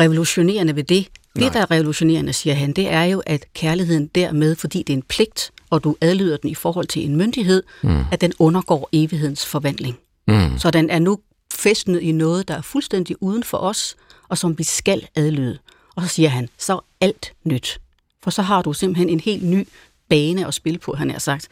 revolutionerende 0.00 0.76
ved 0.76 0.84
det. 0.84 1.08
Det, 1.34 1.40
Nej. 1.42 1.52
der 1.52 1.60
er 1.60 1.70
revolutionerende, 1.70 2.32
siger 2.32 2.54
han, 2.54 2.72
det 2.72 2.92
er 2.92 3.04
jo, 3.04 3.22
at 3.26 3.46
kærligheden 3.54 4.06
dermed, 4.06 4.56
fordi 4.56 4.78
det 4.78 4.92
er 4.92 4.96
en 4.96 5.02
pligt, 5.02 5.50
og 5.70 5.84
du 5.84 5.96
adlyder 6.00 6.36
den 6.36 6.50
i 6.50 6.54
forhold 6.54 6.86
til 6.86 7.04
en 7.04 7.16
myndighed, 7.16 7.62
mm. 7.82 8.04
at 8.12 8.20
den 8.20 8.32
undergår 8.38 8.88
evighedens 8.92 9.46
forvandling. 9.46 9.98
Mm. 10.28 10.58
Så 10.58 10.70
den 10.70 10.90
er 10.90 10.98
nu 10.98 11.18
festnet 11.54 12.00
i 12.00 12.12
noget, 12.12 12.48
der 12.48 12.54
er 12.54 12.62
fuldstændig 12.62 13.22
uden 13.22 13.44
for 13.44 13.58
os, 13.58 13.96
og 14.28 14.38
som 14.38 14.58
vi 14.58 14.62
skal 14.62 15.06
adlyde. 15.14 15.58
Og 15.96 16.02
så 16.02 16.08
siger 16.08 16.28
han, 16.28 16.48
så 16.58 16.80
alt 17.00 17.32
nyt. 17.44 17.80
For 18.22 18.30
så 18.30 18.42
har 18.42 18.62
du 18.62 18.72
simpelthen 18.72 19.08
en 19.08 19.20
helt 19.20 19.42
ny 19.42 19.68
bane 20.08 20.46
at 20.46 20.54
spille 20.54 20.78
på, 20.78 20.94
han 20.94 21.10
har 21.10 21.18
sagt. 21.18 21.48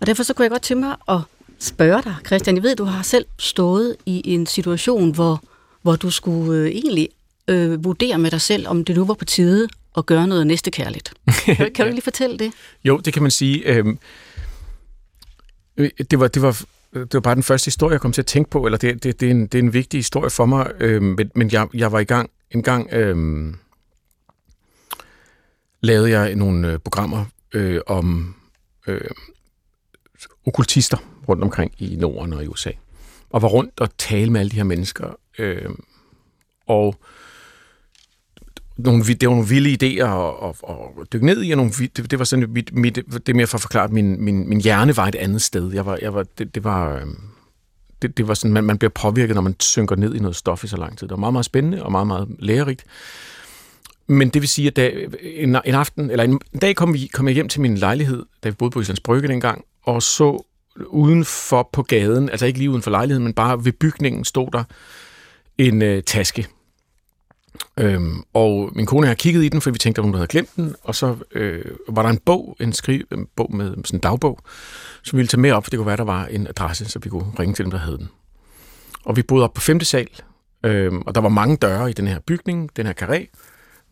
Og 0.00 0.06
derfor 0.06 0.22
så 0.22 0.34
kunne 0.34 0.44
jeg 0.44 0.50
godt 0.50 0.62
tænke 0.62 0.80
mig 0.80 0.96
at 1.08 1.20
spørge 1.58 2.02
dig, 2.02 2.14
Christian. 2.26 2.56
Jeg 2.56 2.62
ved, 2.62 2.76
du 2.76 2.84
har 2.84 3.02
selv 3.02 3.26
stået 3.38 3.96
i 4.06 4.22
en 4.34 4.46
situation, 4.46 5.14
hvor, 5.14 5.42
hvor 5.82 5.96
du 5.96 6.10
skulle 6.10 6.60
øh, 6.60 6.68
egentlig 6.68 7.08
øh, 7.48 7.84
vurdere 7.84 8.18
med 8.18 8.30
dig 8.30 8.40
selv, 8.40 8.68
om 8.68 8.84
det 8.84 8.96
nu 8.96 9.04
var 9.04 9.14
på 9.14 9.24
tide 9.24 9.68
at 9.96 10.06
gøre 10.06 10.26
noget 10.26 10.46
næstekærligt. 10.46 11.14
Kan, 11.44 11.56
kan 11.74 11.86
du 11.86 11.90
lige 11.90 12.02
fortælle 12.02 12.38
det? 12.38 12.52
Jo, 12.84 12.98
det 12.98 13.12
kan 13.12 13.22
man 13.22 13.30
sige. 13.30 13.64
Øh, 13.66 13.84
det, 16.10 16.20
var, 16.20 16.28
det, 16.28 16.42
var, 16.42 16.62
det 16.94 17.14
var 17.14 17.20
bare 17.20 17.34
den 17.34 17.42
første 17.42 17.66
historie, 17.66 17.92
jeg 17.92 18.00
kom 18.00 18.12
til 18.12 18.22
at 18.22 18.26
tænke 18.26 18.50
på, 18.50 18.66
eller 18.66 18.78
det, 18.78 19.02
det, 19.02 19.20
det, 19.20 19.26
er, 19.26 19.30
en, 19.30 19.46
det 19.46 19.54
er 19.58 19.62
en 19.62 19.72
vigtig 19.72 19.98
historie 19.98 20.30
for 20.30 20.46
mig, 20.46 20.72
øh, 20.80 21.02
men, 21.02 21.30
men 21.34 21.52
jeg, 21.52 21.68
jeg 21.74 21.92
var 21.92 21.98
i 21.98 22.04
gang 22.04 22.30
en 22.50 22.62
gang... 22.62 22.92
Øh, 22.92 23.54
lavede 25.82 26.10
jeg 26.10 26.34
nogle 26.34 26.72
øh, 26.72 26.78
programmer 26.78 27.24
øh, 27.54 27.80
om 27.86 28.34
øh, 28.86 29.10
okkultister 30.46 30.96
rundt 31.28 31.42
omkring 31.42 31.72
i 31.78 31.96
Norden 31.96 32.32
og 32.32 32.44
i 32.44 32.46
USA. 32.46 32.70
Og 33.30 33.42
var 33.42 33.48
rundt 33.48 33.80
og 33.80 33.98
tale 33.98 34.30
med 34.30 34.40
alle 34.40 34.50
de 34.50 34.56
her 34.56 34.64
mennesker. 34.64 35.18
Øh, 35.38 35.70
og 36.66 36.96
nogle, 38.76 39.04
det 39.04 39.28
var 39.28 39.34
nogle 39.34 39.48
vilde 39.48 39.70
idéer 39.70 40.06
at, 40.06 40.54
at, 40.68 40.76
at 41.00 41.12
dykke 41.12 41.26
ned 41.26 41.44
i, 41.44 41.50
og 41.50 41.56
nogle, 41.56 41.72
det, 41.72 42.10
det 42.10 42.18
var 42.18 42.24
sådan 42.24 42.50
mit, 42.50 42.74
mit, 42.74 42.98
det 43.26 43.36
mere 43.36 43.46
for 43.46 43.58
at 43.58 43.62
forklare, 43.62 43.84
at 43.84 43.92
min, 43.92 44.24
min, 44.24 44.48
min 44.48 44.60
hjerne 44.60 44.96
var 44.96 45.06
et 45.06 45.14
andet 45.14 45.42
sted. 45.42 45.72
Jeg 45.72 45.86
var, 45.86 45.98
jeg 46.02 46.14
var, 46.14 46.24
det, 46.38 46.54
det 46.54 46.64
var, 46.64 46.96
øh, 46.96 47.06
det, 48.02 48.16
det 48.16 48.28
var 48.28 48.34
sådan, 48.34 48.52
man, 48.52 48.64
man 48.64 48.78
bliver 48.78 48.90
påvirket, 48.90 49.34
når 49.34 49.42
man 49.42 49.56
synker 49.60 49.96
ned 49.96 50.14
i 50.14 50.18
noget 50.18 50.36
stof 50.36 50.64
i 50.64 50.66
så 50.66 50.76
lang 50.76 50.98
tid. 50.98 51.08
Det 51.08 51.10
var 51.10 51.20
meget, 51.20 51.32
meget 51.32 51.44
spændende 51.44 51.82
og 51.82 51.92
meget, 51.92 52.06
meget 52.06 52.28
lærerigt. 52.38 52.84
Men 54.06 54.28
det 54.28 54.42
vil 54.42 54.48
sige, 54.48 54.68
at 54.68 54.76
da, 54.76 54.90
en, 55.20 55.56
en 55.64 55.74
aften, 55.74 56.10
eller 56.10 56.24
en, 56.24 56.40
en 56.52 56.60
dag 56.60 56.76
kom, 56.76 56.94
vi, 56.94 57.10
kom 57.12 57.26
jeg 57.26 57.34
hjem 57.34 57.48
til 57.48 57.60
min 57.60 57.78
lejlighed, 57.78 58.24
da 58.44 58.48
vi 58.48 58.54
boede 58.54 58.72
på 58.72 58.80
Islands 58.80 59.00
Brygge 59.00 59.28
dengang, 59.28 59.64
og 59.82 60.02
så 60.02 60.44
udenfor 60.86 61.68
på 61.72 61.82
gaden, 61.82 62.30
altså 62.30 62.46
ikke 62.46 62.58
lige 62.58 62.70
uden 62.70 62.82
for 62.82 62.90
lejligheden, 62.90 63.24
men 63.24 63.34
bare 63.34 63.64
ved 63.64 63.72
bygningen 63.72 64.24
stod 64.24 64.48
der 64.52 64.64
en 65.58 65.82
øh, 65.82 66.02
taske. 66.02 66.48
Øhm, 67.76 68.22
og 68.34 68.70
min 68.74 68.86
kone 68.86 69.06
har 69.06 69.14
kigget 69.14 69.44
i 69.44 69.48
den, 69.48 69.60
for 69.60 69.70
vi 69.70 69.78
tænkte, 69.78 70.00
at 70.00 70.04
hun 70.04 70.14
havde 70.14 70.26
glemt 70.26 70.56
den, 70.56 70.74
og 70.82 70.94
så 70.94 71.16
øh, 71.32 71.64
var 71.88 72.02
der 72.02 72.08
en 72.08 72.18
bog, 72.18 72.56
en, 72.60 72.72
skriv, 72.72 73.04
en 73.12 73.26
bog 73.36 73.56
med 73.56 73.70
sådan 73.70 73.96
en 73.96 74.00
dagbog, 74.00 74.38
som 75.02 75.16
vi 75.16 75.18
ville 75.18 75.28
tage 75.28 75.40
med 75.40 75.52
op, 75.52 75.64
for 75.64 75.70
det 75.70 75.78
kunne 75.78 75.86
være, 75.86 75.96
der 75.96 76.04
var 76.04 76.26
en 76.26 76.46
adresse, 76.46 76.88
så 76.88 76.98
vi 76.98 77.08
kunne 77.08 77.32
ringe 77.38 77.54
til 77.54 77.64
dem, 77.64 77.70
der 77.70 77.78
havde 77.78 77.98
den. 77.98 78.08
Og 79.04 79.16
vi 79.16 79.22
boede 79.22 79.44
op 79.44 79.54
på 79.54 79.60
5. 79.60 79.80
sal, 79.80 80.08
øh, 80.64 80.92
og 81.06 81.14
der 81.14 81.20
var 81.20 81.28
mange 81.28 81.56
døre 81.56 81.90
i 81.90 81.92
den 81.92 82.06
her 82.06 82.18
bygning, 82.26 82.76
den 82.76 82.86
her 82.86 82.92
karé, 83.02 83.26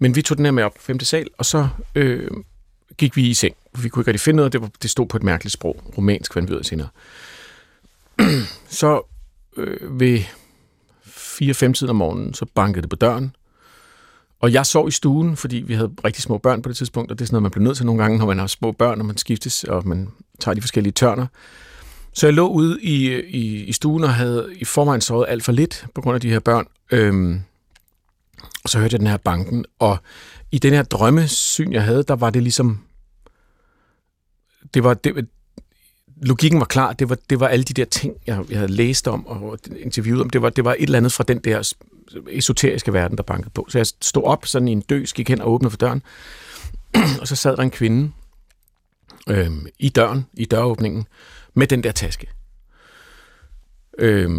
men 0.00 0.16
vi 0.16 0.22
tog 0.22 0.36
den 0.36 0.44
her 0.44 0.52
med 0.52 0.62
op 0.62 0.74
på 0.74 0.82
femte 0.82 1.04
sal, 1.04 1.28
og 1.38 1.44
så 1.44 1.68
øh, 1.94 2.30
gik 2.98 3.16
vi 3.16 3.28
i 3.28 3.34
seng. 3.34 3.54
Vi 3.78 3.88
kunne 3.88 4.00
ikke 4.00 4.08
rigtig 4.08 4.20
finde 4.20 4.36
noget, 4.36 4.52
det, 4.52 4.60
var, 4.60 4.70
det 4.82 4.90
stod 4.90 5.06
på 5.06 5.16
et 5.16 5.22
mærkeligt 5.22 5.52
sprog. 5.52 5.82
Romansk 5.98 6.34
fandt 6.34 6.50
vi 6.50 6.54
ud 6.54 6.58
af 6.58 6.64
senere. 6.64 6.88
så 8.80 9.02
øh, 9.56 10.00
ved 10.00 10.20
4-5 11.06 11.72
tiden 11.72 11.90
om 11.90 11.96
morgenen, 11.96 12.34
så 12.34 12.46
bankede 12.54 12.82
det 12.82 12.90
på 12.90 12.96
døren. 12.96 13.36
Og 14.40 14.52
jeg 14.52 14.66
sov 14.66 14.88
i 14.88 14.90
stuen, 14.90 15.36
fordi 15.36 15.56
vi 15.56 15.74
havde 15.74 15.92
rigtig 16.04 16.22
små 16.22 16.38
børn 16.38 16.62
på 16.62 16.68
det 16.68 16.76
tidspunkt, 16.76 17.10
og 17.10 17.18
det 17.18 17.24
er 17.24 17.26
sådan 17.26 17.34
noget, 17.34 17.42
man 17.42 17.50
bliver 17.50 17.64
nødt 17.64 17.76
til 17.76 17.86
nogle 17.86 18.02
gange, 18.02 18.18
når 18.18 18.26
man 18.26 18.38
har 18.38 18.46
små 18.46 18.72
børn, 18.72 19.00
og 19.00 19.06
man 19.06 19.16
skiftes, 19.16 19.64
og 19.64 19.88
man 19.88 20.08
tager 20.40 20.54
de 20.54 20.60
forskellige 20.60 20.92
tørner. 20.92 21.26
Så 22.12 22.26
jeg 22.26 22.34
lå 22.34 22.48
ude 22.48 22.82
i, 22.82 23.20
i, 23.20 23.64
i 23.64 23.72
stuen 23.72 24.04
og 24.04 24.14
havde 24.14 24.48
i 24.56 24.64
forvejen 24.64 25.00
sovet 25.00 25.26
alt 25.28 25.44
for 25.44 25.52
lidt 25.52 25.86
på 25.94 26.00
grund 26.00 26.14
af 26.14 26.20
de 26.20 26.30
her 26.30 26.38
børn. 26.38 26.66
Øhm, 26.90 27.40
og 28.64 28.70
så 28.70 28.78
hørte 28.78 28.94
jeg 28.94 29.00
den 29.00 29.08
her 29.08 29.16
banken, 29.16 29.64
og 29.78 29.98
i 30.52 30.58
den 30.58 30.72
her 30.72 30.82
drømmesyn, 30.82 31.72
jeg 31.72 31.82
havde, 31.82 32.02
der 32.02 32.16
var 32.16 32.30
det 32.30 32.42
ligesom... 32.42 32.80
Det 34.74 34.84
var, 34.84 34.94
det, 34.94 35.28
logikken 36.22 36.60
var 36.60 36.66
klar. 36.66 36.92
Det 36.92 37.08
var, 37.08 37.18
det 37.30 37.40
var 37.40 37.48
alle 37.48 37.64
de 37.64 37.74
der 37.74 37.84
ting, 37.84 38.14
jeg, 38.26 38.44
jeg 38.50 38.58
havde 38.58 38.72
læst 38.72 39.08
om 39.08 39.26
og 39.26 39.58
interviewet 39.76 40.22
om. 40.22 40.30
Det 40.30 40.42
var, 40.42 40.50
det 40.50 40.64
var 40.64 40.72
et 40.72 40.82
eller 40.82 40.98
andet 40.98 41.12
fra 41.12 41.24
den 41.28 41.38
der 41.38 41.72
esoteriske 42.28 42.92
verden, 42.92 43.16
der 43.16 43.22
bankede 43.22 43.50
på. 43.50 43.66
Så 43.68 43.78
jeg 43.78 43.86
stod 43.86 44.24
op 44.24 44.46
sådan 44.46 44.68
i 44.68 44.72
en 44.72 44.80
døs, 44.80 45.12
gik 45.12 45.28
hen 45.28 45.40
og 45.40 45.52
åbnede 45.52 45.70
for 45.70 45.76
døren, 45.76 46.02
og 47.20 47.28
så 47.28 47.36
sad 47.36 47.56
der 47.56 47.62
en 47.62 47.70
kvinde 47.70 48.12
øh, 49.28 49.50
i 49.78 49.88
døren, 49.88 50.26
i 50.34 50.44
døråbningen, 50.44 51.06
med 51.54 51.66
den 51.66 51.82
der 51.82 51.92
taske. 51.92 52.26
Øh, 53.98 54.30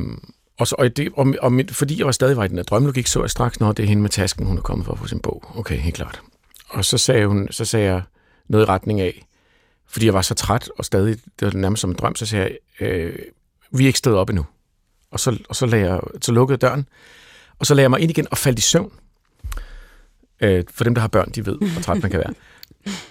og, 0.61 0.67
så, 0.67 0.75
og, 0.79 0.97
det, 0.97 1.09
og, 1.13 1.35
og 1.41 1.53
mit, 1.53 1.75
fordi 1.75 1.97
jeg 1.97 2.05
var 2.05 2.11
stadig 2.11 2.37
var 2.37 2.43
i 2.43 2.47
den 2.47 2.57
der 2.57 2.63
drømmelogik, 2.63 3.07
så 3.07 3.21
jeg 3.21 3.29
straks, 3.29 3.59
når 3.59 3.71
det 3.71 3.83
er 3.83 3.87
hende 3.87 4.01
med 4.01 4.09
tasken, 4.09 4.45
hun 4.45 4.57
er 4.57 4.61
kommet 4.61 4.85
for 4.85 4.93
at 4.93 4.99
få 4.99 5.07
sin 5.07 5.19
bog. 5.19 5.43
Okay, 5.55 5.77
helt 5.77 5.95
klart. 5.95 6.21
Og 6.69 6.85
så 6.85 6.97
sagde, 6.97 7.27
hun, 7.27 7.47
så 7.51 7.65
sagde 7.65 7.85
jeg 7.85 8.01
noget 8.47 8.65
i 8.65 8.69
retning 8.69 9.01
af, 9.01 9.25
fordi 9.87 10.05
jeg 10.05 10.13
var 10.13 10.21
så 10.21 10.33
træt, 10.33 10.69
og 10.77 10.85
stadig, 10.85 11.17
det 11.39 11.45
var 11.45 11.59
nærmest 11.59 11.81
som 11.81 11.89
en 11.89 11.95
drøm, 11.95 12.15
så 12.15 12.25
sagde 12.25 12.57
jeg, 12.79 12.87
øh, 12.87 13.15
vi 13.71 13.83
er 13.83 13.87
ikke 13.87 13.99
stået 13.99 14.17
op 14.17 14.29
endnu. 14.29 14.45
Og 15.11 15.19
så, 15.19 15.37
og 15.49 15.55
så, 15.55 15.65
lagde 15.65 15.91
jeg, 15.91 15.99
så 16.21 16.31
lukkede 16.31 16.53
jeg 16.55 16.61
døren, 16.61 16.87
og 17.59 17.65
så 17.65 17.73
lagde 17.73 17.83
jeg 17.83 17.89
mig 17.89 17.99
ind 17.99 18.11
igen 18.11 18.27
og 18.31 18.37
faldt 18.37 18.59
i 18.59 18.61
søvn. 18.61 18.91
Øh, 20.41 20.63
for 20.73 20.83
dem, 20.83 20.95
der 20.95 21.01
har 21.01 21.07
børn, 21.07 21.31
de 21.31 21.45
ved, 21.45 21.57
hvor 21.57 21.81
træt 21.81 22.01
man 22.01 22.11
kan 22.11 22.19
være. 22.19 22.33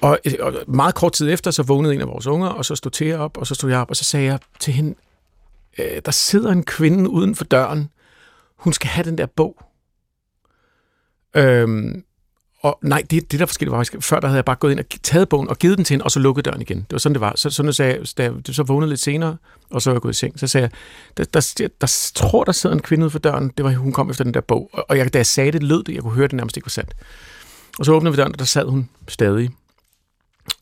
og, 0.00 0.18
øh, 0.24 0.34
og 0.40 0.54
meget 0.68 0.94
kort 0.94 1.12
tid 1.12 1.32
efter, 1.32 1.50
så 1.50 1.62
vågnede 1.62 1.94
en 1.94 2.00
af 2.00 2.06
vores 2.06 2.26
unger, 2.26 2.48
og 2.48 2.64
så 2.64 2.74
stod 2.74 2.90
Thea 2.90 3.16
op, 3.16 3.36
og 3.36 3.46
så 3.46 3.54
stod 3.54 3.70
jeg 3.70 3.78
op, 3.78 3.90
og 3.90 3.96
så 3.96 4.04
sagde 4.04 4.26
jeg 4.26 4.38
til 4.60 4.72
hende, 4.72 4.94
øh, 5.78 6.02
der 6.04 6.10
sidder 6.10 6.52
en 6.52 6.64
kvinde 6.64 7.10
uden 7.10 7.34
for 7.34 7.44
døren, 7.44 7.90
hun 8.56 8.72
skal 8.72 8.88
have 8.88 9.04
den 9.04 9.18
der 9.18 9.26
bog. 9.26 9.62
Øhm, 11.36 12.04
og 12.62 12.78
nej, 12.82 13.02
det, 13.10 13.32
det 13.32 13.40
der 13.40 13.46
forskellige 13.46 13.76
var, 13.76 13.88
før 14.00 14.20
der 14.20 14.28
havde 14.28 14.36
jeg 14.36 14.44
bare 14.44 14.56
gået 14.56 14.70
ind 14.70 14.80
og 14.80 14.86
taget 15.02 15.28
bogen 15.28 15.48
og 15.48 15.58
givet 15.58 15.78
den 15.78 15.84
til 15.84 15.94
hende, 15.94 16.04
og 16.04 16.10
så 16.10 16.20
lukket 16.20 16.44
døren 16.44 16.60
igen. 16.60 16.76
Det 16.76 16.92
var 16.92 16.98
sådan, 16.98 17.14
det 17.14 17.20
var. 17.20 17.32
Så, 17.36 17.50
så 17.50 17.72
sagde 17.72 17.92
jeg, 17.92 18.06
da 18.18 18.22
jeg 18.22 18.54
så 18.54 18.62
vågnede 18.62 18.88
lidt 18.88 19.00
senere, 19.00 19.36
og 19.70 19.82
så 19.82 19.90
var 19.90 19.94
jeg 19.94 20.02
gået 20.02 20.12
i 20.12 20.16
seng, 20.16 20.40
så 20.40 20.46
sagde 20.46 20.62
jeg, 20.62 20.70
der, 21.16 21.24
der, 21.24 21.52
der, 21.58 21.68
der 21.80 22.10
tror, 22.14 22.44
der 22.44 22.52
sidder 22.52 22.76
en 22.76 22.82
kvinde 22.82 23.04
ude 23.04 23.10
for 23.10 23.18
døren. 23.18 23.52
Det 23.56 23.64
var, 23.64 23.72
hun 23.72 23.92
kom 23.92 24.10
efter 24.10 24.24
den 24.24 24.34
der 24.34 24.40
bog. 24.40 24.70
Og 24.72 24.98
jeg, 24.98 25.12
da 25.12 25.18
jeg 25.18 25.26
sagde 25.26 25.52
det, 25.52 25.62
lød 25.62 25.84
det, 25.84 25.94
jeg 25.94 26.02
kunne 26.02 26.14
høre, 26.14 26.26
det 26.28 26.32
nærmest 26.32 26.56
ikke 26.56 26.66
var 26.66 26.70
sandt. 26.70 26.94
Og 27.78 27.84
så 27.84 27.92
åbnede 27.92 28.12
vi 28.12 28.16
døren, 28.16 28.32
og 28.32 28.38
der 28.38 28.44
sad 28.44 28.66
hun 28.66 28.88
stadig. 29.08 29.50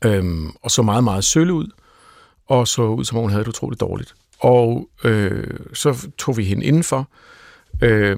Øhm, 0.05 0.51
og 0.61 0.71
så 0.71 0.81
meget, 0.81 1.03
meget 1.03 1.23
sølle 1.23 1.53
ud, 1.53 1.67
og 2.47 2.67
så 2.67 2.81
ud, 2.81 3.05
som 3.05 3.17
om 3.17 3.21
hun 3.21 3.31
havde 3.31 3.43
det 3.43 3.49
utroligt 3.49 3.81
dårligt. 3.81 4.15
Og 4.39 4.89
øh, 5.03 5.59
så 5.73 6.07
tog 6.17 6.37
vi 6.37 6.43
hende 6.43 6.65
indenfor, 6.65 7.09
øh, 7.81 8.17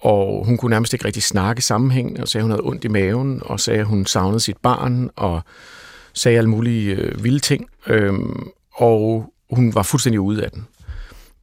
og 0.00 0.46
hun 0.46 0.56
kunne 0.56 0.70
nærmest 0.70 0.92
ikke 0.92 1.04
rigtig 1.04 1.22
snakke 1.22 1.62
sammenhængende, 1.62 2.20
og 2.20 2.28
sagde, 2.28 2.42
at 2.42 2.44
hun 2.44 2.50
havde 2.50 2.64
ondt 2.64 2.84
i 2.84 2.88
maven, 2.88 3.42
og 3.44 3.60
sagde, 3.60 3.80
at 3.80 3.86
hun 3.86 4.06
savnede 4.06 4.40
sit 4.40 4.56
barn, 4.56 5.10
og 5.16 5.42
sagde 6.12 6.38
alle 6.38 6.50
mulige 6.50 6.94
øh, 6.94 7.24
vilde 7.24 7.38
ting. 7.38 7.66
øh, 7.86 8.14
og 8.74 9.32
hun 9.50 9.74
var 9.74 9.82
fuldstændig 9.82 10.20
ude 10.20 10.44
af 10.44 10.50
den. 10.50 10.66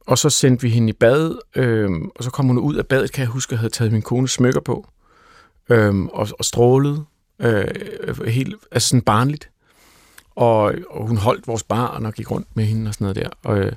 Og 0.06 0.18
så 0.18 0.30
sendte 0.30 0.62
vi 0.62 0.68
hende 0.68 0.90
i 0.90 0.92
bad, 0.92 1.38
øh, 1.56 1.90
og 2.14 2.24
så 2.24 2.30
kom 2.30 2.46
hun 2.46 2.58
ud 2.58 2.74
af 2.74 2.86
badet, 2.86 3.12
kan 3.12 3.20
jeg 3.20 3.28
huske, 3.28 3.50
at 3.50 3.52
jeg 3.52 3.58
havde 3.58 3.72
taget 3.72 3.92
min 3.92 4.02
kone 4.02 4.28
smykker 4.28 4.60
på, 4.60 4.88
øh, 5.68 6.04
og, 6.04 6.28
og 6.38 6.44
strålede 6.44 7.04
øh, 7.38 7.64
helt, 8.26 8.54
altså 8.72 8.88
sådan 8.88 9.02
barnligt. 9.02 9.50
Og, 10.36 10.74
og 10.90 11.06
hun 11.08 11.16
holdt 11.16 11.46
vores 11.46 11.62
barn 11.62 12.06
og 12.06 12.12
gik 12.14 12.30
rundt 12.30 12.48
med 12.54 12.64
hende 12.64 12.88
og 12.88 12.94
sådan 12.94 13.04
noget 13.04 13.16
der. 13.16 13.28
Og, 13.44 13.58
øh, 13.58 13.72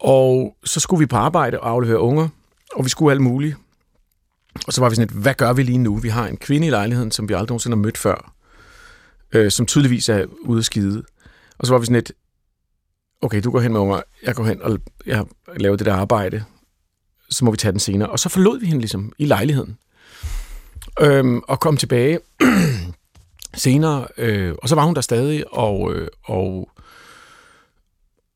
og 0.00 0.56
så 0.64 0.80
skulle 0.80 1.00
vi 1.00 1.06
på 1.06 1.16
arbejde 1.16 1.60
og 1.60 1.70
aflevere 1.70 2.00
unger, 2.00 2.28
og 2.76 2.84
vi 2.84 2.90
skulle 2.90 3.12
alt 3.12 3.20
muligt. 3.20 3.56
Og 4.66 4.72
så 4.72 4.80
var 4.80 4.88
vi 4.88 4.94
sådan 4.94 5.08
lidt, 5.08 5.22
hvad 5.22 5.34
gør 5.34 5.52
vi 5.52 5.62
lige 5.62 5.78
nu? 5.78 5.96
Vi 5.96 6.08
har 6.08 6.26
en 6.26 6.36
kvinde 6.36 6.66
i 6.66 6.70
lejligheden, 6.70 7.10
som 7.10 7.28
vi 7.28 7.34
aldrig 7.34 7.48
nogensinde 7.48 7.76
har 7.76 7.82
mødt 7.82 7.98
før, 7.98 8.34
øh, 9.32 9.50
som 9.50 9.66
tydeligvis 9.66 10.08
er 10.08 10.24
ude 10.40 10.58
at 10.58 10.64
skide. 10.64 11.02
Og 11.58 11.66
så 11.66 11.72
var 11.72 11.78
vi 11.78 11.86
sådan 11.86 11.96
lidt, 11.96 12.12
okay, 13.22 13.40
du 13.44 13.50
går 13.50 13.60
hen 13.60 13.72
med 13.72 13.80
unger, 13.80 14.00
jeg 14.22 14.34
går 14.34 14.44
hen 14.44 14.62
og 14.62 14.78
jeg 15.06 15.24
laver 15.56 15.76
det 15.76 15.86
der 15.86 15.94
arbejde, 15.94 16.44
så 17.30 17.44
må 17.44 17.50
vi 17.50 17.56
tage 17.56 17.72
den 17.72 17.80
senere. 17.80 18.10
Og 18.10 18.18
så 18.18 18.28
forlod 18.28 18.60
vi 18.60 18.66
hende 18.66 18.80
ligesom 18.80 19.12
i 19.18 19.24
lejligheden. 19.24 19.78
Øhm, 21.00 21.40
og 21.48 21.60
kom 21.60 21.76
tilbage 21.76 22.18
senere, 23.54 24.06
øh, 24.16 24.54
og 24.62 24.68
så 24.68 24.74
var 24.74 24.84
hun 24.84 24.94
der 24.94 25.00
stadig, 25.00 25.54
og, 25.54 25.94
øh, 25.94 26.08
og 26.24 26.70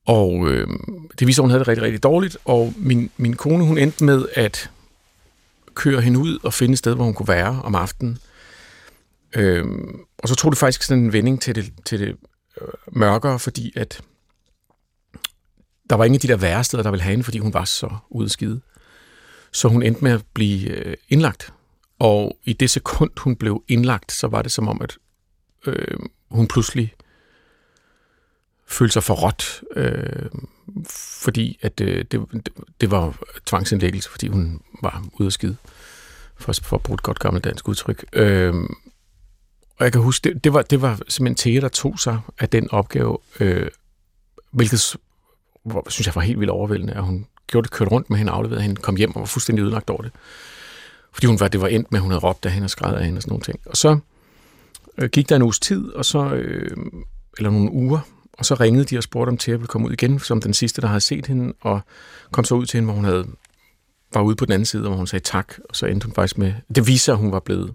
og 0.09 0.49
øh, 0.49 0.69
det 1.19 1.27
viser, 1.27 1.43
at 1.43 1.45
hun 1.45 1.51
havde 1.51 1.59
det 1.59 1.69
rigtig, 1.69 1.83
rigtig 1.85 2.03
dårligt, 2.03 2.37
og 2.45 2.75
min, 2.77 3.11
min 3.17 3.37
kone, 3.37 3.65
hun 3.65 3.79
endte 3.79 4.05
med 4.05 4.27
at 4.35 4.71
køre 5.75 6.01
hende 6.01 6.19
ud 6.19 6.39
og 6.43 6.55
finde 6.55 6.73
et 6.73 6.79
sted, 6.79 6.95
hvor 6.95 7.05
hun 7.05 7.15
kunne 7.15 7.29
være 7.29 7.63
om 7.65 7.75
aftenen. 7.75 8.19
Øh, 9.37 9.65
og 10.19 10.29
så 10.29 10.35
tog 10.35 10.53
det 10.53 10.59
faktisk 10.59 10.83
sådan 10.83 11.05
en 11.05 11.13
vending 11.13 11.41
til 11.41 11.55
det, 11.55 11.73
til 11.85 12.01
det 12.01 12.17
øh, 12.61 12.69
mørkere, 12.93 13.39
fordi 13.39 13.73
at 13.77 14.01
der 15.91 15.97
var 15.97 16.05
ingen 16.05 16.17
af 16.17 16.21
de 16.21 16.29
der 16.29 16.37
værre 16.37 16.65
steder, 16.65 16.83
der 16.83 16.91
ville 16.91 17.03
have 17.03 17.11
hende, 17.11 17.25
fordi 17.25 17.39
hun 17.39 17.55
var 17.55 17.65
så 17.65 17.97
udskide. 18.11 18.61
Så 19.53 19.69
hun 19.69 19.83
endte 19.83 20.05
med 20.05 20.13
at 20.13 20.25
blive 20.35 20.71
øh, 20.71 20.97
indlagt. 21.09 21.53
Og 21.99 22.39
i 22.45 22.53
det 22.53 22.71
sekund, 22.71 23.11
hun 23.17 23.37
blev 23.37 23.63
indlagt, 23.69 24.13
så 24.13 24.27
var 24.27 24.43
det 24.43 24.53
som 24.53 24.69
om, 24.69 24.83
at 24.83 24.99
øh, 25.67 25.99
hun 26.31 26.49
pludselig 26.49 26.95
følte 28.69 28.93
sig 28.93 29.03
forrådt, 29.03 29.63
øh, 29.77 30.31
fordi 30.91 31.59
at 31.63 31.81
øh, 31.81 32.05
det, 32.11 32.29
det, 32.81 32.91
var 32.91 33.19
tvangsindlæggelse, 33.47 34.11
fordi 34.11 34.29
hun 34.29 34.61
var 34.83 35.05
ude 35.13 35.27
af 35.27 35.33
skide, 35.33 35.57
for, 36.37 36.53
for 36.63 36.77
at 36.77 36.83
bruge 36.83 36.95
et 36.95 37.03
godt 37.03 37.19
gammelt 37.19 37.45
dansk 37.45 37.69
udtryk. 37.69 38.05
Øh, 38.13 38.55
og 39.79 39.85
jeg 39.85 39.93
kan 39.93 40.01
huske, 40.01 40.29
det, 40.29 40.45
det, 40.45 40.53
var, 40.53 40.63
det 40.63 40.83
var 40.83 41.01
simpelthen 41.09 41.51
Thea, 41.51 41.61
der 41.61 41.69
tog 41.69 41.99
sig 41.99 42.21
af 42.39 42.49
den 42.49 42.71
opgave, 42.71 43.19
øh, 43.41 43.69
hvilket 44.51 44.97
hvor, 45.65 45.91
synes 45.91 46.07
jeg 46.07 46.15
var 46.15 46.23
helt 46.23 46.41
vildt 46.41 46.51
overvældende, 46.51 46.93
at 46.93 47.03
hun 47.03 47.27
gjorde 47.47 47.65
det, 47.65 47.73
kørte 47.73 47.91
rundt 47.91 48.11
med 48.11 48.19
hende, 48.19 48.33
afleverede 48.33 48.63
hende, 48.63 48.77
kom 48.77 48.97
hjem 48.97 49.17
og 49.17 49.21
var 49.21 49.27
fuldstændig 49.27 49.63
ødelagt 49.63 49.91
over 49.91 50.03
det. 50.03 50.13
Fordi 51.13 51.27
hun 51.27 51.41
var, 51.41 51.49
det 51.49 51.61
var 51.61 51.69
endt 51.69 51.93
med, 51.93 51.99
at 51.99 52.03
hun 52.03 52.11
havde 52.11 52.25
råbt 52.25 52.47
af 52.47 52.53
hende 52.53 52.67
og 52.67 52.71
skrevet 52.71 52.97
af 52.97 53.05
hende 53.05 53.19
og 53.19 53.23
sådan 53.23 53.31
nogle 53.31 53.45
ting. 53.45 53.61
Og 53.67 53.77
så 53.77 53.99
øh, 54.99 55.09
gik 55.11 55.29
der 55.29 55.37
en 55.37 55.43
uges 55.43 55.59
tid, 55.59 55.89
og 55.89 56.05
så, 56.05 56.35
øh, 56.35 56.77
eller 57.39 57.51
nogle 57.51 57.73
uger, 57.73 58.01
og 58.39 58.47
så 58.47 58.55
ringede 58.55 58.85
de 58.85 58.99
og 58.99 59.03
spurgte, 59.03 59.31
om 59.31 59.39
Thea 59.39 59.55
ville 59.55 59.67
komme 59.67 59.87
ud 59.87 59.93
igen, 59.93 60.19
som 60.19 60.41
den 60.41 60.55
sidste, 60.55 60.81
der 60.81 60.89
havde 60.89 61.01
set 61.01 61.27
hende, 61.27 61.55
og 61.61 61.81
kom 62.33 62.45
så 62.45 62.55
ud 62.55 62.67
til 62.67 62.77
hende, 62.77 62.87
hvor 62.87 62.95
hun 62.95 63.05
havde, 63.05 63.27
var 64.15 64.21
ude 64.21 64.37
på 64.37 64.45
den 64.45 64.53
anden 64.53 64.67
side, 64.67 64.83
hvor 64.83 64.97
hun 64.97 65.07
sagde 65.07 65.25
tak, 65.25 65.55
og 65.69 65.77
så 65.77 65.87
endte 65.87 66.05
hun 66.05 66.15
faktisk 66.15 66.39
med... 66.39 66.55
Det 66.75 66.87
viser, 66.87 67.13
at 67.13 67.19
hun 67.19 67.33
var 67.33 67.41
blevet... 67.41 67.75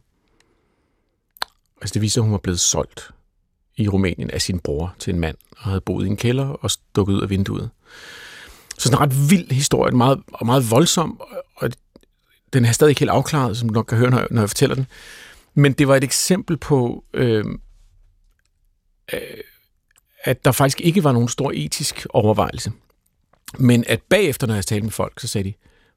Altså, 1.82 1.94
det 1.94 2.02
viser, 2.02 2.22
at 2.22 2.24
hun 2.24 2.32
var 2.32 2.38
blevet 2.38 2.60
solgt 2.60 3.12
i 3.78 3.88
Rumænien 3.88 4.32
af 4.32 4.42
sin 4.42 4.60
bror 4.60 4.96
til 5.00 5.14
en 5.14 5.20
mand, 5.20 5.38
og 5.58 5.64
havde 5.64 5.82
boet 5.82 6.06
i 6.06 6.10
en 6.10 6.18
kælder 6.18 6.46
og 6.46 6.72
stukket 6.72 7.14
ud 7.14 7.22
af 7.22 7.30
vinduet. 7.30 7.70
Så 8.78 8.90
sådan 8.90 8.98
en 8.98 9.02
ret 9.02 9.30
vild 9.30 9.52
historie, 9.52 9.92
meget, 9.92 10.22
og 10.28 10.46
meget 10.46 10.72
voldsom, 10.72 11.22
og 11.56 11.72
den 12.54 12.66
er 12.66 12.72
stadig 12.72 12.92
ikke 12.92 13.00
helt 13.00 13.12
afklaret, 13.12 13.58
som 13.58 13.70
du 13.70 13.74
nok 13.74 13.86
kan 13.86 13.98
høre, 13.98 14.10
når 14.10 14.18
jeg, 14.18 14.28
når 14.32 14.42
jeg 14.42 14.50
fortæller 14.50 14.76
den. 14.76 14.88
Men 15.54 15.74
det 15.74 15.88
var 15.88 15.96
et 15.96 16.04
eksempel 16.04 16.58
på... 16.58 17.04
Øh, 17.14 17.46
øh, 19.14 19.20
at 20.24 20.46
der 20.46 20.52
faktisk 20.52 20.82
ikke 20.82 21.04
var 21.04 21.12
nogen 21.12 21.28
stor 21.28 21.52
etisk 21.56 22.08
overvejelse. 22.10 22.72
Men 23.58 23.84
at 23.88 24.02
bagefter, 24.02 24.48
når 24.48 24.56
jeg 24.56 24.66
talte 24.66 24.84
med 24.84 24.92
folk, 24.92 25.20
så 25.20 25.28
sagde 25.28 25.50
de, 25.50 25.54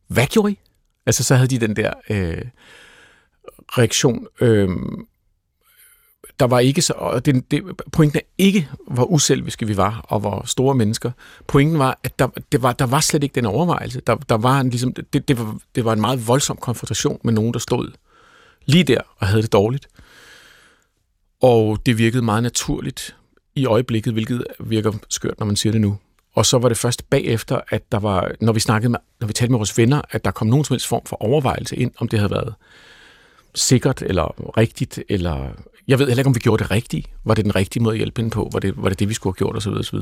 hvad 0.07 0.27
gjorde 0.27 0.53
I? 0.53 0.59
Altså, 1.07 1.25
så 1.25 1.35
havde 1.35 1.49
de 1.49 1.59
den 1.59 1.77
der 1.77 1.93
øh, 2.11 2.43
reaktion. 3.69 4.27
Øh, 4.41 4.69
der 6.41 6.47
var 6.47 6.59
ikke 6.59 6.83
så... 6.83 6.93
Og 6.93 7.27
det, 7.27 7.51
det, 7.51 7.63
pointen 7.93 8.19
er 8.19 8.25
ikke, 8.39 8.69
hvor 8.89 9.05
uselviske 9.05 9.67
vi 9.67 9.77
var, 9.77 10.05
og 10.09 10.21
hvor 10.21 10.43
store 10.47 10.75
mennesker. 10.75 11.11
Pointen 11.47 11.79
var, 11.79 11.99
at 12.03 12.19
der, 12.19 12.29
det 12.53 12.63
var, 12.63 12.73
der 12.73 12.87
var 12.87 13.01
slet 13.01 13.23
ikke 13.23 13.35
den 13.35 13.47
overvejelse. 13.47 14.01
Der, 14.01 14.17
der 14.17 14.35
var 14.35 14.61
en, 14.61 14.71
ligesom, 14.71 14.93
det, 14.93 15.29
det, 15.29 15.39
var, 15.39 15.59
det 15.75 15.85
var 15.85 15.93
en 15.93 16.01
meget 16.01 16.29
voldsom 16.29 16.57
konfrontation 16.57 17.21
med 17.25 17.33
nogen, 17.33 17.53
der 17.53 17.59
stod 17.59 17.93
lige 18.67 18.85
der 18.85 19.01
og 19.17 19.27
havde 19.27 19.43
det 19.43 19.53
dårligt. 19.53 19.89
Og 21.41 21.87
det 21.87 21.99
virkede 21.99 22.23
meget 22.23 22.43
naturligt 22.43 23.17
i 23.57 23.67
øjeblikket, 23.67 24.13
hvilket 24.13 24.45
virker 24.61 24.93
skørt, 25.09 25.39
når 25.39 25.47
man 25.47 25.57
siger 25.57 25.73
det 25.73 25.81
nu. 25.81 25.99
Og 26.35 26.47
så 26.47 26.59
var 26.59 26.69
det 26.69 26.79
først 26.79 27.11
bagefter, 27.11 27.61
at 27.69 27.93
der 27.93 27.99
var, 27.99 28.33
når 28.41 28.53
vi 28.53 28.61
snakkede 28.61 28.91
med, 28.91 28.99
når 29.21 29.27
vi 29.27 29.33
talte 29.33 29.51
med 29.53 29.59
vores 29.59 29.79
venner, 29.79 30.01
at 30.11 30.25
der 30.25 30.31
kom 30.31 30.47
nogen 30.47 30.65
som 30.65 30.75
helst 30.75 30.87
form 30.87 31.07
for 31.07 31.23
overvejelse 31.23 31.77
ind, 31.77 31.93
om 31.99 32.09
det 32.09 32.19
havde 32.19 32.31
været 32.31 32.55
sikkert 33.55 34.03
eller 34.03 34.57
rigtigt, 34.57 35.01
eller 35.09 35.49
jeg 35.89 35.99
ved 35.99 36.07
heller 36.07 36.21
ikke, 36.21 36.29
om 36.29 36.35
vi 36.35 36.41
gjorde 36.41 36.63
det 36.63 36.71
rigtigt. 36.71 37.11
Var 37.25 37.35
det 37.35 37.45
den 37.45 37.57
rigtige 37.57 37.83
måde 37.83 37.93
at 37.93 37.99
hjælpe 37.99 38.21
hende 38.21 38.35
på? 38.35 38.51
Var 38.53 38.59
det 38.59 38.83
var 38.83 38.89
det, 38.89 38.99
det 38.99 39.09
vi 39.09 39.15
skulle 39.15 39.35
have 39.39 39.39
gjort, 39.39 39.57
osv. 39.57 39.71
osv. 39.71 39.97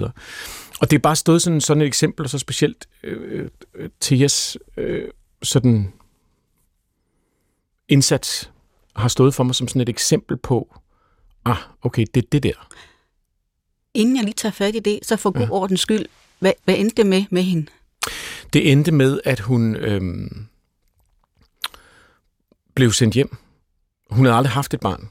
Og 0.80 0.90
det 0.90 0.92
er 0.92 0.98
bare 0.98 1.16
stået 1.16 1.42
sådan, 1.42 1.60
sådan 1.60 1.80
et 1.80 1.86
eksempel, 1.86 2.24
og 2.24 2.30
så 2.30 2.38
specielt 2.38 2.88
øh, 3.02 3.48
øh, 3.74 3.88
Thias 4.00 4.58
øh, 4.76 5.08
sådan 5.42 5.92
indsats 7.88 8.50
har 8.96 9.08
stået 9.08 9.34
for 9.34 9.44
mig 9.44 9.54
som 9.54 9.68
sådan 9.68 9.82
et 9.82 9.88
eksempel 9.88 10.36
på, 10.36 10.76
ah, 11.44 11.56
okay, 11.82 12.06
det 12.14 12.24
er 12.24 12.28
det 12.32 12.42
der. 12.42 12.68
Inden 13.94 14.16
jeg 14.16 14.24
lige 14.24 14.34
tager 14.34 14.52
fat 14.52 14.74
i 14.74 14.78
det, 14.78 14.98
så 15.02 15.16
for 15.16 15.30
god 15.30 15.42
ja. 15.42 15.50
ordens 15.50 15.80
skyld, 15.80 16.06
hvad, 16.38 16.52
hvad 16.64 16.74
endte 16.78 16.96
det 16.96 17.06
med 17.06 17.24
med 17.30 17.42
hende? 17.42 17.66
Det 18.52 18.72
endte 18.72 18.92
med, 18.92 19.20
at 19.24 19.40
hun 19.40 19.76
øhm, 19.76 20.46
blev 22.74 22.92
sendt 22.92 23.14
hjem. 23.14 23.36
Hun 24.10 24.24
havde 24.26 24.36
aldrig 24.36 24.52
haft 24.52 24.74
et 24.74 24.80
barn. 24.80 25.08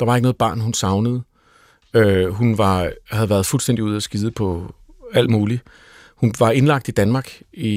Der 0.00 0.06
var 0.06 0.16
ikke 0.16 0.22
noget 0.22 0.36
barn, 0.36 0.60
hun 0.60 0.74
savnede. 0.74 1.22
Øh, 1.94 2.28
hun 2.28 2.58
var, 2.58 2.92
havde 3.10 3.30
været 3.30 3.46
fuldstændig 3.46 3.84
ude 3.84 3.96
af 3.96 4.02
skide 4.02 4.30
på 4.30 4.74
alt 5.12 5.30
muligt. 5.30 5.62
Hun 6.16 6.34
var 6.38 6.50
indlagt 6.50 6.88
i 6.88 6.90
Danmark 6.90 7.42
i, 7.52 7.72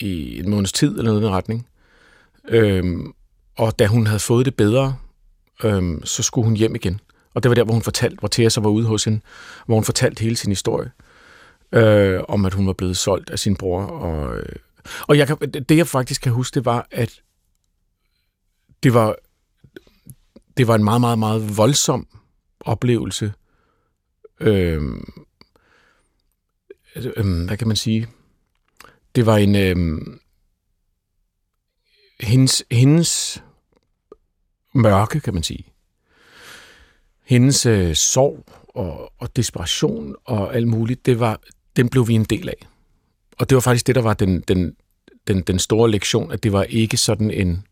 i 0.00 0.38
en 0.38 0.50
måneds 0.50 0.72
tid, 0.72 0.90
eller 0.90 1.02
noget 1.02 1.20
i 1.20 1.24
den 1.24 1.32
retning. 1.32 1.66
Øhm, 2.48 3.12
og 3.56 3.78
da 3.78 3.86
hun 3.86 4.06
havde 4.06 4.20
fået 4.20 4.46
det 4.46 4.54
bedre, 4.54 4.96
øhm, 5.64 6.04
så 6.04 6.22
skulle 6.22 6.44
hun 6.44 6.56
hjem 6.56 6.74
igen. 6.74 7.00
Og 7.34 7.42
det 7.42 7.48
var 7.48 7.54
der, 7.54 7.64
hvor 7.64 7.72
hun 7.72 7.82
fortalte, 7.82 8.16
hvor 8.18 8.28
Thea 8.28 8.48
så 8.48 8.60
var 8.60 8.70
ude 8.70 8.86
hos 8.86 9.04
hende, 9.04 9.20
hvor 9.66 9.74
hun 9.74 9.84
fortalte 9.84 10.22
hele 10.22 10.36
sin 10.36 10.50
historie, 10.50 10.90
øh, 11.72 12.20
om 12.28 12.44
at 12.44 12.54
hun 12.54 12.66
var 12.66 12.72
blevet 12.72 12.96
solgt 12.96 13.30
af 13.30 13.38
sin 13.38 13.56
bror. 13.56 13.82
Og, 13.82 14.36
øh, 14.38 14.56
og 15.00 15.18
jeg 15.18 15.26
kan, 15.26 15.36
det, 15.40 15.76
jeg 15.76 15.86
faktisk 15.86 16.20
kan 16.20 16.32
huske, 16.32 16.54
det 16.54 16.64
var, 16.64 16.88
at 16.90 17.22
det 18.82 18.94
var, 18.94 19.16
det 20.56 20.68
var 20.68 20.74
en 20.74 20.84
meget, 20.84 21.00
meget, 21.00 21.18
meget 21.18 21.56
voldsom 21.56 22.06
oplevelse. 22.60 23.32
Øh, 24.40 24.82
øh, 26.96 27.46
hvad 27.46 27.56
kan 27.56 27.68
man 27.68 27.76
sige? 27.76 28.08
Det 29.14 29.26
var 29.26 29.36
en... 29.36 29.56
Øh, 29.56 30.00
hendes, 32.20 32.64
hendes 32.70 33.42
mørke, 34.74 35.20
kan 35.20 35.34
man 35.34 35.42
sige 35.42 35.73
hendes 37.24 37.66
øh, 37.66 37.94
sorg 37.94 38.44
og, 38.68 39.12
og 39.18 39.36
desperation 39.36 40.14
og 40.24 40.54
alt 40.56 40.68
muligt, 40.68 41.06
det 41.06 41.20
var, 41.20 41.40
den 41.76 41.88
blev 41.88 42.08
vi 42.08 42.14
en 42.14 42.24
del 42.24 42.48
af. 42.48 42.66
Og 43.38 43.50
det 43.50 43.54
var 43.56 43.60
faktisk 43.60 43.86
det, 43.86 43.94
der 43.94 44.02
var 44.02 44.14
den, 44.14 44.40
den, 44.40 44.76
den, 45.26 45.40
den 45.40 45.58
store 45.58 45.90
lektion, 45.90 46.32
at 46.32 46.42
det 46.42 46.52
var 46.52 46.62
ikke 46.62 46.96
sådan 46.96 47.30
en, 47.30 47.66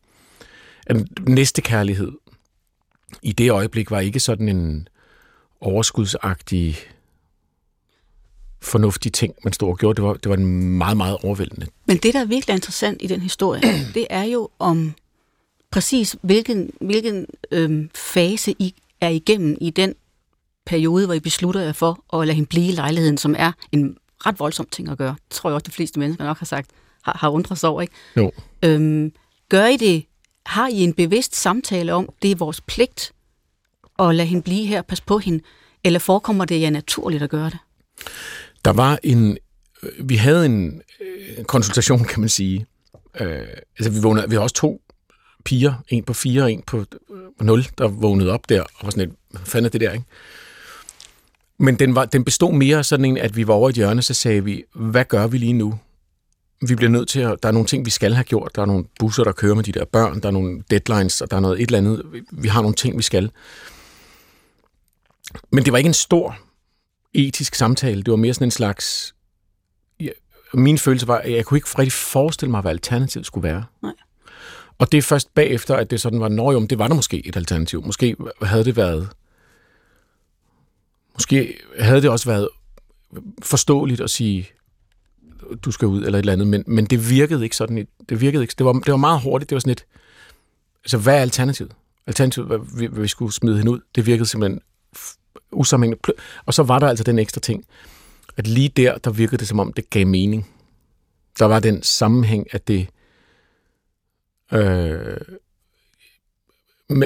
en 0.91 1.09
næste 1.29 1.63
kærlighed 1.63 2.13
i 3.23 3.33
det 3.33 3.51
øjeblik 3.51 3.91
var 3.91 4.01
ikke 4.01 4.21
sådan 4.21 4.49
en 4.49 4.89
overskudsagtig 5.61 6.77
fornuftig 8.63 9.13
ting, 9.13 9.35
man 9.45 9.53
stod 9.53 9.69
og 9.69 9.79
gjorde. 9.79 9.97
Det 9.97 10.05
var, 10.05 10.15
det 10.15 10.31
var 10.31 10.37
en 10.37 10.79
meget, 10.79 10.97
meget 10.97 11.17
overvældende. 11.25 11.67
Men 11.87 11.97
det, 11.97 12.15
der 12.15 12.21
er 12.21 12.25
virkelig 12.25 12.55
interessant 12.55 13.03
i 13.03 13.07
den 13.07 13.21
historie, 13.21 13.63
det 13.95 14.07
er 14.11 14.23
jo 14.23 14.49
om 14.59 14.95
præcis 15.71 16.17
hvilken, 16.23 16.71
hvilken 16.81 17.27
øhm, 17.51 17.91
fase 17.95 18.55
I 18.59 18.75
er 19.03 19.09
igennem 19.09 19.57
i 19.61 19.71
den 19.71 19.95
periode, 20.67 21.07
hvor 21.07 21.15
I 21.15 21.21
beslutter 21.21 21.61
jer 21.61 21.73
for 21.73 22.19
at 22.21 22.27
lade 22.27 22.35
hende 22.35 22.49
blive 22.49 22.69
i 22.69 22.73
lejligheden, 22.73 23.19
som 23.19 23.35
er 23.39 23.53
en 23.73 23.97
ret 24.27 24.39
voldsom 24.39 24.67
ting 24.71 24.89
at 24.89 24.99
gøre. 24.99 25.17
Det 25.29 25.37
tror 25.37 25.51
jeg 25.51 25.55
også, 25.55 25.65
de 25.65 25.71
fleste 25.71 25.99
mennesker 25.99 26.25
nok 26.25 26.39
har 26.39 26.47
sagt, 26.47 26.71
har, 27.03 27.17
har 27.21 27.29
undret 27.29 27.59
sig 27.59 27.69
over, 27.69 27.83
ikke? 27.83 27.95
Jo. 28.17 28.33
Øhm, 28.65 29.13
gør 29.49 29.67
I 29.67 29.77
det, 29.77 30.05
har 30.47 30.69
I 30.69 30.81
en 30.81 30.95
bevidst 30.95 31.37
samtale 31.37 31.95
om, 31.95 32.09
det 32.23 32.31
er 32.31 32.37
vores 32.37 32.61
pligt 32.61 33.13
at 33.99 34.15
lade 34.15 34.29
hende 34.29 34.43
blive 34.43 34.67
her, 34.67 34.83
pas 34.83 35.01
på 35.01 35.19
hende, 35.19 35.45
eller 35.85 35.99
forekommer 35.99 36.45
det 36.45 36.61
jer 36.61 36.71
naturligt 36.71 37.23
at 37.23 37.31
gøre 37.31 37.51
det? 37.51 37.59
Der 38.65 38.73
var 38.73 38.99
en, 39.03 39.39
øh, 39.83 40.09
vi 40.09 40.17
havde 40.17 40.47
en 40.47 40.83
øh, 41.01 41.45
konsultation, 41.45 42.05
kan 42.05 42.21
man 42.21 42.29
sige. 42.29 42.67
Øh, 43.21 43.47
altså 43.79 43.91
vi, 43.91 43.99
vågnede, 44.03 44.29
vi 44.29 44.35
havde 44.35 44.43
også 44.43 44.55
to 44.55 44.83
piger, 45.45 45.75
en 45.89 46.05
på 46.05 46.13
fire 46.13 46.43
og 46.43 46.53
en 46.53 46.63
på, 46.67 46.85
på 47.39 47.45
nul, 47.45 47.67
der 47.79 47.89
vågnede 47.89 48.31
op 48.31 48.49
der, 48.49 48.63
og 48.63 48.69
var 48.83 48.91
sådan 48.91 49.09
et, 49.09 49.15
hvad 49.31 49.41
fanden 49.45 49.67
er 49.67 49.71
det 49.71 49.81
der, 49.81 49.93
ikke? 49.93 50.05
Men 51.59 51.79
den, 51.79 51.95
var, 51.95 52.05
den 52.05 52.25
bestod 52.25 52.53
mere 52.53 52.85
sådan 52.85 53.05
en, 53.05 53.17
at 53.19 53.37
vi 53.37 53.47
var 53.47 53.55
over 53.55 53.69
i 53.69 53.71
et 53.71 53.77
hjørne, 53.77 54.03
så 54.03 54.15
sagde 54.15 54.45
vi, 54.45 54.65
hvad 54.75 55.05
gør 55.05 55.27
vi 55.27 55.39
lige 55.39 55.53
nu? 55.53 55.79
Vi 56.69 56.75
bliver 56.75 56.91
nødt 56.91 57.09
til 57.09 57.21
at, 57.21 57.43
der 57.43 57.49
er 57.49 57.53
nogle 57.53 57.67
ting, 57.67 57.85
vi 57.85 57.91
skal 57.91 58.15
have 58.15 58.25
gjort. 58.25 58.51
Der 58.55 58.63
er 58.63 58.67
nogle 58.67 58.85
busser, 58.99 59.25
der 59.25 59.33
kører 59.33 59.55
med 59.55 59.65
de 59.65 59.73
der 59.73 59.85
børn, 59.85 60.21
der 60.21 60.29
er 60.29 60.33
nogle 60.33 60.63
deadlines, 60.71 61.21
og 61.21 61.31
der 61.31 61.37
er 61.37 61.41
noget 61.41 61.63
et 61.63 61.67
eller 61.67 61.79
andet. 61.79 62.03
Vi 62.33 62.49
har 62.49 62.63
nogle 62.63 62.75
ting, 62.75 62.99
vi 62.99 63.03
skal. 63.03 63.31
Men 65.51 65.65
det 65.65 65.73
var 65.73 65.79
ikke 65.79 65.89
en 65.89 65.95
stor 65.95 66.39
etisk 67.15 67.55
samtale. 67.55 68.03
Det 68.03 68.11
var 68.11 68.17
mere 68.17 68.35
sådan 68.35 68.47
en 68.47 68.51
slags... 68.51 69.15
Ja, 70.01 70.11
min 70.55 70.79
følelse 70.79 71.09
var, 71.09 71.19
at 71.19 71.33
jeg 71.33 71.45
kunne 71.45 71.59
ikke 71.59 71.69
rigtig 71.79 71.93
forestille 71.93 72.51
mig, 72.51 72.61
hvad 72.61 72.71
alternativet 72.71 73.27
skulle 73.27 73.49
være. 73.49 73.65
Nej. 73.83 73.93
Og 74.83 74.93
det 74.93 74.99
er 74.99 75.03
først 75.03 75.35
bagefter, 75.35 75.77
at 75.77 75.91
det 75.91 76.01
sådan 76.01 76.21
var, 76.21 76.29
nå 76.29 76.53
jo, 76.53 76.67
det 76.67 76.79
var 76.79 76.89
der 76.89 76.95
måske 76.95 77.27
et 77.27 77.37
alternativ. 77.37 77.87
Måske 77.87 78.17
havde 78.43 78.65
det 78.65 78.77
været... 78.77 79.09
Måske 81.15 81.59
havde 81.79 82.03
det 82.03 82.11
også 82.11 82.31
været 82.31 82.49
forståeligt 83.43 84.01
at 84.01 84.11
sige, 84.11 84.49
du 85.65 85.71
skal 85.71 85.89
ud, 85.89 86.05
eller 86.05 86.19
et 86.19 86.23
eller 86.23 86.33
andet, 86.33 86.47
men, 86.47 86.65
men 86.67 86.85
det 86.85 87.11
virkede 87.11 87.45
ikke 87.45 87.57
sådan. 87.57 87.87
Det 88.09 88.21
virkede 88.21 88.43
ikke. 88.43 88.55
Det 88.59 88.67
var, 88.67 88.73
det 88.73 88.91
var 88.91 88.97
meget 88.97 89.21
hurtigt. 89.21 89.51
Det 89.51 89.57
var 89.57 89.61
sådan 89.61 89.71
et... 89.71 89.85
Altså, 90.85 90.99
hvad 90.99 91.17
er 91.17 91.21
alternativet? 91.21 91.73
Alternativet, 92.07 92.47
hvad 92.47 92.59
vi, 92.79 92.87
hvad 92.87 93.03
vi 93.03 93.09
skulle 93.09 93.33
smide 93.33 93.57
hende 93.57 93.73
ud, 93.73 93.81
det 93.95 94.07
virkede 94.07 94.27
simpelthen 94.27 94.61
usammenhængende. 95.53 96.13
Og 96.47 96.55
så 96.55 96.63
var 96.63 96.79
der 96.79 96.89
altså 96.89 97.05
den 97.05 97.19
ekstra 97.19 97.41
ting, 97.41 97.65
at 98.37 98.47
lige 98.47 98.69
der, 98.69 98.99
der 98.99 99.11
virkede 99.11 99.37
det 99.37 99.49
som 99.49 99.61
om, 99.61 99.73
det 99.73 99.91
gav 99.91 100.07
mening. 100.07 100.49
Der 101.39 101.45
var 101.45 101.61
den 101.61 101.83
sammenhæng, 101.83 102.47
at 102.51 102.69
det... 102.69 102.89
Øh, 104.53 105.17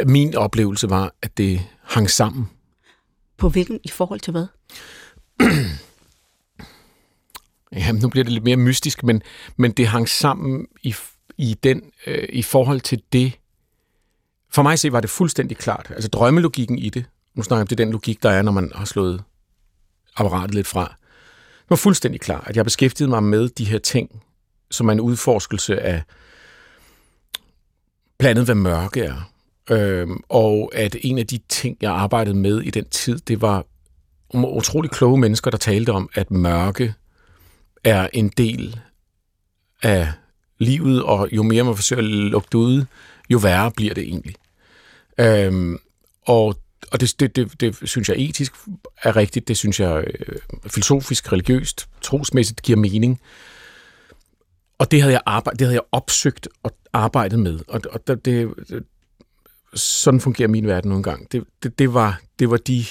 min 0.07 0.37
oplevelse 0.37 0.91
var, 0.91 1.15
at 1.23 1.39
det 1.39 1.61
hang 1.83 2.11
sammen. 2.11 2.51
På 3.37 3.49
hvilken 3.49 3.81
i 3.85 3.89
forhold 3.89 4.21
til 4.21 4.31
hvad? 4.31 4.47
Jamen, 7.73 8.03
nu 8.03 8.09
bliver 8.09 8.25
det 8.25 8.33
lidt 8.33 8.45
mere 8.45 8.57
mystisk, 8.57 9.03
men, 9.03 9.23
men 9.57 9.73
det 9.73 9.87
hang 9.87 10.09
sammen 10.09 10.67
i, 10.83 10.95
i, 11.39 11.55
den, 11.63 11.83
øh, 12.07 12.29
i 12.33 12.43
forhold 12.43 12.81
til 12.81 13.03
det. 13.13 13.33
For 14.51 14.63
mig 14.63 14.73
at 14.73 14.79
se 14.79 14.93
var 14.93 15.01
det 15.01 15.11
fuldstændig 15.11 15.57
klart. 15.57 15.87
Altså 15.91 16.09
drømmelogikken 16.09 16.79
i 16.79 16.89
det, 16.89 17.05
nu 17.35 17.43
snakker 17.43 17.59
jeg 17.59 17.65
om 17.65 17.67
det 17.67 17.79
den 17.79 17.91
logik, 17.91 18.23
der 18.23 18.31
er, 18.31 18.43
når 18.43 18.53
man 18.53 18.73
har 18.75 18.85
slået 18.85 19.23
apparatet 20.17 20.55
lidt 20.55 20.67
fra. 20.67 20.97
Det 21.63 21.71
var 21.71 21.77
fuldstændig 21.77 22.21
klar, 22.21 22.45
at 22.47 22.57
jeg 22.57 22.65
beskæftigede 22.65 23.11
mig 23.11 23.23
med 23.23 23.49
de 23.49 23.65
her 23.65 23.79
ting, 23.79 24.23
som 24.71 24.89
er 24.89 24.93
en 24.93 25.01
udforskelse 25.01 25.81
af 25.81 26.03
blandt 28.19 28.39
andet, 28.39 28.47
hvad 28.47 28.55
mørke 28.55 29.01
er. 29.01 29.31
Øhm, 29.71 30.21
og 30.29 30.71
at 30.75 30.97
en 31.01 31.19
af 31.19 31.27
de 31.27 31.39
ting, 31.49 31.77
jeg 31.81 31.93
arbejdede 31.93 32.37
med 32.37 32.61
i 32.61 32.71
den 32.71 32.89
tid, 32.89 33.19
det 33.19 33.43
var 33.43 33.65
utrolig 34.35 34.91
kloge 34.91 35.19
mennesker, 35.19 35.51
der 35.51 35.59
talte 35.59 35.91
om, 35.91 36.09
at 36.15 36.31
mørke 36.31 36.95
er 37.85 38.09
en 38.13 38.29
del 38.29 38.81
af 39.83 40.13
livet, 40.59 41.03
og 41.03 41.29
jo 41.33 41.43
mere 41.43 41.65
man 41.65 41.77
forsøger 41.77 42.03
at 42.03 42.09
lukke 42.09 42.49
det 42.53 42.59
ud, 42.59 42.85
jo 43.31 43.39
værre 43.39 43.71
bliver 43.71 43.95
det 43.95 44.03
egentlig. 44.03 44.35
Øhm, 45.19 45.79
og 46.27 46.57
og 46.91 47.01
det, 47.01 47.21
det, 47.21 47.37
det, 47.37 47.61
det 47.61 47.89
synes 47.89 48.09
jeg 48.09 48.17
etisk 48.19 48.53
er 49.03 49.17
rigtigt, 49.17 49.49
det 49.49 49.57
synes 49.57 49.81
jeg 49.81 50.05
øh, 50.07 50.37
filosofisk, 50.67 51.33
religiøst, 51.33 51.89
trosmæssigt 52.01 52.63
giver 52.63 52.79
mening. 52.79 53.21
Og 54.79 54.91
det 54.91 55.03
havde 55.03 55.13
jeg, 55.13 55.23
arbejdet, 55.27 55.59
det 55.59 55.67
havde 55.67 55.75
jeg 55.75 55.89
opsøgt 55.93 56.49
og 56.63 56.71
arbejdet 56.93 57.39
med. 57.39 57.61
Og, 57.69 57.81
og 57.91 58.07
det, 58.07 58.25
det, 58.25 58.55
sådan 59.75 60.21
fungerer 60.21 60.49
min 60.49 60.67
verden 60.67 60.89
nogle 60.89 61.03
gange. 61.03 61.27
Det, 61.33 61.45
det, 61.63 61.79
det, 61.79 61.95
var, 61.95 62.21
det, 62.39 62.51
var 62.51 62.57
de, 62.57 62.85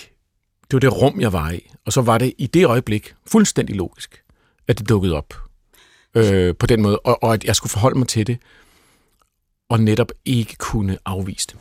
det 0.61 0.73
var 0.73 0.79
det 0.79 1.01
rum, 1.01 1.21
jeg 1.21 1.33
var 1.33 1.51
i. 1.51 1.71
Og 1.85 1.93
så 1.93 2.01
var 2.01 2.17
det 2.17 2.33
i 2.37 2.47
det 2.47 2.65
øjeblik 2.65 3.15
fuldstændig 3.27 3.75
logisk, 3.75 4.23
at 4.67 4.79
det 4.79 4.89
dukkede 4.89 5.13
op 5.13 5.33
øh, 6.15 6.55
på 6.55 6.65
den 6.65 6.81
måde, 6.81 6.99
og, 6.99 7.23
og 7.23 7.33
at 7.33 7.43
jeg 7.43 7.55
skulle 7.55 7.71
forholde 7.71 7.97
mig 7.97 8.07
til 8.07 8.27
det, 8.27 8.37
og 9.69 9.79
netop 9.79 10.11
ikke 10.25 10.55
kunne 10.55 10.97
afvise 11.05 11.47
det. 11.47 11.55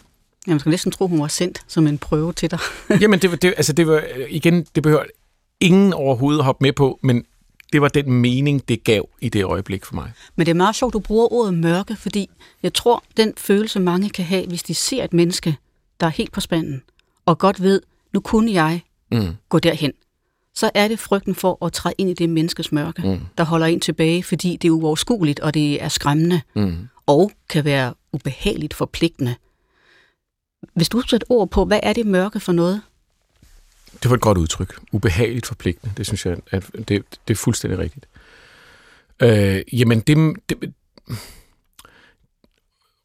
Jamen, 0.47 0.55
man 0.55 0.61
skal 0.61 0.71
næsten 0.71 0.93
tro, 0.93 1.07
hun 1.07 1.21
var 1.21 1.29
sendt 1.29 1.65
som 1.69 1.87
en 1.87 1.99
prøve 1.99 2.33
til 2.33 2.51
dig. 2.51 2.59
Jamen, 3.01 3.19
det, 3.19 3.43
det, 3.43 3.55
altså 3.57 3.73
det 3.73 3.87
var, 3.87 4.05
igen, 4.29 4.67
det 4.75 4.83
behøver 4.83 5.05
ingen 5.61 5.93
overhovedet 5.93 6.39
at 6.39 6.45
hoppe 6.45 6.63
med 6.65 6.73
på, 6.73 6.99
men 7.03 7.25
det 7.75 7.83
var 7.83 7.89
den 7.89 8.13
mening, 8.13 8.69
det 8.69 8.85
gav 8.85 9.09
i 9.21 9.29
det 9.29 9.45
øjeblik 9.45 9.85
for 9.85 9.95
mig. 9.95 10.13
Men 10.37 10.47
det 10.47 10.51
er 10.51 10.57
meget 10.57 10.77
sjovt, 10.77 10.93
du 10.93 10.99
bruger 10.99 11.33
ordet 11.33 11.55
mørke, 11.55 11.97
fordi 11.97 12.31
jeg 12.63 12.75
tror, 12.75 13.05
den 13.17 13.33
følelse, 13.37 13.81
mange 13.81 14.11
kan 14.11 14.25
have, 14.25 14.47
hvis 14.47 14.63
de 14.63 14.75
ser 14.75 15.05
et 15.05 15.13
menneske, 15.13 15.57
der 16.01 16.07
er 16.07 16.11
helt 16.11 16.33
på 16.33 16.41
spanden, 16.41 16.83
og 17.27 17.39
godt 17.39 17.63
ved, 17.63 17.81
nu 18.13 18.21
kunne 18.21 18.53
jeg 18.53 18.83
mm. 19.13 19.29
gå 19.49 19.59
derhen, 19.59 19.93
så 20.55 20.71
er 20.75 20.89
det 20.89 20.99
frygten 20.99 21.35
for 21.35 21.65
at 21.67 21.73
træde 21.73 21.95
ind 21.99 22.11
i 22.11 22.15
det 22.15 22.29
menneskes 22.29 22.73
mørke, 22.73 23.03
mm. 23.03 23.21
der 23.39 23.45
holder 23.45 23.67
en 23.67 23.81
tilbage, 23.81 24.23
fordi 24.23 24.57
det 24.57 24.69
er 24.69 24.73
uoverskueligt, 24.73 25.41
og 25.41 25.55
det 25.55 25.83
er 25.83 25.89
skræmmende, 25.89 26.41
mm. 26.57 26.89
og 27.07 27.31
kan 27.49 27.65
være 27.65 27.95
ubehageligt 28.13 28.75
forpligtende. 28.75 29.35
Hvis 30.75 30.89
du 30.89 31.01
sætter 31.01 31.27
ord 31.31 31.51
på, 31.51 31.65
hvad 31.65 31.81
er 31.83 31.93
det 31.93 32.07
mørke 32.07 32.41
for 32.41 32.53
noget? 32.53 32.83
Det 34.05 34.11
var 34.11 34.17
et 34.17 34.23
godt 34.23 34.39
udtryk. 34.39 34.81
Ubehageligt 34.93 35.47
forpligtende. 35.47 35.95
Det 35.97 36.07
synes 36.07 36.27
jeg, 36.27 36.37
at 36.51 36.71
det, 36.75 36.89
det 37.29 37.35
er 37.35 37.35
fuldstændig 37.35 37.79
rigtigt. 37.79 38.07
Øh, 39.23 39.63
jamen, 39.73 40.01
det, 40.01 40.37
det, 40.49 40.75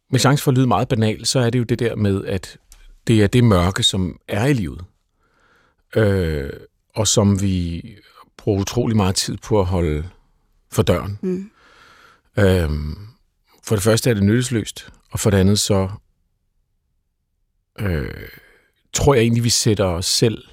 med 0.10 0.20
chance 0.20 0.44
for 0.44 0.52
at 0.52 0.58
lyde 0.58 0.68
meget 0.68 0.88
banal, 0.88 1.26
så 1.26 1.40
er 1.40 1.50
det 1.50 1.60
jo 1.60 1.64
det 1.64 1.80
der 1.80 1.96
med, 1.96 2.26
at 2.26 2.58
det 3.08 3.24
er 3.24 3.28
det 3.28 3.44
mørke, 3.44 3.84
som 3.84 4.20
er 4.28 4.46
i 4.46 4.54
livet. 4.54 4.82
Øh, 5.96 6.50
og 6.96 7.08
som 7.08 7.42
vi 7.42 7.84
bruger 8.38 8.62
utrolig 8.62 8.98
meget 8.98 9.16
tid 9.16 9.38
på 9.38 9.60
at 9.60 9.66
holde 9.66 10.10
for 10.72 10.82
døren. 10.82 11.20
Mm. 11.22 11.52
Øh, 12.38 12.70
for 13.64 13.76
det 13.76 13.84
første 13.84 14.10
er 14.10 14.14
det 14.14 14.24
nyttesløst, 14.24 14.90
og 15.12 15.20
for 15.20 15.30
det 15.30 15.38
andet 15.38 15.60
så 15.60 15.90
øh, 17.80 18.28
tror 18.94 19.14
jeg 19.14 19.22
egentlig, 19.22 19.44
vi 19.44 19.50
sætter 19.50 19.86
os 19.86 20.06
selv, 20.06 20.44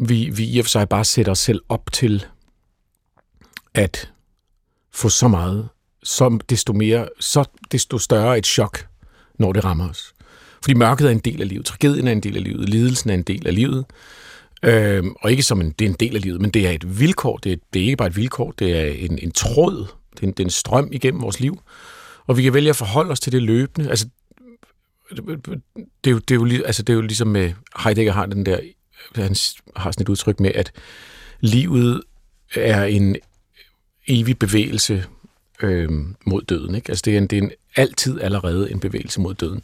vi, 0.00 0.30
vi 0.30 0.44
i 0.44 0.58
og 0.58 0.64
for 0.64 0.70
sig 0.70 0.88
bare 0.88 1.04
sætter 1.04 1.32
os 1.32 1.38
selv 1.38 1.60
op 1.68 1.92
til 1.92 2.24
at 3.74 4.12
få 4.92 5.08
så 5.08 5.28
meget, 5.28 5.68
så 6.02 6.38
desto 6.48 6.72
mere, 6.72 7.08
så 7.20 7.44
desto 7.72 7.98
større 7.98 8.38
et 8.38 8.46
chok, 8.46 8.86
når 9.38 9.52
det 9.52 9.64
rammer 9.64 9.88
os. 9.88 10.14
Fordi 10.62 10.74
mørket 10.74 11.06
er 11.06 11.10
en 11.10 11.18
del 11.18 11.42
af 11.42 11.48
livet, 11.48 11.66
tragedien 11.66 12.08
er 12.08 12.12
en 12.12 12.20
del 12.20 12.36
af 12.36 12.44
livet, 12.44 12.68
lidelsen 12.68 13.10
er 13.10 13.14
en 13.14 13.22
del 13.22 13.46
af 13.46 13.54
livet, 13.54 13.84
øh, 14.62 15.04
og 15.22 15.30
ikke 15.30 15.42
som 15.42 15.60
en, 15.60 15.70
det 15.70 15.84
er 15.84 15.88
en 15.88 15.96
del 16.00 16.16
af 16.16 16.22
livet, 16.22 16.40
men 16.40 16.50
det 16.50 16.66
er 16.66 16.70
et 16.70 17.00
vilkår, 17.00 17.36
det 17.36 17.52
er, 17.52 17.56
det 17.72 17.82
er 17.82 17.84
ikke 17.84 17.96
bare 17.96 18.08
et 18.08 18.16
vilkår, 18.16 18.50
det 18.50 18.76
er 18.76 18.84
en, 18.84 19.18
en 19.22 19.32
tråd, 19.32 19.86
det 20.14 20.22
er 20.22 20.26
en, 20.26 20.32
det 20.32 20.40
er 20.40 20.44
en 20.44 20.50
strøm 20.50 20.88
igennem 20.92 21.22
vores 21.22 21.40
liv, 21.40 21.60
og 22.26 22.36
vi 22.36 22.42
kan 22.42 22.54
vælge 22.54 22.70
at 22.70 22.76
forholde 22.76 23.10
os 23.10 23.20
til 23.20 23.32
det 23.32 23.42
løbende. 23.42 23.90
Altså, 23.90 24.08
det 25.10 25.18
er 26.06 26.10
jo, 26.10 26.18
det 26.18 26.30
er 26.30 26.34
jo, 26.34 26.64
altså, 26.64 26.82
det 26.82 26.92
er 26.92 26.94
jo 26.94 27.00
ligesom 27.00 27.28
med 27.28 27.52
Heidegger 27.84 28.12
har 28.12 28.26
den 28.26 28.46
der, 28.46 28.60
han 29.14 29.36
har 29.76 29.90
sådan 29.90 30.02
et 30.02 30.08
udtryk 30.08 30.40
med, 30.40 30.52
at 30.54 30.72
livet 31.40 32.02
er 32.54 32.84
en 32.84 33.16
evig 34.08 34.38
bevægelse 34.38 35.04
øh, 35.62 35.88
mod 36.26 36.42
døden. 36.42 36.74
Ikke? 36.74 36.90
Altså 36.90 37.02
det 37.04 37.14
er, 37.14 37.18
en, 37.18 37.26
det 37.26 37.38
er 37.38 37.42
en, 37.42 37.52
altid 37.76 38.20
allerede 38.20 38.70
en 38.70 38.80
bevægelse 38.80 39.20
mod 39.20 39.34
døden. 39.34 39.62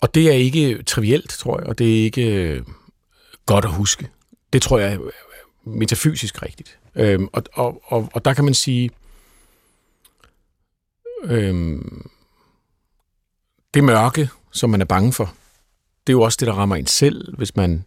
og 0.00 0.14
det 0.14 0.28
er 0.28 0.32
ikke 0.32 0.82
trivielt, 0.82 1.30
tror 1.30 1.60
jeg, 1.60 1.68
og 1.68 1.78
det 1.78 1.98
er 1.98 2.04
ikke 2.04 2.34
øh, 2.34 2.62
godt 3.46 3.64
at 3.64 3.70
huske. 3.70 4.08
Det 4.52 4.62
tror 4.62 4.78
jeg 4.78 4.92
er 4.92 4.98
metafysisk 5.64 6.42
rigtigt. 6.42 6.78
Øhm, 6.94 7.28
og, 7.32 7.44
og, 7.52 7.82
og, 7.84 8.10
og 8.12 8.24
der 8.24 8.34
kan 8.34 8.44
man 8.44 8.54
sige, 8.54 8.90
øhm, 11.24 12.10
det 13.74 13.84
mørke, 13.84 14.28
som 14.52 14.70
man 14.70 14.80
er 14.80 14.84
bange 14.84 15.12
for, 15.12 15.34
det 16.06 16.12
er 16.12 16.16
jo 16.16 16.22
også 16.22 16.36
det, 16.40 16.46
der 16.46 16.54
rammer 16.54 16.76
en 16.76 16.86
selv, 16.86 17.36
hvis 17.36 17.56
man 17.56 17.84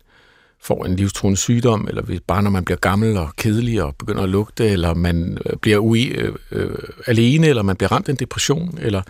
får 0.66 0.86
en 0.86 0.96
livstruende 0.96 1.38
sygdom, 1.38 1.88
eller 1.88 2.02
hvis, 2.02 2.22
bare 2.28 2.44
når 2.44 2.50
man 2.50 2.66
bliver 2.66 2.78
gammel 2.78 3.18
og 3.18 3.36
kedelig 3.38 3.84
og 3.84 3.96
begynder 3.96 4.24
at 4.24 4.30
lugte, 4.30 4.70
eller 4.70 4.94
man 4.94 5.38
øh, 5.46 5.58
bliver 5.58 5.78
ui, 5.78 6.04
øh, 6.04 6.36
øh, 6.52 6.78
alene, 7.08 7.48
eller 7.48 7.62
man 7.62 7.76
bliver 7.76 7.92
ramt 7.92 8.08
af 8.08 8.14
en 8.14 8.20
depression, 8.20 8.78
eller 8.82 9.02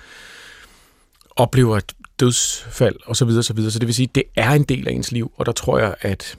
oplever 1.36 1.78
et 1.78 1.94
dødsfald, 2.20 2.96
osv. 3.06 3.16
Så, 3.16 3.26
videre, 3.26 3.44
så, 3.44 3.54
videre. 3.54 3.72
så 3.72 3.80
det 3.80 3.88
vil 3.88 3.96
sige, 3.96 4.10
det 4.16 4.24
er 4.36 4.52
en 4.52 4.64
del 4.64 4.88
af 4.88 4.92
ens 4.92 5.12
liv, 5.12 5.32
og 5.38 5.46
der 5.46 5.52
tror 5.52 5.80
jeg, 5.80 5.96
at 6.02 6.38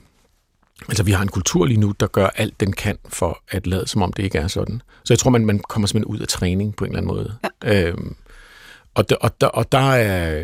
altså, 0.87 1.03
vi 1.03 1.11
har 1.11 1.21
en 1.21 1.27
kultur 1.27 1.65
lige 1.65 1.79
nu, 1.79 1.93
der 1.99 2.07
gør 2.07 2.27
alt, 2.27 2.59
den 2.59 2.73
kan 2.73 2.97
for 3.09 3.43
at 3.49 3.67
lade, 3.67 3.87
som 3.87 4.01
om 4.01 4.13
det 4.13 4.23
ikke 4.23 4.37
er 4.37 4.47
sådan. 4.47 4.81
Så 5.03 5.13
jeg 5.13 5.19
tror, 5.19 5.31
man, 5.31 5.45
man 5.45 5.59
kommer 5.59 5.87
simpelthen 5.87 6.15
ud 6.15 6.19
af 6.19 6.27
træning 6.27 6.75
på 6.75 6.85
en 6.85 6.91
eller 6.91 6.97
anden 6.97 7.15
måde. 7.15 7.37
Ja. 7.63 7.83
Øhm, 7.83 8.15
og, 8.93 9.09
der, 9.09 9.15
og, 9.15 9.41
der, 9.41 9.47
og 9.47 9.71
der 9.71 9.91
er... 9.91 10.43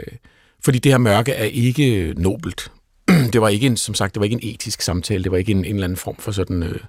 Fordi 0.63 0.79
det 0.79 0.91
her 0.91 0.97
mørke 0.97 1.31
er 1.31 1.43
ikke 1.43 2.13
nobelt. 2.17 2.71
det 3.33 3.41
var 3.41 3.49
ikke 3.49 3.67
en, 3.67 3.77
som 3.77 3.95
sagt, 3.95 4.15
det 4.15 4.19
var 4.19 4.23
ikke 4.23 4.33
en 4.33 4.53
etisk 4.53 4.81
samtale. 4.81 5.23
Det 5.23 5.31
var 5.31 5.37
ikke 5.37 5.51
en, 5.51 5.65
en 5.65 5.65
eller 5.65 5.83
anden 5.83 5.97
form 5.97 6.15
for 6.19 6.31
sådan 6.31 6.63
øh, 6.63 6.79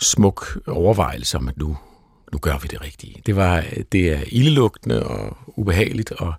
smuk 0.00 0.58
overvejelse 0.66 1.36
om, 1.36 1.48
at 1.48 1.58
nu, 1.58 1.76
nu 2.32 2.38
gør 2.38 2.58
vi 2.58 2.68
det 2.70 2.80
rigtige. 2.82 3.22
Det, 3.26 3.36
var, 3.36 3.64
det 3.92 4.12
er 4.12 4.20
ildelugtende 4.26 5.02
og 5.02 5.36
ubehageligt 5.46 6.12
og 6.12 6.34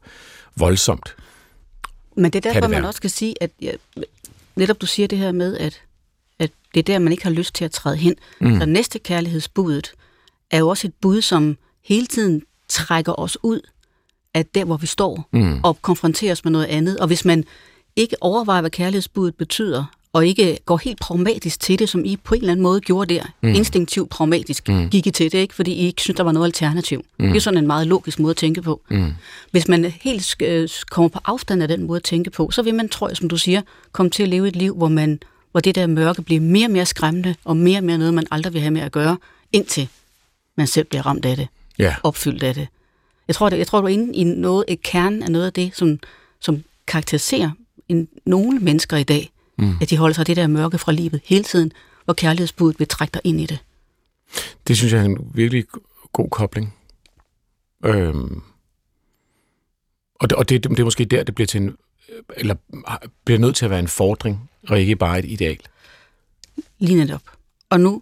voldsomt. 0.56 1.16
Men 2.16 2.32
det 2.32 2.46
er 2.46 2.52
derfor, 2.52 2.68
det 2.68 2.70
man 2.70 2.86
også 2.86 2.98
skal 2.98 3.10
sige, 3.10 3.36
at 3.44 3.52
ja, 3.62 3.72
netop 4.56 4.82
du 4.82 4.86
siger 4.86 5.08
det 5.08 5.18
her 5.18 5.32
med, 5.32 5.58
at, 5.58 5.82
at 6.40 6.52
det 6.74 6.80
er 6.80 6.84
der, 6.84 7.00
man 7.00 7.12
ikke 7.12 7.24
har 7.24 7.32
lyst 7.32 7.56
til 7.56 7.66
at 7.66 7.72
træde 7.72 7.98
hen. 7.98 8.16
Mm. 8.40 8.60
Så 8.60 8.66
næste 8.66 9.00
kærlighedsbudet 9.00 9.94
er 10.52 10.58
jo 10.58 10.68
også 10.68 10.88
et 10.88 10.94
bud, 11.02 11.22
som 11.22 11.58
hele 11.84 12.06
tiden 12.06 12.44
trækker 12.68 13.20
os 13.20 13.38
ud 13.44 13.62
af 14.34 14.46
der, 14.46 14.66
hvor 14.66 14.78
vi 14.78 14.88
står, 14.88 15.28
mm. 15.32 15.60
og 15.64 15.82
konfronterer 15.82 16.32
os 16.32 16.44
med 16.44 16.52
noget 16.52 16.66
andet. 16.66 16.98
Og 16.98 17.08
hvis 17.08 17.26
man 17.26 17.46
ikke 17.96 18.16
overvejer, 18.22 18.62
hvad 18.62 18.72
kærlighedsbuddet 18.72 19.36
betyder, 19.36 19.86
og 20.14 20.28
ikke 20.28 20.58
går 20.66 20.78
helt 20.78 21.00
pragmatisk 21.00 21.60
til 21.60 21.80
det, 21.80 21.90
som 21.90 22.06
I 22.06 22.18
på 22.18 22.36
en 22.36 22.42
eller 22.42 22.52
anden 22.52 22.64
måde 22.64 22.82
gjorde 22.82 23.14
der, 23.16 23.24
mm. 23.42 23.50
instinktivt 23.50 24.10
pragmatisk, 24.10 24.70
mm. 24.70 24.90
gik 24.90 25.08
I 25.08 25.12
til 25.12 25.32
det, 25.32 25.38
ikke? 25.38 25.54
fordi 25.54 25.72
I 25.74 25.86
ikke 25.86 26.02
synes, 26.02 26.18
der 26.18 26.24
var 26.24 26.32
noget 26.32 26.46
alternativ. 26.46 27.06
Mm. 27.20 27.28
Det 27.28 27.36
er 27.36 27.42
sådan 27.42 27.58
en 27.58 27.68
meget 27.68 27.88
logisk 27.88 28.20
måde 28.20 28.32
at 28.32 28.38
tænke 28.38 28.62
på. 28.62 28.82
Mm. 28.90 29.14
Hvis 29.52 29.68
man 29.68 29.86
helt 29.86 30.36
øh, 30.42 30.70
kommer 30.90 31.10
på 31.10 31.20
afstand 31.26 31.62
af 31.62 31.68
den 31.68 31.84
måde 31.84 31.98
at 31.98 32.04
tænke 32.04 32.30
på, 32.30 32.52
så 32.52 32.62
vil 32.62 32.76
man, 32.76 32.90
tror 32.90 33.08
jeg, 33.08 33.18
som 33.18 33.30
du 33.30 33.38
siger, 33.38 33.62
komme 33.92 34.10
til 34.10 34.24
at 34.24 34.30
leve 34.30 34.48
et 34.48 34.56
liv, 34.56 34.76
hvor, 34.76 34.88
man, 34.88 35.20
hvor 35.52 35.60
det 35.60 35.76
der 35.76 35.88
mørke 35.88 36.22
bliver 36.22 36.42
mere 36.42 36.68
og 36.68 36.72
mere 36.72 36.86
skræmmende, 36.86 37.36
og 37.46 37.58
mere 37.58 37.80
og 37.80 37.84
mere 37.84 37.98
noget, 37.98 38.14
man 38.14 38.28
aldrig 38.32 38.54
vil 38.54 38.62
have 38.62 38.72
med 38.72 38.82
at 38.82 38.92
gøre, 38.92 39.18
indtil 39.52 39.88
man 40.56 40.68
selv 40.68 40.86
bliver 40.86 41.06
ramt 41.06 41.26
af 41.26 41.38
det, 41.38 41.48
yeah. 41.82 41.94
opfyldt 42.04 42.44
af 42.44 42.54
det. 42.54 42.68
Jeg 43.28 43.36
tror, 43.36 43.50
det, 43.50 43.58
jeg 43.58 43.68
tror 43.68 43.82
du 43.82 43.88
er 43.88 43.92
inde 43.92 44.16
i 44.16 44.24
noget, 44.24 44.66
et 44.68 44.82
kern 44.82 45.24
af 45.24 45.32
noget 45.32 45.46
af 45.46 45.54
det, 45.54 45.72
som, 45.76 46.00
som 46.40 46.64
karakteriserer 46.88 47.52
en, 47.92 48.08
nogle 48.26 48.60
mennesker 48.60 48.98
i 48.98 49.04
dag, 49.04 49.32
mm. 49.58 49.76
at 49.82 49.90
de 49.90 49.98
holder 49.98 50.14
sig 50.14 50.28
det 50.28 50.36
der 50.36 50.48
mørke 50.48 50.78
fra 50.78 50.92
livet 50.92 51.22
hele 51.26 51.44
tiden, 51.44 51.72
hvor 52.06 52.14
kærlighedsbuddet 52.14 52.80
vil 52.80 52.88
trække 52.88 53.12
dig 53.14 53.22
ind 53.24 53.42
i 53.42 53.46
det. 53.46 53.60
Det 54.68 54.78
synes 54.78 54.94
jeg 54.94 55.02
er 55.02 55.06
en 55.06 55.32
virkelig 55.34 55.66
god 56.14 56.30
kobling. 56.30 56.76
Øhm. 57.86 58.42
Og, 60.16 60.30
det, 60.30 60.38
og 60.38 60.50
det, 60.50 60.64
det 60.64 60.80
er 60.80 60.84
måske 60.84 61.06
der, 61.06 61.24
det 61.24 61.36
bliver 61.36 61.48
til 61.48 61.62
en, 61.62 61.76
eller 62.38 62.56
bliver 63.26 63.40
nødt 63.40 63.56
til 63.56 63.66
at 63.66 63.72
være 63.72 63.80
en 63.80 63.88
fordring, 63.88 64.50
og 64.68 64.80
ikke 64.80 64.96
bare 64.96 65.20
et 65.20 65.26
ideal. 65.26 65.60
Lige 66.80 66.98
netop. 66.98 67.22
Og 67.70 67.80
nu 67.80 68.02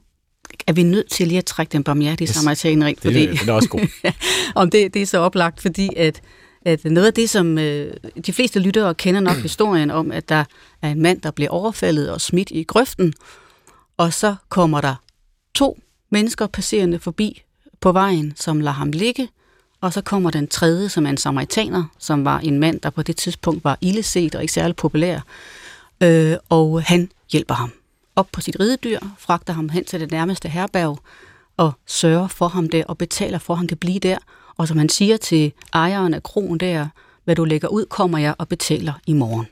er 0.67 0.73
vi 0.73 0.83
nødt 0.83 1.09
til 1.09 1.27
lige 1.27 1.37
at 1.37 1.45
trække 1.45 1.71
den 1.71 1.83
barmhjertige 1.83 2.27
yes. 2.27 2.35
samaritaner 2.35 2.87
ind, 2.87 2.97
fordi... 2.97 3.27
Det, 3.27 3.39
det 3.39 3.49
er 3.49 3.53
også 3.53 3.69
god. 3.69 3.87
om 4.61 4.69
det, 4.69 4.93
det 4.93 5.01
er 5.01 5.05
så 5.05 5.17
oplagt, 5.17 5.61
fordi 5.61 5.89
at 5.97 6.21
at 6.65 6.85
noget 6.85 7.07
af 7.07 7.13
det, 7.13 7.29
som 7.29 7.57
øh, 7.57 7.93
de 8.25 8.33
fleste 8.33 8.59
lyttere 8.59 8.95
kender 8.95 9.21
nok 9.21 9.37
historien 9.47 9.91
om, 9.91 10.11
at 10.11 10.29
der 10.29 10.43
er 10.81 10.89
en 10.89 11.01
mand, 11.01 11.21
der 11.21 11.31
bliver 11.31 11.49
overfaldet 11.49 12.11
og 12.11 12.21
smidt 12.21 12.51
i 12.51 12.63
grøften, 12.63 13.13
og 13.97 14.13
så 14.13 14.35
kommer 14.49 14.81
der 14.81 14.95
to 15.53 15.79
mennesker 16.09 16.47
passerende 16.47 16.99
forbi 16.99 17.43
på 17.79 17.91
vejen, 17.91 18.33
som 18.35 18.59
lader 18.59 18.71
ham 18.71 18.91
ligge, 18.91 19.29
og 19.81 19.93
så 19.93 20.01
kommer 20.01 20.29
den 20.29 20.47
tredje, 20.47 20.89
som 20.89 21.05
er 21.05 21.09
en 21.09 21.17
samaritaner, 21.17 21.83
som 21.97 22.25
var 22.25 22.39
en 22.39 22.59
mand, 22.59 22.81
der 22.81 22.89
på 22.89 23.03
det 23.03 23.17
tidspunkt 23.17 23.63
var 23.63 23.77
illeset 23.81 24.35
og 24.35 24.41
ikke 24.41 24.53
særlig 24.53 24.75
populær, 24.75 25.19
øh, 26.03 26.37
og 26.49 26.83
han 26.83 27.11
hjælper 27.31 27.55
ham 27.55 27.71
op 28.15 28.27
på 28.31 28.41
sit 28.41 28.59
ridedyr, 28.59 28.99
fragter 29.17 29.53
ham 29.53 29.69
hen 29.69 29.85
til 29.85 29.99
det 29.99 30.11
nærmeste 30.11 30.49
herberg, 30.49 30.99
og 31.57 31.73
sørger 31.85 32.27
for 32.27 32.47
ham 32.47 32.69
der, 32.69 32.83
og 32.85 32.97
betaler 32.97 33.37
for, 33.37 33.53
at 33.53 33.57
han 33.57 33.67
kan 33.67 33.77
blive 33.77 33.99
der, 33.99 34.17
og 34.59 34.67
som 34.67 34.77
han 34.77 34.89
siger 34.89 35.17
til 35.17 35.53
ejeren 35.73 36.13
af 36.13 36.23
kronen 36.23 36.57
der, 36.59 36.87
hvad 37.23 37.35
du 37.35 37.45
lægger 37.45 37.67
ud, 37.67 37.85
kommer 37.85 38.17
jeg 38.17 38.35
og 38.37 38.47
betaler 38.47 38.93
i 39.07 39.13
morgen. 39.13 39.47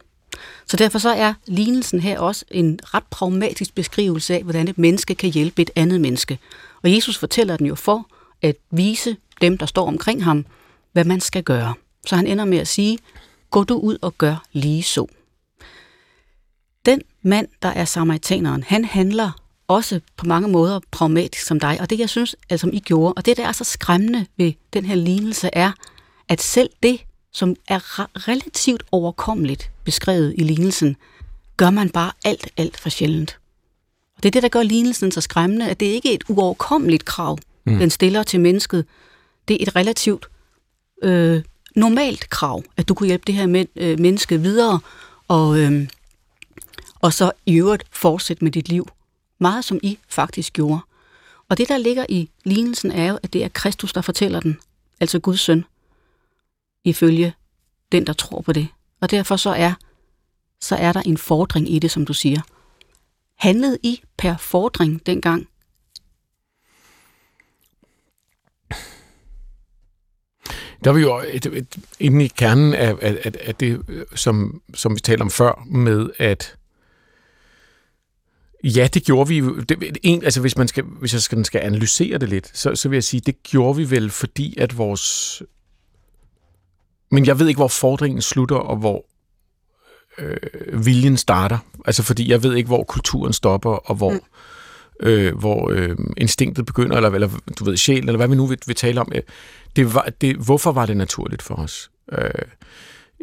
Så 0.66 0.78
derfor 0.78 1.00
så 1.00 1.10
er 1.10 1.34
lignelsen 1.46 2.00
her 2.00 2.20
også 2.20 2.46
en 2.52 2.80
ret 2.84 3.04
pragmatisk 3.04 3.76
beskrivelse 3.76 4.34
af, 4.34 4.44
hvordan 4.44 4.68
et 4.68 4.78
menneske 4.78 5.16
kan 5.16 5.30
hjælpe 5.30 5.62
et 5.62 5.70
andet 5.76 6.02
menneske. 6.02 6.40
Og 6.84 6.96
Jesus 6.96 7.18
fortæller 7.18 7.58
den 7.58 7.66
jo 7.66 7.76
for 7.76 8.08
at 8.42 8.56
vise 8.72 9.18
dem, 9.42 9.58
der 9.58 9.66
står 9.66 9.88
omkring 9.88 10.24
ham, 10.24 10.46
hvad 10.92 11.04
man 11.04 11.22
skal 11.22 11.44
gøre. 11.44 11.74
Så 12.08 12.16
han 12.16 12.28
ender 12.28 12.46
med 12.46 12.58
at 12.58 12.68
sige, 12.68 13.00
gå 13.50 13.64
du 13.64 13.80
ud 13.80 13.98
og 14.02 14.18
gør 14.18 14.44
lige 14.54 14.84
så. 14.84 15.08
Den 16.86 17.02
mand, 17.22 17.48
der 17.62 17.70
er 17.70 17.86
samaritaneren, 17.86 18.64
han 18.64 18.86
handler 18.86 19.32
også 19.68 20.00
på 20.18 20.26
mange 20.26 20.48
måder 20.48 20.80
pragmatisk 20.92 21.46
som 21.46 21.60
dig. 21.60 21.78
Og 21.82 21.90
det, 21.90 22.00
jeg 22.00 22.10
synes, 22.10 22.36
at 22.50 22.60
som 22.60 22.74
I 22.74 22.80
gjorde, 22.80 23.14
og 23.14 23.26
det, 23.26 23.38
der 23.38 23.48
er 23.48 23.52
så 23.52 23.64
skræmmende 23.64 24.26
ved 24.38 24.54
den 24.74 24.86
her 24.86 24.96
lignelse, 24.96 25.50
er, 25.54 25.72
at 26.28 26.42
selv 26.42 26.70
det, 26.84 27.00
som 27.32 27.56
er 27.68 28.00
relativt 28.28 28.84
overkommeligt 28.92 29.72
beskrevet 29.84 30.34
i 30.38 30.44
lignelsen, 30.44 30.98
gør 31.58 31.70
man 31.70 31.90
bare 31.90 32.12
alt, 32.26 32.48
alt 32.58 32.80
for 32.80 32.90
sjældent. 32.90 33.40
Og 34.18 34.24
det 34.24 34.30
er 34.30 34.32
det, 34.32 34.44
der 34.44 34.50
gør 34.50 34.64
lignelsen 34.64 35.12
så 35.12 35.22
skræmmende, 35.22 35.70
at 35.70 35.80
det 35.80 35.86
ikke 35.86 36.10
er 36.10 36.14
et 36.14 36.24
uoverkommeligt 36.28 37.06
krav, 37.06 37.38
mm. 37.66 37.80
den 37.80 37.90
stiller 37.90 38.24
til 38.24 38.40
mennesket. 38.40 38.86
Det 39.48 39.54
er 39.54 39.68
et 39.68 39.76
relativt 39.76 40.26
øh, 41.04 41.44
normalt 41.76 42.30
krav, 42.30 42.64
at 42.78 42.88
du 42.88 42.94
kunne 42.94 43.08
hjælpe 43.08 43.24
det 43.28 43.36
her 43.36 43.48
med, 43.48 43.66
øh, 43.76 44.00
menneske 44.00 44.42
videre, 44.42 44.80
og, 45.28 45.60
øh, 45.60 45.88
og 47.02 47.14
så 47.14 47.32
i 47.46 47.56
øvrigt 47.56 47.84
fortsætte 47.92 48.44
med 48.44 48.52
dit 48.52 48.70
liv 48.70 48.88
meget 49.40 49.66
som 49.66 49.80
I 49.84 50.00
faktisk 50.10 50.54
gjorde. 50.54 50.80
Og 51.50 51.58
det, 51.58 51.70
der 51.70 51.78
ligger 51.78 52.06
i 52.10 52.30
lignelsen, 52.44 52.92
er 52.92 53.10
jo, 53.10 53.20
at 53.24 53.34
det 53.34 53.44
er 53.44 53.50
Kristus, 53.50 53.94
der 53.94 54.02
fortæller 54.02 54.40
den, 54.40 54.60
altså 55.00 55.20
Guds 55.20 55.40
søn, 55.40 55.66
ifølge 56.84 57.34
den, 57.92 58.08
der 58.08 58.14
tror 58.14 58.42
på 58.42 58.54
det. 58.54 58.68
Og 59.02 59.12
derfor 59.12 59.36
så 59.36 59.50
er, 59.50 59.74
så 60.62 60.76
er 60.76 60.94
der 60.94 61.02
en 61.02 61.18
fordring 61.18 61.74
i 61.74 61.80
det, 61.80 61.92
som 61.92 62.06
du 62.06 62.14
siger. 62.14 62.42
Handlede 63.36 63.78
I 63.84 64.02
per 64.18 64.38
fordring 64.38 65.06
dengang? 65.06 65.48
Der 70.84 70.92
var 70.92 71.00
jo 71.00 71.24
et, 71.28 71.46
et, 71.46 71.78
inde 72.00 72.26
i 72.26 72.28
kernen 72.28 72.74
af, 72.74 72.96
af, 73.02 73.34
af 73.42 73.56
det, 73.56 73.82
øh, 73.88 74.06
som, 74.16 74.62
som 74.74 74.96
vi 74.96 75.00
talte 75.00 75.22
om 75.22 75.30
før, 75.30 75.64
med 75.66 76.10
at 76.18 76.57
Ja, 78.64 78.88
det 78.94 79.04
gjorde 79.04 79.28
vi. 79.28 79.42
Det, 79.42 79.98
en, 80.04 80.24
altså 80.24 80.42
hvis, 80.42 80.58
man 80.58 80.68
skal, 80.68 80.84
hvis 80.84 81.14
jeg 81.14 81.22
skal, 81.22 81.46
skal 81.46 81.62
analysere 81.62 82.18
det 82.18 82.30
lidt, 82.30 82.58
så, 82.58 82.76
så 82.76 82.90
vil 82.90 82.96
jeg 82.96 83.04
sige, 83.04 83.22
det 83.22 83.44
gjorde 83.44 83.78
vi 83.78 83.92
vel, 83.92 84.10
fordi 84.10 84.58
at 84.58 84.78
vores... 84.78 85.42
Men 87.12 87.26
jeg 87.26 87.40
ved 87.40 87.48
ikke, 87.48 87.58
hvor 87.58 87.68
fordringen 87.68 88.22
slutter, 88.22 88.56
og 88.56 88.78
hvor 88.78 89.06
øh, 90.18 90.86
viljen 90.86 91.18
starter. 91.18 91.58
Altså 91.86 92.04
fordi 92.04 92.32
jeg 92.32 92.44
ved 92.44 92.56
ikke, 92.56 92.68
hvor 92.68 92.84
kulturen 92.84 93.34
stopper, 93.34 93.70
og 93.70 93.96
hvor, 93.96 94.12
mm. 94.12 94.20
øh, 95.08 95.38
hvor 95.38 95.70
øh, 95.72 95.98
instinktet 96.18 96.66
begynder, 96.66 96.96
eller, 96.96 97.10
eller 97.10 97.30
du 97.60 97.64
ved, 97.64 97.78
sjæl, 97.78 97.98
eller 97.98 98.18
hvad 98.18 98.28
vi 98.28 98.36
nu 98.36 98.46
vil, 98.46 98.60
vil 98.68 98.76
tale 98.76 99.02
om. 99.02 99.12
Det 99.76 99.94
var, 99.94 100.10
det, 100.22 100.36
hvorfor 100.36 100.72
var 100.72 100.86
det 100.86 100.98
naturligt 100.98 101.42
for 101.42 101.56
os? 101.56 101.92
Øh, 102.12 102.30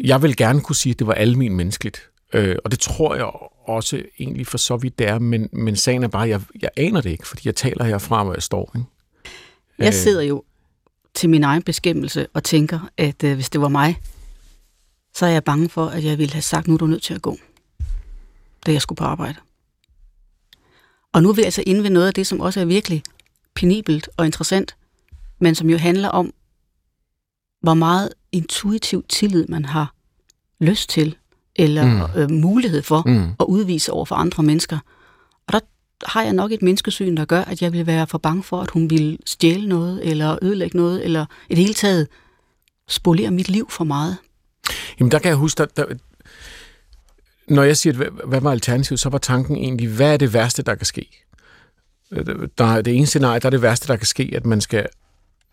jeg 0.04 0.22
vil 0.22 0.36
gerne 0.36 0.60
kunne 0.60 0.76
sige, 0.76 0.90
at 0.90 0.98
det 0.98 1.06
var 1.06 1.14
almindeligt 1.14 1.56
menneskeligt. 1.56 2.10
Øh, 2.32 2.56
og 2.64 2.70
det 2.70 2.78
tror 2.78 3.14
jeg 3.14 3.30
også 3.68 4.02
egentlig 4.18 4.46
for 4.46 4.58
så 4.58 4.76
vidt 4.76 4.98
det 4.98 5.08
er, 5.08 5.18
men, 5.18 5.48
men 5.52 5.76
sagen 5.76 6.02
er 6.02 6.08
bare, 6.08 6.22
at 6.24 6.30
jeg, 6.30 6.40
jeg 6.62 6.70
aner 6.76 7.00
det 7.00 7.10
ikke, 7.10 7.28
fordi 7.28 7.42
jeg 7.44 7.54
taler 7.54 7.84
herfra, 7.84 8.24
hvor 8.24 8.32
jeg 8.34 8.42
står. 8.42 8.72
Ikke? 8.76 8.88
Jeg 9.78 9.86
øh. 9.86 9.92
sidder 9.92 10.22
jo 10.22 10.44
til 11.14 11.30
min 11.30 11.44
egen 11.44 11.62
beskæmmelse 11.62 12.26
og 12.32 12.44
tænker, 12.44 12.88
at 12.96 13.24
øh, 13.24 13.34
hvis 13.34 13.50
det 13.50 13.60
var 13.60 13.68
mig, 13.68 14.00
så 15.14 15.26
er 15.26 15.30
jeg 15.30 15.44
bange 15.44 15.68
for, 15.68 15.86
at 15.86 16.04
jeg 16.04 16.18
ville 16.18 16.32
have 16.32 16.42
sagt, 16.42 16.68
nu 16.68 16.74
er 16.74 16.78
du 16.78 16.86
nødt 16.86 17.02
til 17.02 17.14
at 17.14 17.22
gå, 17.22 17.36
da 18.66 18.72
jeg 18.72 18.82
skulle 18.82 18.96
på 18.96 19.04
arbejde. 19.04 19.38
Og 21.12 21.22
nu 21.22 21.28
er 21.28 21.32
vi 21.32 21.42
altså 21.42 21.62
inde 21.66 21.82
ved 21.82 21.90
noget 21.90 22.06
af 22.06 22.14
det, 22.14 22.26
som 22.26 22.40
også 22.40 22.60
er 22.60 22.64
virkelig 22.64 23.02
penibelt 23.54 24.08
og 24.16 24.26
interessant, 24.26 24.76
men 25.38 25.54
som 25.54 25.70
jo 25.70 25.76
handler 25.76 26.08
om, 26.08 26.34
hvor 27.60 27.74
meget 27.74 28.14
intuitiv 28.32 29.04
tillid 29.08 29.46
man 29.46 29.64
har 29.64 29.94
lyst 30.60 30.90
til, 30.90 31.16
eller 31.56 32.06
mm. 32.06 32.20
øh, 32.20 32.30
mulighed 32.30 32.82
for 32.82 33.02
mm. 33.06 33.28
at 33.40 33.46
udvise 33.48 33.92
over 33.92 34.04
for 34.04 34.14
andre 34.14 34.42
mennesker. 34.42 34.78
Og 35.46 35.52
der 35.52 35.60
har 36.06 36.22
jeg 36.22 36.32
nok 36.32 36.52
et 36.52 36.62
menneskesyn, 36.62 37.16
der 37.16 37.24
gør, 37.24 37.40
at 37.40 37.62
jeg 37.62 37.72
vil 37.72 37.86
være 37.86 38.06
for 38.06 38.18
bange 38.18 38.42
for, 38.42 38.60
at 38.60 38.70
hun 38.70 38.90
vil 38.90 39.18
stjæle 39.26 39.68
noget, 39.68 40.10
eller 40.10 40.38
ødelægge 40.42 40.76
noget, 40.76 41.04
eller 41.04 41.26
i 41.48 41.54
det 41.54 41.62
hele 41.62 41.74
taget 41.74 42.08
spolere 42.88 43.30
mit 43.30 43.48
liv 43.48 43.70
for 43.70 43.84
meget. 43.84 44.16
Jamen 45.00 45.10
der 45.10 45.18
kan 45.18 45.28
jeg 45.28 45.36
huske, 45.36 45.58
der, 45.58 45.66
der, 45.76 45.84
når 47.48 47.62
jeg 47.62 47.76
siger, 47.76 47.94
hvad, 47.94 48.06
hvad 48.24 48.40
var 48.40 48.50
alternativet, 48.50 49.00
så 49.00 49.08
var 49.08 49.18
tanken 49.18 49.56
egentlig, 49.56 49.88
hvad 49.88 50.12
er 50.12 50.16
det 50.16 50.32
værste, 50.32 50.62
der 50.62 50.74
kan 50.74 50.86
ske? 50.86 51.24
Der, 52.58 52.82
det 52.82 52.96
ene 52.96 53.06
scenarie, 53.06 53.40
der 53.40 53.46
er 53.46 53.50
det 53.50 53.62
værste, 53.62 53.88
der 53.88 53.96
kan 53.96 54.06
ske, 54.06 54.32
at 54.36 54.46
man 54.46 54.60
skal, 54.60 54.86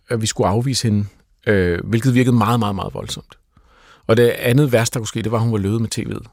at 0.10 0.22
vi 0.22 0.28
skulle 0.28 0.48
afvise 0.48 0.88
hende, 0.88 1.06
øh, 1.48 1.80
hvilket 1.84 2.16
virkede 2.16 2.36
meget, 2.36 2.60
meget, 2.60 2.76
meget 2.76 2.94
voldsomt. 2.94 3.38
Og 4.12 4.18
det 4.18 4.30
andet 4.30 4.72
værste, 4.72 4.94
der 4.94 5.00
kunne 5.00 5.08
ske, 5.08 5.22
det 5.22 5.32
var, 5.32 5.38
at 5.38 5.44
hun 5.44 5.52
var 5.52 5.58
løbet 5.58 5.82
med 5.82 5.90
tv'et. 5.96 6.24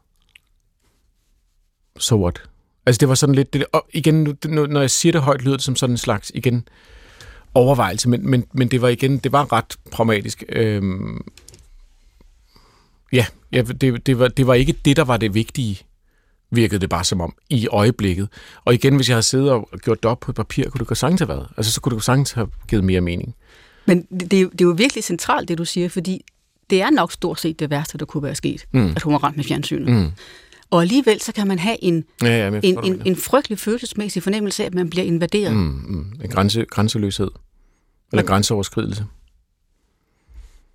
Så 1.99 2.09
So 2.09 2.23
what? 2.23 2.43
Altså 2.87 2.99
det 2.99 3.09
var 3.09 3.15
sådan 3.15 3.35
lidt, 3.35 3.53
det, 3.53 3.65
og 3.73 3.87
igen, 3.93 4.37
nu, 4.47 4.67
når 4.67 4.81
jeg 4.81 4.91
siger 4.91 5.13
det 5.13 5.23
højt, 5.23 5.43
lyder 5.43 5.57
det 5.57 5.65
som 5.65 5.77
sådan 5.77 5.95
en 5.95 5.99
slags, 5.99 6.33
igen, 6.35 6.69
overvejelse, 7.55 8.09
men, 8.09 8.31
men, 8.31 8.45
men 8.53 8.71
det 8.71 8.83
var 8.83 8.89
igen, 8.89 9.19
det 9.19 9.33
var 9.33 9.53
ret 9.53 9.77
pragmatisk. 9.91 10.45
Øhm, 10.49 11.25
ja, 13.13 13.27
ja 13.53 13.63
det, 13.63 14.07
det, 14.07 14.19
var, 14.19 14.29
det 14.29 14.47
var 14.47 14.55
ikke 14.55 14.73
det, 14.85 14.97
der 14.97 15.05
var 15.05 15.17
det 15.17 15.35
vigtige, 15.35 15.81
virkede 16.51 16.81
det 16.81 16.91
bare 16.91 17.05
som 17.05 17.21
om, 17.21 17.35
i 17.49 17.69
øjeblikket. 17.69 18.29
Og 18.65 18.75
igen, 18.75 18.97
hvis 18.97 19.09
jeg 19.09 19.15
havde 19.15 19.23
siddet 19.23 19.51
og 19.51 19.69
gjort 19.83 20.03
det 20.03 20.11
op 20.11 20.21
på 20.21 20.31
et 20.31 20.35
papir, 20.35 20.71
kunne 20.71 20.79
det 20.79 20.87
gå 20.87 20.95
sagtens 20.95 21.21
have 21.21 21.29
været. 21.29 21.49
Altså, 21.57 21.73
så 21.73 21.81
kunne 21.81 21.91
det 21.91 21.97
gå 21.97 22.03
sagtens 22.03 22.33
have 22.33 22.49
givet 22.69 22.85
mere 22.85 23.01
mening. 23.01 23.35
Men 23.87 24.03
det, 24.03 24.31
det, 24.31 24.41
er 24.41 24.49
det 24.49 24.61
er 24.61 24.65
jo 24.65 24.75
virkelig 24.77 25.05
centralt, 25.05 25.49
det 25.49 25.59
du 25.59 25.65
siger, 25.65 25.89
fordi 25.89 26.25
det 26.71 26.83
er 26.83 26.91
nok 26.91 27.13
stort 27.13 27.41
set 27.41 27.61
det 27.61 27.71
værste, 27.71 27.99
der 27.99 28.05
kunne 28.05 28.23
være 28.23 28.35
sket, 28.35 28.67
mm. 28.73 28.93
at 28.97 29.03
hun 29.03 29.13
var 29.13 29.19
ramt 29.19 29.37
med 29.37 29.45
fjernsynet. 29.45 29.89
Mm. 29.89 30.11
Og 30.71 30.83
alligevel 30.83 31.21
så 31.21 31.33
kan 31.33 31.47
man 31.49 31.59
have 31.59 31.85
en, 31.85 32.05
ja, 32.23 32.51
ja, 32.51 32.61
en, 32.63 32.85
en, 32.85 33.03
en 33.05 33.17
frygtelig 33.17 33.59
følelsesmæssig 33.59 34.23
fornemmelse 34.23 34.63
af, 34.63 34.67
at 34.67 34.75
man 34.75 34.91
bliver 34.91 35.05
invaderet. 35.05 35.57
Mm, 35.57 35.83
mm. 35.89 36.21
En 36.25 36.31
grænse, 36.31 36.65
grænseløshed. 36.65 37.31
Eller 38.13 38.23
Men, 38.23 38.27
grænseoverskridelse. 38.27 39.07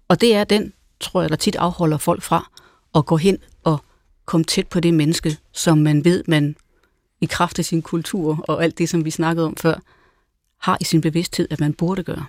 Og 0.08 0.22
det 0.22 0.36
er 0.36 0.44
den, 0.44 0.74
tror 1.00 1.22
jeg, 1.22 1.30
der 1.30 1.36
tit 1.36 1.56
afholder 1.56 1.98
folk 1.98 2.24
fra 2.24 2.52
at 2.96 3.06
gå 3.06 3.18
hen 3.18 3.38
og 3.64 3.84
komme 4.26 4.44
tæt 4.44 4.68
på 4.68 4.80
det 4.80 4.94
menneske, 4.94 5.38
som 5.52 5.78
man 5.78 6.06
ved, 6.06 6.24
man 6.28 6.56
i 7.22 7.26
kraft 7.26 7.60
af 7.60 7.66
sin 7.66 7.82
kultur 7.82 8.46
og 8.48 8.64
alt 8.64 8.78
det, 8.78 8.90
som 8.90 9.06
vi 9.06 9.12
snakkede 9.12 9.46
om 9.46 9.56
før, 9.56 9.76
har 10.60 10.78
i 10.82 10.84
sin 10.84 11.02
bevidsthed, 11.02 11.48
at 11.52 11.60
man 11.60 11.74
burde 11.74 12.04
gøre. 12.04 12.26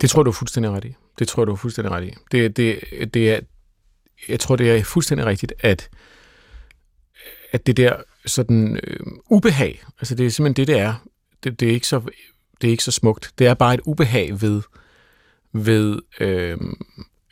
Det 0.00 0.10
tror 0.10 0.22
du 0.22 0.30
er 0.30 0.34
fuldstændig 0.34 0.72
ret 0.72 0.84
i. 0.84 0.94
Det 1.18 1.28
tror 1.28 1.44
du 1.44 1.52
er 1.52 1.56
fuldstændig 1.56 1.92
ret 1.92 2.04
i. 2.04 2.14
Det, 2.32 2.56
det, 2.56 2.80
det 3.14 3.30
er, 3.30 3.40
jeg 4.28 4.40
tror, 4.40 4.56
det 4.56 4.70
er 4.70 4.84
fuldstændig 4.84 5.26
rigtigt, 5.26 5.52
at, 5.60 5.88
at 7.52 7.66
det 7.66 7.76
der 7.76 7.96
sådan 8.26 8.80
øh, 8.84 9.00
ubehag, 9.30 9.82
altså 10.00 10.14
det 10.14 10.26
er 10.26 10.30
simpelthen 10.30 10.66
det, 10.66 10.74
det 10.74 10.80
er. 10.80 10.94
Det, 11.44 11.60
det, 11.60 11.68
er 11.68 11.72
ikke 11.72 11.86
så, 11.86 12.00
det 12.60 12.66
er 12.66 12.70
ikke 12.70 12.84
så 12.84 12.92
smukt. 12.92 13.32
Det 13.38 13.46
er 13.46 13.54
bare 13.54 13.74
et 13.74 13.80
ubehag 13.84 14.42
ved, 14.42 14.62
ved 15.52 15.98
øh, 16.20 16.58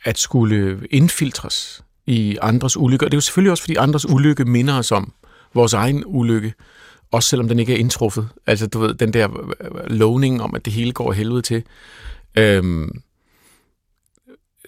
at 0.03 0.17
skulle 0.17 0.87
indfiltres 0.91 1.83
i 2.05 2.37
andres 2.41 2.77
ulykke. 2.77 3.05
Og 3.05 3.11
det 3.11 3.15
er 3.15 3.17
jo 3.17 3.21
selvfølgelig 3.21 3.51
også, 3.51 3.63
fordi 3.63 3.75
andres 3.75 4.09
ulykke 4.09 4.45
minder 4.45 4.77
os 4.77 4.91
om 4.91 5.13
vores 5.53 5.73
egen 5.73 6.03
ulykke, 6.05 6.53
også 7.11 7.29
selvom 7.29 7.47
den 7.47 7.59
ikke 7.59 7.73
er 7.73 7.77
indtruffet. 7.77 8.29
Altså, 8.47 8.67
du 8.67 8.79
ved, 8.79 8.93
den 8.93 9.13
der 9.13 9.47
øh, 9.61 9.89
lovning 9.89 10.41
om, 10.41 10.55
at 10.55 10.65
det 10.65 10.73
hele 10.73 10.91
går 10.91 11.11
helvede 11.11 11.41
til. 11.41 11.63
Øhm, 12.37 12.83
øh, 12.83 12.89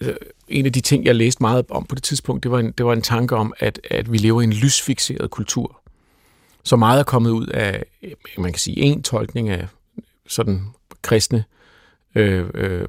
Øh, 0.00 0.14
en 0.48 0.66
af 0.66 0.72
de 0.72 0.80
ting, 0.80 1.04
jeg 1.04 1.14
læste 1.14 1.42
meget 1.42 1.64
om 1.70 1.84
på 1.84 1.94
det 1.94 2.02
tidspunkt, 2.02 2.42
det 2.42 2.50
var 2.50 2.58
en, 2.58 2.72
det 2.72 2.86
var 2.86 2.92
en 2.92 3.02
tanke 3.02 3.36
om, 3.36 3.52
at, 3.58 3.80
at 3.90 4.12
vi 4.12 4.18
lever 4.18 4.40
i 4.40 4.44
en 4.44 4.52
lysfixeret 4.52 5.30
kultur. 5.30 5.80
Så 6.62 6.76
meget 6.76 7.00
er 7.00 7.04
kommet 7.04 7.30
ud 7.30 7.46
af, 7.46 7.84
øh, 8.02 8.12
man 8.38 8.52
kan 8.52 8.60
sige, 8.60 8.80
en 8.80 9.02
tolkning 9.02 9.48
af 9.48 9.68
sådan 10.28 10.62
kristne, 11.02 11.44
øh, 12.14 12.46
øh, 12.54 12.88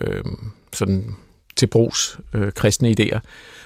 øh, 0.00 0.24
sådan 0.72 1.14
til 1.56 1.66
brugs 1.66 2.18
øh, 2.32 2.52
kristne 2.52 2.94
idéer. 3.00 3.18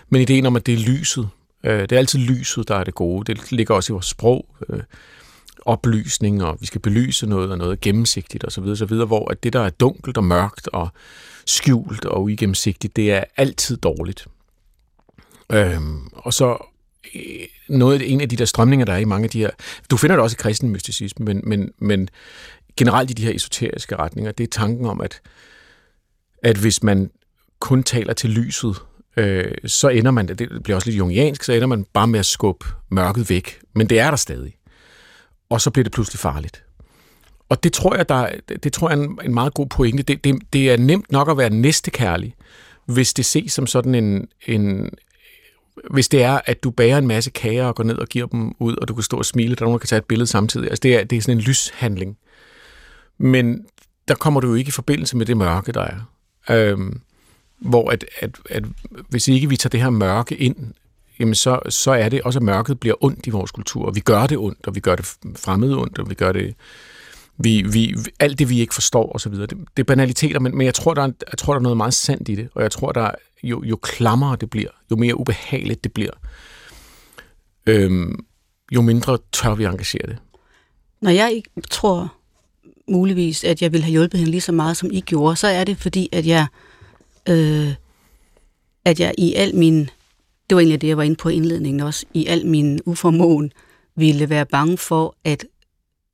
Men 0.08 0.22
ideen 0.22 0.46
om, 0.46 0.56
at 0.56 0.66
det 0.66 0.74
er 0.74 0.78
lyset, 0.78 1.28
øh, 1.64 1.80
det 1.80 1.92
er 1.92 1.98
altid 1.98 2.18
lyset, 2.18 2.68
der 2.68 2.76
er 2.76 2.84
det 2.84 2.94
gode. 2.94 3.34
Det 3.34 3.52
ligger 3.52 3.74
også 3.74 3.92
i 3.92 3.94
vores 3.94 4.06
sprog. 4.06 4.46
Øh, 4.68 4.80
oplysning, 5.66 6.44
og 6.44 6.56
vi 6.60 6.66
skal 6.66 6.80
belyse 6.80 7.26
noget, 7.26 7.50
og 7.50 7.58
noget 7.58 7.80
gennemsigtigt 7.80 8.44
osv., 8.44 8.64
osv., 8.64 8.94
hvor 8.94 9.30
at 9.30 9.42
det, 9.42 9.52
der 9.52 9.60
er 9.60 9.70
dunkelt 9.70 10.16
og 10.16 10.24
mørkt 10.24 10.68
og 10.68 10.88
skjult 11.50 12.04
og 12.04 12.22
uigennemsigtigt, 12.22 12.96
det 12.96 13.12
er 13.12 13.24
altid 13.36 13.76
dårligt. 13.76 14.26
Øhm, 15.52 16.06
og 16.12 16.34
så 16.34 16.66
øh, 17.14 17.22
noget, 17.68 18.12
en 18.12 18.20
af 18.20 18.28
de 18.28 18.36
der 18.36 18.44
strømninger, 18.44 18.86
der 18.86 18.92
er 18.92 18.98
i 18.98 19.04
mange 19.04 19.24
af 19.24 19.30
de 19.30 19.38
her... 19.38 19.50
Du 19.90 19.96
finder 19.96 20.16
det 20.16 20.22
også 20.22 20.34
i 20.34 20.42
kristen 20.42 20.70
mysticisme, 20.70 21.24
men, 21.24 21.40
men, 21.44 21.72
men 21.78 22.08
generelt 22.76 23.10
i 23.10 23.14
de 23.14 23.24
her 23.24 23.34
esoteriske 23.34 23.96
retninger, 23.96 24.32
det 24.32 24.44
er 24.44 24.48
tanken 24.48 24.86
om, 24.86 25.00
at, 25.00 25.20
at 26.42 26.56
hvis 26.56 26.82
man 26.82 27.10
kun 27.58 27.82
taler 27.82 28.12
til 28.12 28.30
lyset, 28.30 28.76
øh, 29.16 29.54
så 29.66 29.88
ender 29.88 30.10
man, 30.10 30.28
det 30.28 30.62
bliver 30.62 30.76
også 30.76 30.88
lidt 30.88 30.98
jungiansk, 30.98 31.44
så 31.44 31.52
ender 31.52 31.66
man 31.66 31.84
bare 31.92 32.06
med 32.06 32.20
at 32.20 32.26
skubbe 32.26 32.66
mørket 32.88 33.30
væk. 33.30 33.60
Men 33.74 33.90
det 33.90 33.98
er 33.98 34.10
der 34.10 34.16
stadig 34.16 34.56
og 35.50 35.60
så 35.60 35.70
bliver 35.70 35.84
det 35.84 35.92
pludselig 35.92 36.18
farligt. 36.18 36.64
Og 37.50 37.62
det 37.62 37.72
tror 37.72 37.96
jeg, 37.96 38.08
der, 38.08 38.28
det 38.62 38.72
tror 38.72 38.90
jeg 38.90 38.98
er 38.98 39.02
en, 39.02 39.18
en 39.24 39.34
meget 39.34 39.54
god 39.54 39.66
pointe. 39.66 40.02
Det, 40.02 40.24
det, 40.24 40.38
det 40.52 40.70
er 40.70 40.76
nemt 40.76 41.12
nok 41.12 41.30
at 41.30 41.38
være 41.38 41.50
næstekærlig, 41.50 42.34
hvis 42.86 43.14
det 43.14 43.24
ses 43.24 43.52
som 43.52 43.66
sådan 43.66 43.94
en, 43.94 44.28
en 44.46 44.90
hvis 45.90 46.08
det 46.08 46.22
er, 46.22 46.40
at 46.46 46.64
du 46.64 46.70
bærer 46.70 46.98
en 46.98 47.06
masse 47.06 47.30
kager 47.30 47.64
og 47.64 47.74
går 47.74 47.84
ned 47.84 47.98
og 47.98 48.06
giver 48.06 48.26
dem 48.26 48.54
ud, 48.58 48.76
og 48.76 48.88
du 48.88 48.94
kan 48.94 49.02
stå 49.02 49.16
og 49.16 49.24
smile, 49.24 49.54
der 49.54 49.62
er 49.62 49.64
nogen, 49.64 49.74
der 49.74 49.78
kan 49.78 49.88
tage 49.88 49.98
et 49.98 50.04
billede 50.04 50.26
samtidig. 50.26 50.70
Altså 50.70 50.80
det 50.80 50.96
er, 50.96 51.04
det 51.04 51.18
er 51.18 51.22
sådan 51.22 51.36
en 51.36 51.42
lyshandling. 51.42 52.16
Men 53.18 53.66
der 54.08 54.14
kommer 54.14 54.40
du 54.40 54.48
jo 54.48 54.54
ikke 54.54 54.68
i 54.68 54.72
forbindelse 54.72 55.16
med 55.16 55.26
det 55.26 55.36
mørke, 55.36 55.72
der 55.72 55.82
er. 55.82 56.00
Øhm, 56.50 57.00
hvor 57.58 57.90
at, 57.90 58.04
at, 58.20 58.30
at 58.50 58.64
hvis 59.08 59.28
ikke 59.28 59.48
vi 59.48 59.56
tager 59.56 59.70
det 59.70 59.80
her 59.80 59.90
mørke 59.90 60.36
ind 60.36 60.56
jamen 61.20 61.34
så, 61.34 61.60
så 61.68 61.90
er 61.90 62.08
det 62.08 62.22
også, 62.22 62.38
at 62.38 62.42
mørket 62.42 62.80
bliver 62.80 63.04
ondt 63.04 63.26
i 63.26 63.30
vores 63.30 63.50
kultur, 63.50 63.86
og 63.86 63.94
vi 63.94 64.00
gør 64.00 64.26
det 64.26 64.38
ondt, 64.38 64.66
og 64.66 64.74
vi 64.74 64.80
gør 64.80 64.96
det 64.96 65.06
fremmede 65.36 65.78
ondt, 65.78 65.98
og 65.98 66.10
vi 66.10 66.14
gør 66.14 66.32
det... 66.32 66.54
Vi, 67.42 67.62
vi, 67.62 67.94
alt 68.20 68.38
det, 68.38 68.48
vi 68.48 68.60
ikke 68.60 68.74
forstår, 68.74 69.12
osv. 69.14 69.32
Det, 69.32 69.50
det 69.50 69.82
er 69.82 69.84
banaliteter, 69.84 70.40
men, 70.40 70.56
men 70.56 70.64
jeg, 70.64 70.74
tror, 70.74 70.94
der 70.94 71.02
er, 71.02 71.12
jeg 71.30 71.38
tror, 71.38 71.52
der 71.52 71.58
er 71.58 71.62
noget 71.62 71.76
meget 71.76 71.94
sandt 71.94 72.28
i 72.28 72.34
det, 72.34 72.48
og 72.54 72.62
jeg 72.62 72.70
tror, 72.70 72.92
der 72.92 73.10
jo, 73.42 73.62
jo 73.62 73.76
klammere 73.76 74.36
det 74.40 74.50
bliver, 74.50 74.70
jo 74.90 74.96
mere 74.96 75.20
ubehageligt 75.20 75.84
det 75.84 75.92
bliver, 75.92 76.12
øhm, 77.66 78.24
jo 78.72 78.82
mindre 78.82 79.18
tør 79.32 79.54
vi 79.54 79.64
engagere 79.64 80.06
det. 80.06 80.18
Når 81.00 81.10
jeg 81.10 81.32
ikke 81.32 81.50
tror 81.70 82.14
muligvis, 82.88 83.44
at 83.44 83.62
jeg 83.62 83.72
vil 83.72 83.82
have 83.82 83.90
hjulpet 83.90 84.18
hende 84.18 84.30
lige 84.30 84.40
så 84.40 84.52
meget, 84.52 84.76
som 84.76 84.90
I 84.92 85.00
gjorde, 85.00 85.36
så 85.36 85.46
er 85.46 85.64
det 85.64 85.76
fordi, 85.76 86.08
at 86.12 86.26
jeg, 86.26 86.46
øh, 87.28 87.74
at 88.84 89.00
jeg 89.00 89.14
i 89.18 89.34
al 89.34 89.56
min 89.56 89.90
det 90.50 90.56
var 90.56 90.60
egentlig 90.60 90.80
det, 90.80 90.88
jeg 90.88 90.96
var 90.96 91.02
inde 91.02 91.16
på 91.16 91.28
i 91.28 91.34
indledningen 91.34 91.80
også, 91.80 92.06
i 92.14 92.26
al 92.26 92.46
min 92.46 92.80
uformåen, 92.86 93.52
ville 93.96 94.30
være 94.30 94.46
bange 94.46 94.78
for 94.78 95.16
at 95.24 95.44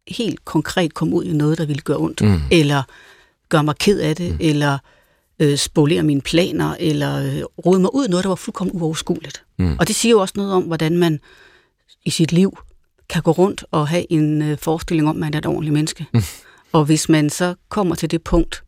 helt 0.09 0.45
konkret 0.45 0.95
komme 0.95 1.17
ud 1.17 1.25
i 1.25 1.33
noget, 1.33 1.59
der 1.59 1.67
ville 1.67 1.83
gøre 1.83 1.97
ondt, 1.97 2.21
mm. 2.21 2.41
eller 2.51 2.83
gøre 3.49 3.65
mig 3.65 3.77
ked 3.77 4.01
af 4.01 4.17
det, 4.17 4.31
mm. 4.31 4.39
eller 4.41 4.79
øh, 5.39 5.59
spolere 5.59 6.03
mine 6.03 6.21
planer, 6.21 6.77
eller 6.81 7.17
øh, 7.17 7.43
rode 7.67 7.81
mig 7.81 7.95
ud 7.95 8.07
i 8.07 8.11
noget, 8.11 8.25
der 8.25 8.29
var 8.29 8.37
fuldkommen 8.37 8.77
uoverskueligt. 8.77 9.45
Mm. 9.59 9.77
Og 9.79 9.89
det 9.89 9.97
siger 9.97 10.11
jo 10.11 10.21
også 10.21 10.35
noget 10.37 10.53
om, 10.53 10.63
hvordan 10.63 10.99
man 10.99 11.21
i 12.05 12.11
sit 12.11 12.33
liv 12.33 12.59
kan 13.09 13.23
gå 13.23 13.31
rundt 13.31 13.65
og 13.71 13.89
have 13.89 14.13
en 14.13 14.43
øh, 14.43 14.59
forestilling 14.59 15.09
om, 15.09 15.17
at 15.17 15.21
man 15.21 15.35
er 15.35 15.39
et 15.39 15.47
ordentligt 15.47 15.73
menneske. 15.73 16.07
Mm. 16.13 16.23
Og 16.73 16.85
hvis 16.85 17.09
man 17.09 17.31
så 17.31 17.55
kommer 17.69 17.95
til 17.95 18.11
det 18.11 18.23
punkt, 18.23 18.63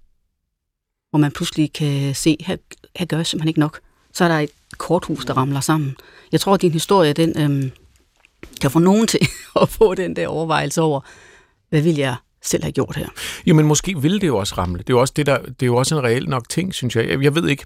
hvor 1.10 1.18
man 1.18 1.32
pludselig 1.32 1.72
kan 1.72 2.14
se, 2.14 2.36
at 2.46 2.60
her 2.96 3.06
gør 3.06 3.16
jeg 3.16 3.26
simpelthen 3.26 3.48
ikke 3.48 3.60
nok, 3.60 3.80
så 4.12 4.24
er 4.24 4.28
der 4.28 4.38
et 4.38 4.50
korthus, 4.78 5.24
der 5.24 5.34
ramler 5.34 5.60
sammen. 5.60 5.96
Jeg 6.32 6.40
tror, 6.40 6.54
at 6.54 6.62
din 6.62 6.72
historie, 6.72 7.12
den 7.12 7.38
øhm, 7.38 7.70
kan 8.60 8.70
få 8.70 8.78
nogen 8.78 9.06
til 9.06 9.20
at 9.62 9.68
få 9.68 9.94
den 9.94 10.16
der 10.16 10.28
overvejelse 10.28 10.82
over, 10.82 11.00
hvad 11.68 11.82
vil 11.82 11.96
jeg 11.96 12.16
selv 12.42 12.62
have 12.62 12.72
gjort 12.72 12.96
her? 12.96 13.08
Jo, 13.46 13.54
men 13.54 13.66
måske 13.66 14.02
vil 14.02 14.20
det 14.20 14.26
jo 14.26 14.36
også 14.36 14.54
ramle. 14.58 14.78
Det 14.78 14.90
er 14.90 14.94
jo 14.94 15.00
også, 15.00 15.14
det 15.16 15.26
der, 15.26 15.38
det 15.38 15.62
er 15.62 15.66
jo 15.66 15.76
også 15.76 15.98
en 15.98 16.04
reel 16.04 16.28
nok 16.28 16.48
ting, 16.48 16.74
synes 16.74 16.96
jeg. 16.96 17.08
Jeg, 17.08 17.22
jeg 17.22 17.34
ved 17.34 17.48
ikke. 17.48 17.64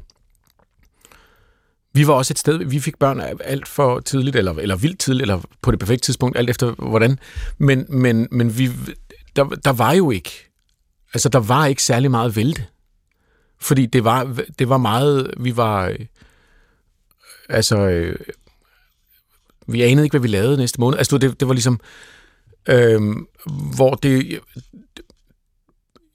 Vi 1.94 2.06
var 2.06 2.14
også 2.14 2.32
et 2.32 2.38
sted, 2.38 2.64
vi 2.64 2.80
fik 2.80 2.98
børn 2.98 3.20
alt 3.44 3.68
for 3.68 4.00
tidligt, 4.00 4.36
eller, 4.36 4.52
eller 4.52 4.76
vildt 4.76 4.98
tidligt, 4.98 5.22
eller 5.22 5.40
på 5.62 5.70
det 5.70 5.78
perfekte 5.78 6.06
tidspunkt, 6.06 6.38
alt 6.38 6.50
efter 6.50 6.70
hvordan. 6.70 7.18
Men, 7.58 7.86
men, 7.88 8.28
men 8.30 8.58
vi, 8.58 8.70
der, 9.36 9.44
der 9.44 9.72
var 9.72 9.92
jo 9.92 10.10
ikke, 10.10 10.30
altså 11.14 11.28
der 11.28 11.38
var 11.38 11.66
ikke 11.66 11.82
særlig 11.82 12.10
meget 12.10 12.36
vælte. 12.36 12.66
Fordi 13.60 13.86
det 13.86 14.04
var, 14.04 14.36
det 14.58 14.68
var 14.68 14.76
meget, 14.76 15.34
vi 15.40 15.56
var, 15.56 15.88
øh, 15.88 15.98
altså, 17.48 17.76
øh, 17.78 18.16
vi 19.66 19.82
anede 19.82 20.06
ikke, 20.06 20.12
hvad 20.12 20.20
vi 20.20 20.28
lavede 20.28 20.56
næste 20.56 20.80
måned. 20.80 20.98
Altså, 20.98 21.18
det, 21.18 21.40
det 21.40 21.48
var 21.48 21.54
ligesom, 21.54 21.80
øh, 22.68 23.00
hvor 23.76 23.94
det, 23.94 24.40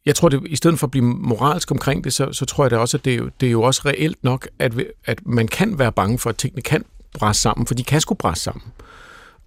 jeg 0.06 0.16
tror, 0.16 0.30
det, 0.30 0.48
i 0.48 0.56
stedet 0.56 0.80
for 0.80 0.88
at 0.88 0.92
blive 0.92 1.06
moralsk 1.06 1.72
omkring 1.72 2.04
det, 2.04 2.14
så, 2.14 2.34
så 2.34 2.46
tror 2.46 2.64
jeg 2.64 2.72
det 2.72 2.80
også, 2.80 2.98
at 2.98 3.06
det, 3.06 3.32
det 3.42 3.48
er 3.48 3.52
jo 3.52 3.62
også 3.62 3.82
reelt 3.86 4.24
nok, 4.24 4.48
at, 4.60 4.74
at 5.06 5.20
man 5.26 5.48
kan 5.48 5.80
være 5.80 5.92
bange 5.92 6.20
for, 6.20 6.30
at 6.30 6.38
tingene 6.38 6.62
kan 6.62 6.86
brænde 7.14 7.38
sammen, 7.38 7.68
for 7.68 7.74
de 7.74 7.84
kan 7.84 8.02
sgu 8.02 8.14
brænde 8.14 8.40
sammen. 8.40 8.64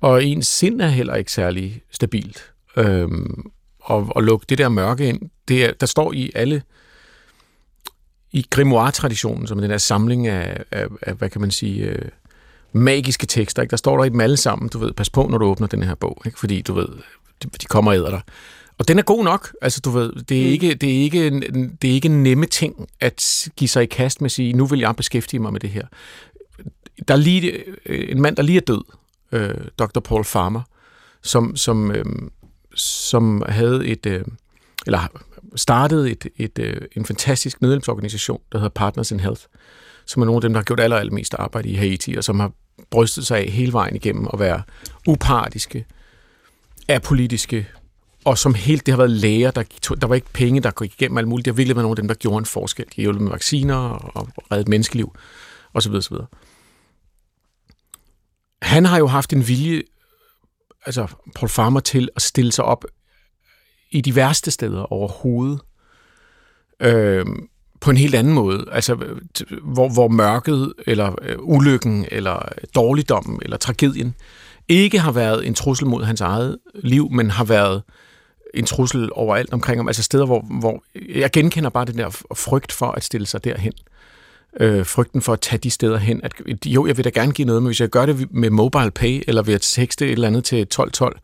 Og 0.01 0.25
ens 0.25 0.47
sind 0.47 0.81
er 0.81 0.89
heller 0.89 1.15
ikke 1.15 1.33
særlig 1.33 1.83
stabilt. 1.91 2.53
Øhm, 2.77 3.51
og, 3.81 4.09
og 4.17 4.23
lukke 4.23 4.47
det 4.49 4.59
der 4.59 4.69
mørke 4.69 5.09
ind, 5.09 5.31
det 5.49 5.65
er, 5.65 5.73
der 5.73 5.87
står 5.87 6.13
i 6.13 6.33
alle 6.35 6.63
i 8.33 8.47
grimoire-traditionen, 8.51 9.47
som 9.47 9.61
den 9.61 9.71
der 9.71 9.79
samling 9.79 10.27
af, 10.27 10.65
af, 10.71 10.87
af 11.03 11.15
hvad 11.15 11.31
kan 11.31 11.41
man 11.41 11.51
sige, 11.51 11.85
øh, 11.85 12.09
magiske 12.73 13.27
tekster, 13.27 13.63
ikke? 13.63 13.71
der 13.71 13.77
står 13.77 13.97
der 13.97 14.05
i 14.05 14.09
dem 14.09 14.21
alle 14.21 14.37
sammen, 14.37 14.69
du 14.69 14.79
ved, 14.79 14.93
pas 14.93 15.11
på, 15.11 15.27
når 15.27 15.39
du 15.39 15.45
åbner 15.45 15.67
den 15.67 15.83
her 15.83 15.95
bog, 15.95 16.23
ikke? 16.27 16.39
fordi 16.39 16.63
du 16.63 16.73
ved, 16.73 16.89
de, 17.43 17.49
de 17.61 17.67
kommer 17.67 17.91
og 17.91 17.97
æder 17.97 18.11
dig. 18.11 18.21
Og 18.79 18.89
den 18.89 18.99
er 18.99 19.03
god 19.03 19.25
nok, 19.25 19.53
altså 19.63 19.81
du 19.85 19.91
ved, 19.91 20.13
det 20.13 20.41
er, 20.41 20.45
mm. 20.45 20.53
ikke, 20.53 20.75
det 20.75 20.91
er, 20.91 21.03
ikke, 21.03 21.31
det 21.83 21.91
er 21.91 21.95
ikke 21.95 22.09
nemme 22.09 22.47
ting 22.47 22.89
at 23.01 23.49
give 23.57 23.69
sig 23.69 23.83
i 23.83 23.87
kast 23.87 24.21
med 24.21 24.27
at 24.27 24.33
sige, 24.33 24.53
nu 24.53 24.67
vil 24.67 24.81
jeg 24.81 24.97
beskæftige 24.97 25.41
mig 25.41 25.53
med 25.53 25.61
det 25.61 25.71
her. 25.71 25.87
Der 27.09 27.15
er 27.15 27.19
lige, 27.19 27.65
øh, 27.87 28.11
en 28.11 28.23
mand, 28.23 28.37
der 28.37 28.43
lige 28.43 28.57
er 28.57 28.61
død, 28.61 28.83
øh, 29.33 29.55
Dr. 29.79 30.01
Paul 30.01 30.25
Farmer, 30.25 30.63
som, 31.23 31.57
som, 31.57 31.91
øh, 31.91 32.05
som 32.75 33.43
havde 33.49 33.87
et, 33.87 34.07
øh, 34.07 34.25
eller 34.87 35.01
startede 35.57 36.11
et, 36.11 36.27
et, 36.37 36.59
øh, 36.59 36.81
en 36.97 37.05
fantastisk 37.05 37.63
nødhjælpsorganisation, 37.63 38.41
der 38.53 38.59
hedder 38.59 38.73
Partners 38.75 39.11
in 39.11 39.21
Health, 39.21 39.43
som 40.11 40.23
er 40.23 40.27
nogle 40.27 40.37
af 40.37 40.41
dem, 40.41 40.53
der 40.53 40.61
har 40.61 40.65
gjort 40.65 40.81
aller, 40.81 40.97
allermest 40.97 41.35
arbejde 41.35 41.69
i 41.69 41.75
Haiti, 41.75 42.15
og 42.15 42.25
som 42.25 42.41
har 42.41 42.53
brystet 42.91 43.27
sig 43.27 43.39
af 43.39 43.47
hele 43.47 43.73
vejen 43.73 43.97
igennem 43.97 44.29
at 44.33 44.39
være 44.39 44.63
upartiske, 45.07 45.87
apolitiske, 46.89 47.69
og 48.25 48.39
som 48.39 48.55
helt, 48.55 48.87
det 48.87 48.93
har 48.93 48.97
været 48.97 49.11
læger, 49.11 49.51
der, 49.51 49.63
der 50.01 50.07
var 50.07 50.15
ikke 50.15 50.33
penge, 50.33 50.61
der 50.61 50.71
gik 50.71 50.95
igennem 50.95 51.19
alt 51.19 51.29
muligt. 51.29 51.45
Det 51.45 51.53
har 51.53 51.57
virkelig 51.57 51.77
været 51.77 51.85
nogle 51.85 51.93
af 51.93 51.97
dem, 51.97 52.09
der 52.09 52.15
gjorde 52.15 52.39
en 52.39 52.45
forskel. 52.45 52.85
De 52.85 52.93
har 52.97 53.03
hjulpet 53.03 53.23
med 53.23 53.31
vacciner 53.31 53.77
og, 53.77 54.11
og 54.15 54.29
reddet 54.53 54.69
menneskeliv, 54.69 55.17
osv. 55.75 55.93
osv. 55.93 56.17
Han 58.63 58.85
har 58.85 58.99
jo 58.99 59.07
haft 59.07 59.33
en 59.33 59.49
vilje, 59.49 59.83
altså 60.87 61.07
Paul 61.35 61.49
Farmer, 61.49 61.81
til 61.81 62.09
at 62.17 62.23
stille 62.23 62.53
sig 62.53 62.65
op 62.65 62.85
i 63.91 64.01
de 64.01 64.17
værste 64.17 64.51
steder 64.51 64.93
overhovedet. 64.93 65.61
Øh, 66.81 67.27
på 67.81 67.91
en 67.91 67.97
helt 67.97 68.15
anden 68.15 68.33
måde. 68.33 68.67
Altså, 68.73 68.95
hvor, 69.63 69.89
hvor 69.89 70.09
mørket, 70.09 70.73
eller 70.87 71.15
øh, 71.23 71.37
ulykken, 71.39 72.07
eller 72.11 72.49
dårligdommen, 72.75 73.39
eller 73.43 73.57
tragedien 73.57 74.15
ikke 74.69 74.99
har 74.99 75.13
været 75.13 75.47
en 75.47 75.55
trussel 75.55 75.87
mod 75.87 76.05
hans 76.05 76.21
eget 76.21 76.59
liv, 76.75 77.11
men 77.11 77.31
har 77.31 77.45
været 77.45 77.83
en 78.55 78.67
trussel 78.67 79.09
overalt 79.13 79.53
omkring 79.53 79.79
ham. 79.79 79.89
Altså 79.89 80.03
steder, 80.03 80.27
hvor, 80.27 80.41
hvor 80.61 80.83
jeg 81.15 81.31
genkender 81.31 81.71
bare 81.71 81.85
den 81.85 81.99
der 81.99 82.23
frygt 82.35 82.73
for 82.73 82.87
at 82.87 83.05
stille 83.05 83.27
sig 83.27 83.45
derhen. 83.45 83.73
Øh, 84.61 84.87
frygten 84.87 85.23
for 85.23 85.33
at 85.33 85.41
tage 85.41 85.59
de 85.59 85.71
steder 85.71 85.99
hen. 85.99 86.21
At, 86.25 86.33
jo, 86.67 86.87
jeg 86.87 86.97
vil 86.97 87.05
da 87.05 87.11
gerne 87.11 87.33
give 87.33 87.47
noget, 87.47 87.63
men 87.63 87.67
hvis 87.67 87.81
jeg 87.81 87.89
gør 87.89 88.07
det 88.07 88.33
med 88.33 88.51
mobile 88.51 88.91
pay, 88.91 89.23
eller 89.27 89.43
ved 89.43 89.55
at 89.55 89.61
tekste 89.61 90.07
et 90.07 90.13
eller 90.13 90.29
andet 90.29 90.45
til 90.45 90.59
1212, 90.59 91.19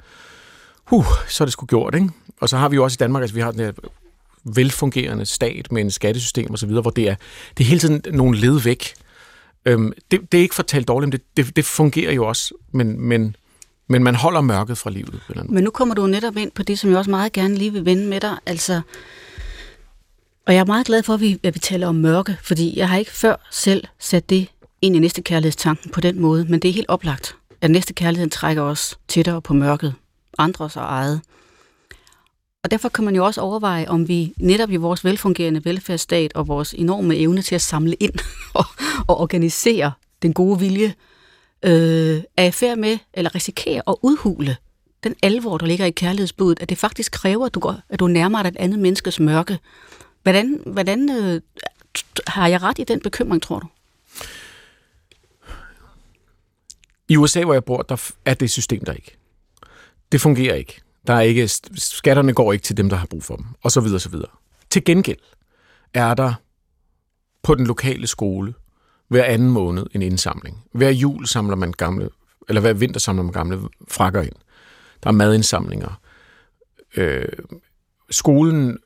huh, 0.84 1.04
så 1.28 1.44
er 1.44 1.46
det 1.46 1.52
sgu 1.52 1.66
gjort, 1.66 1.94
ikke? 1.94 2.08
Og 2.40 2.48
så 2.48 2.56
har 2.56 2.68
vi 2.68 2.76
jo 2.76 2.84
også 2.84 2.96
i 2.96 3.00
Danmark, 3.00 3.22
altså 3.22 3.34
vi 3.34 3.40
har 3.40 3.50
den 3.50 3.60
her 3.60 3.72
velfungerende 4.54 5.26
stat 5.26 5.72
med 5.72 5.82
en 5.82 5.90
skattesystem 5.90 6.54
osv., 6.54 6.70
hvor 6.70 6.90
det 6.90 7.08
er, 7.08 7.14
det 7.58 7.64
er 7.64 7.68
hele 7.68 7.80
tiden 7.80 8.02
nogle 8.10 8.38
led 8.38 8.60
væk. 8.60 8.94
Øhm, 9.64 9.92
det, 10.10 10.32
det 10.32 10.38
er 10.38 10.42
ikke 10.42 10.54
fortalt 10.54 10.88
dårligt, 10.88 11.08
men 11.08 11.20
det, 11.20 11.46
det, 11.46 11.56
det 11.56 11.64
fungerer 11.64 12.12
jo 12.12 12.26
også, 12.26 12.54
men, 12.72 13.00
men, 13.00 13.36
men 13.88 14.02
man 14.02 14.14
holder 14.14 14.40
mørket 14.40 14.78
fra 14.78 14.90
livet. 14.90 15.20
Eller 15.28 15.44
men 15.44 15.64
nu 15.64 15.70
kommer 15.70 15.94
du 15.94 16.06
netop 16.06 16.36
ind 16.36 16.50
på 16.50 16.62
det, 16.62 16.78
som 16.78 16.90
jeg 16.90 16.98
også 16.98 17.10
meget 17.10 17.32
gerne 17.32 17.54
lige 17.54 17.72
vil 17.72 17.84
vende 17.84 18.06
med 18.06 18.20
dig. 18.20 18.36
Altså, 18.46 18.80
og 20.46 20.54
jeg 20.54 20.60
er 20.60 20.64
meget 20.64 20.86
glad 20.86 21.02
for, 21.02 21.14
at 21.14 21.20
vi, 21.20 21.40
at 21.42 21.54
vi 21.54 21.58
taler 21.58 21.86
om 21.86 21.94
mørke, 21.94 22.36
fordi 22.42 22.78
jeg 22.78 22.88
har 22.88 22.96
ikke 22.96 23.10
før 23.10 23.48
selv 23.50 23.84
sat 23.98 24.30
det 24.30 24.48
ind 24.82 24.96
i 24.96 24.98
næste 24.98 25.22
kærlighedstanken 25.22 25.90
på 25.90 26.00
den 26.00 26.20
måde, 26.20 26.44
men 26.44 26.60
det 26.60 26.68
er 26.68 26.72
helt 26.72 26.88
oplagt, 26.88 27.36
at 27.60 27.70
næste 27.70 27.94
kærlighed 27.94 28.30
trækker 28.30 28.62
os 28.62 28.98
tættere 29.08 29.42
på 29.42 29.54
mørket, 29.54 29.94
andres 30.38 30.76
og 30.76 30.82
eget. 30.82 31.20
Og 32.66 32.70
derfor 32.70 32.88
kan 32.88 33.04
man 33.04 33.16
jo 33.16 33.24
også 33.24 33.40
overveje, 33.40 33.88
om 33.88 34.08
vi 34.08 34.32
netop 34.36 34.70
i 34.70 34.76
vores 34.76 35.04
velfungerende 35.04 35.64
velfærdsstat 35.64 36.32
og 36.34 36.48
vores 36.48 36.74
enorme 36.74 37.16
evne 37.16 37.42
til 37.42 37.54
at 37.54 37.60
samle 37.60 37.94
ind 37.94 38.12
og, 38.54 38.64
og 39.06 39.20
organisere 39.20 39.92
den 40.22 40.32
gode 40.32 40.58
vilje, 40.58 40.94
øh, 41.62 42.22
er 42.36 42.44
i 42.44 42.50
færd 42.50 42.78
med, 42.78 42.98
eller 43.14 43.34
risikerer 43.34 43.82
at 43.90 43.96
udhule 44.02 44.56
den 45.04 45.14
alvor, 45.22 45.58
der 45.58 45.66
ligger 45.66 45.86
i 45.86 45.90
kærlighedsbudet, 45.90 46.60
at 46.62 46.68
det 46.68 46.78
faktisk 46.78 47.12
kræver, 47.12 47.46
at 47.46 47.54
du, 47.54 47.60
går, 47.60 47.80
at 47.88 48.00
du 48.00 48.06
nærmer 48.06 48.42
dig 48.42 48.48
et 48.48 48.56
andet 48.56 48.78
menneskes 48.78 49.20
mørke. 49.20 49.58
Hvordan, 50.22 50.60
hvordan 50.66 51.10
øh, 51.10 51.40
har 52.26 52.48
jeg 52.48 52.62
ret 52.62 52.78
i 52.78 52.84
den 52.84 53.00
bekymring, 53.00 53.42
tror 53.42 53.58
du? 53.58 53.66
I 57.08 57.16
USA, 57.16 57.44
hvor 57.44 57.52
jeg 57.52 57.64
bor, 57.64 57.82
der 57.82 58.12
er 58.24 58.34
det 58.34 58.50
system 58.50 58.84
der 58.84 58.92
ikke. 58.92 59.16
Det 60.12 60.20
fungerer 60.20 60.54
ikke. 60.54 60.80
Der 61.06 61.14
er 61.14 61.20
ikke, 61.20 61.48
skatterne 61.76 62.32
går 62.32 62.52
ikke 62.52 62.62
til 62.62 62.76
dem, 62.76 62.88
der 62.88 62.96
har 62.96 63.06
brug 63.06 63.24
for 63.24 63.36
dem, 63.36 63.46
og 63.62 63.72
så 63.72 63.80
videre, 63.80 64.00
så 64.00 64.08
videre. 64.08 64.30
Til 64.70 64.84
gengæld 64.84 65.18
er 65.94 66.14
der 66.14 66.34
på 67.42 67.54
den 67.54 67.66
lokale 67.66 68.06
skole 68.06 68.54
hver 69.08 69.24
anden 69.24 69.50
måned 69.50 69.86
en 69.94 70.02
indsamling. 70.02 70.64
Hver 70.72 70.90
jul 70.90 71.26
samler 71.26 71.56
man 71.56 71.72
gamle, 71.72 72.08
eller 72.48 72.60
hver 72.60 72.72
vinter 72.72 73.00
samler 73.00 73.22
man 73.22 73.32
gamle 73.32 73.60
frakker 73.88 74.22
ind. 74.22 74.32
Der 75.02 75.08
er 75.08 75.12
madindsamlinger. 75.12 76.00
Øh, 76.96 77.28
skolen 78.10 78.78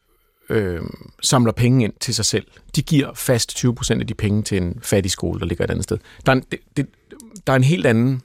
øh, 0.48 0.82
samler 1.22 1.52
penge 1.52 1.84
ind 1.84 1.92
til 2.00 2.14
sig 2.14 2.24
selv. 2.24 2.46
De 2.76 2.82
giver 2.82 3.14
fast 3.14 3.64
20% 3.64 4.00
af 4.00 4.06
de 4.06 4.14
penge 4.14 4.42
til 4.42 4.56
en 4.58 4.78
fattig 4.82 5.10
skole, 5.10 5.40
der 5.40 5.46
ligger 5.46 5.64
et 5.64 5.70
andet 5.70 5.84
sted. 5.84 5.98
Der 6.26 6.32
er 6.32 6.36
en, 6.36 6.44
det, 6.50 6.60
det, 6.76 6.86
der 7.46 7.52
er 7.52 7.56
en 7.56 7.64
helt 7.64 7.86
anden 7.86 8.22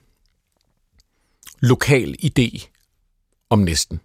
lokal 1.59 2.15
idé 2.23 2.74
om 3.49 3.59
næsten. 3.59 3.99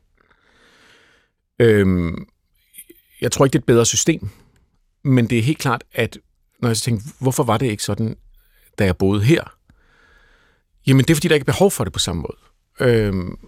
Øhm, 1.58 2.26
jeg 3.20 3.32
tror 3.32 3.44
ikke, 3.44 3.52
det 3.52 3.58
er 3.58 3.62
et 3.62 3.66
bedre 3.66 3.86
system, 3.86 4.28
men 5.04 5.30
det 5.30 5.38
er 5.38 5.42
helt 5.42 5.58
klart, 5.58 5.84
at 5.92 6.18
når 6.58 6.68
jeg 6.68 6.76
tænker, 6.76 7.02
hvorfor 7.20 7.42
var 7.42 7.58
det 7.58 7.66
ikke 7.66 7.82
sådan, 7.82 8.16
da 8.78 8.84
jeg 8.84 8.96
boede 8.96 9.22
her? 9.22 9.56
Jamen, 10.86 11.04
det 11.04 11.10
er, 11.10 11.14
fordi 11.14 11.28
der 11.28 11.34
ikke 11.34 11.44
er 11.44 11.52
behov 11.52 11.70
for 11.70 11.84
det 11.84 11.92
på 11.92 11.98
samme 11.98 12.22
måde. 12.22 12.38
Øhm, 12.80 13.38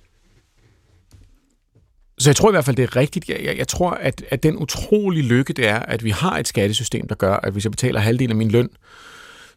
så 2.19 2.31
jeg 2.31 2.37
tror 2.37 2.51
i 2.51 2.53
hvert 2.53 2.65
fald, 2.65 2.77
det 2.77 2.83
er 2.83 2.97
rigtigt. 2.97 3.29
Jeg, 3.29 3.45
jeg, 3.45 3.57
jeg 3.57 3.69
tror, 3.69 3.91
at, 3.91 4.25
at 4.31 4.43
den 4.43 4.57
utrolige 4.57 5.23
lykke, 5.23 5.53
det 5.53 5.67
er, 5.67 5.79
at 5.79 6.05
vi 6.05 6.11
har 6.11 6.39
et 6.39 6.49
skattesystem, 6.49 7.09
der 7.09 7.15
gør, 7.15 7.35
at 7.35 7.53
hvis 7.53 7.65
jeg 7.65 7.71
betaler 7.71 8.01
halvdelen 8.01 8.31
af 8.31 8.37
min 8.37 8.51
løn, 8.51 8.71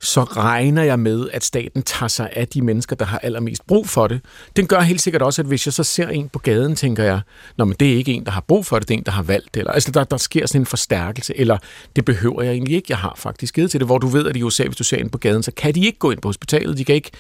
så 0.02 0.24
regner 0.24 0.84
jeg 0.84 1.00
med, 1.00 1.30
at 1.34 1.44
staten 1.44 1.84
tager 1.84 2.08
sig 2.08 2.30
af 2.36 2.48
de 2.48 2.62
mennesker, 2.62 2.96
der 2.96 3.06
har 3.06 3.20
allermest 3.20 3.68
brug 3.68 3.90
for 3.90 4.08
det. 4.08 4.22
Den 4.56 4.68
gør 4.68 4.80
helt 4.80 5.02
sikkert 5.02 5.22
også, 5.22 5.42
at 5.42 5.46
hvis 5.46 5.68
jeg 5.68 5.74
så 5.74 5.84
ser 5.84 6.08
en 6.08 6.30
på 6.30 6.40
gaden, 6.40 6.76
tænker 6.76 7.04
jeg, 7.04 7.22
Nå, 7.58 7.66
men 7.66 7.76
det 7.80 7.94
er 7.94 7.98
ikke 7.98 8.14
en, 8.14 8.26
der 8.26 8.32
har 8.32 8.42
brug 8.42 8.66
for 8.66 8.80
det, 8.80 8.88
det 8.88 8.94
er 8.94 8.98
en, 8.98 9.04
der 9.04 9.12
har 9.12 9.24
valgt 9.24 9.54
det. 9.54 9.60
Eller, 9.60 9.72
altså, 9.72 9.92
der, 9.92 10.04
der 10.04 10.18
sker 10.18 10.46
sådan 10.46 10.62
en 10.62 10.66
forstærkelse, 10.66 11.38
eller 11.38 11.58
det 11.96 12.06
behøver 12.06 12.42
jeg 12.42 12.52
egentlig 12.52 12.76
ikke. 12.76 12.86
Jeg 12.90 12.98
har 12.98 13.14
faktisk 13.18 13.56
givet 13.56 13.72
til 13.72 13.80
det, 13.80 13.88
hvor 13.88 13.98
du 13.98 14.08
ved, 14.08 14.28
at 14.28 14.38
i 14.38 14.44
USA, 14.44 14.64
hvis 14.64 14.78
du 14.78 14.84
ser 14.84 14.98
en 14.98 15.10
på 15.10 15.18
gaden, 15.18 15.44
så 15.44 15.52
kan 15.52 15.76
de 15.76 15.86
ikke 15.86 16.00
gå 16.00 16.12
ind 16.12 16.22
på 16.22 16.28
hospitalet, 16.28 16.78
de 16.78 16.86
kan 16.86 16.96
ikke 16.96 17.12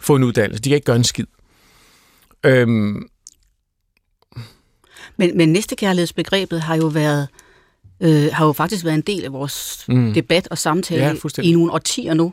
få 0.00 0.16
en 0.16 0.24
uddannelse, 0.24 0.62
de 0.62 0.68
kan 0.68 0.76
ikke 0.76 0.84
gøre 0.84 0.96
en 0.96 1.04
skid. 1.04 1.26
Øhm, 2.44 3.08
men, 5.16 5.36
men 5.36 5.52
næstekærlighedsbegrebet 5.52 6.60
har 6.60 6.76
jo 6.76 6.86
været 6.86 7.28
øh, 8.00 8.28
har 8.32 8.46
jo 8.46 8.52
faktisk 8.52 8.84
været 8.84 8.94
en 8.94 9.00
del 9.00 9.24
af 9.24 9.32
vores 9.32 9.84
mm. 9.88 10.14
debat 10.14 10.48
og 10.50 10.58
samtale 10.58 11.20
ja, 11.36 11.42
i 11.42 11.52
nogle 11.52 11.72
årtier 11.72 12.14
nu. 12.14 12.32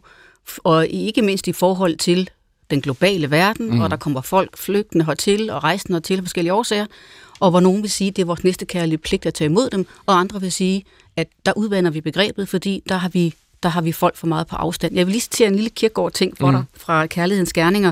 Og 0.58 0.88
ikke 0.88 1.22
mindst 1.22 1.48
i 1.48 1.52
forhold 1.52 1.96
til 1.96 2.30
den 2.70 2.82
globale 2.82 3.32
verden, 3.32 3.70
mm. 3.70 3.80
og 3.80 3.90
der 3.90 3.98
kommer 3.98 4.22
folk 4.22 4.58
flygtende 4.58 5.06
hertil 5.06 5.50
og 5.50 5.64
rejsende 5.64 5.96
hertil 5.96 6.18
af 6.18 6.24
forskellige 6.24 6.54
årsager, 6.54 6.86
og 7.40 7.50
hvor 7.50 7.60
nogen 7.60 7.82
vil 7.82 7.92
sige, 7.92 8.08
at 8.08 8.16
det 8.16 8.22
er 8.22 8.26
vores 8.26 8.44
næste 8.44 8.66
kærlige 8.66 8.98
pligt 8.98 9.26
at 9.26 9.34
tage 9.34 9.46
imod 9.46 9.70
dem, 9.70 9.86
og 10.06 10.20
andre 10.20 10.42
vil 10.42 10.52
sige, 10.52 10.84
at 11.16 11.28
der 11.46 11.54
udvander 11.56 11.92
vi 11.92 12.02
begrebet, 12.02 12.50
fordi 12.50 12.84
der 12.90 12.96
har 12.96 13.10
vi, 13.10 13.34
der 13.64 13.70
har 13.70 13.82
vi 13.82 13.92
folk 13.92 14.16
for 14.16 14.28
meget 14.28 14.48
på 14.48 14.56
afstand. 14.56 14.96
Jeg 14.96 15.06
vil 15.06 15.12
lige 15.12 15.22
citere 15.22 15.48
en 15.48 15.56
lille 15.56 15.70
kirkegård 15.70 16.12
ting 16.12 16.38
for 16.38 16.52
mm. 16.52 16.58
dig 16.58 16.64
fra 16.74 17.08
Kærlighedens 17.08 17.54
Gerninger, 17.54 17.92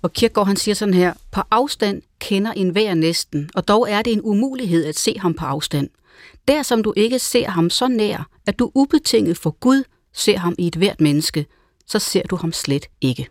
hvor 0.00 0.08
Kirkegaard 0.08 0.46
han 0.46 0.56
siger 0.56 0.74
sådan 0.74 0.94
her, 0.94 1.12
på 1.30 1.40
afstand 1.50 2.02
kender 2.18 2.52
en 2.52 2.68
hver 2.68 2.94
næsten, 2.94 3.50
og 3.54 3.68
dog 3.68 3.90
er 3.90 4.02
det 4.02 4.12
en 4.12 4.20
umulighed 4.22 4.84
at 4.84 4.98
se 4.98 5.18
ham 5.18 5.34
på 5.34 5.44
afstand. 5.44 5.88
Der 6.48 6.62
som 6.62 6.82
du 6.82 6.92
ikke 6.96 7.18
ser 7.18 7.48
ham 7.48 7.70
så 7.70 7.88
nær, 7.88 8.28
at 8.46 8.58
du 8.58 8.70
ubetinget 8.74 9.38
for 9.38 9.50
Gud 9.50 9.84
ser 10.12 10.38
ham 10.38 10.54
i 10.58 10.66
et 10.66 10.74
hvert 10.74 11.00
menneske, 11.00 11.46
så 11.86 11.98
ser 11.98 12.22
du 12.22 12.36
ham 12.36 12.52
slet 12.52 12.86
ikke. 13.00 13.28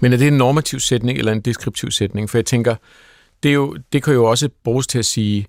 Men 0.00 0.12
er 0.12 0.16
det 0.16 0.28
en 0.28 0.36
normativ 0.36 0.80
sætning 0.80 1.18
eller 1.18 1.32
en 1.32 1.40
deskriptiv 1.40 1.90
sætning? 1.90 2.30
For 2.30 2.38
jeg 2.38 2.46
tænker, 2.46 2.74
det, 3.42 3.48
er 3.48 3.52
jo, 3.52 3.76
det 3.92 4.02
kan 4.02 4.14
jo 4.14 4.24
også 4.24 4.48
bruges 4.64 4.86
til 4.86 4.98
at 4.98 5.04
sige, 5.04 5.46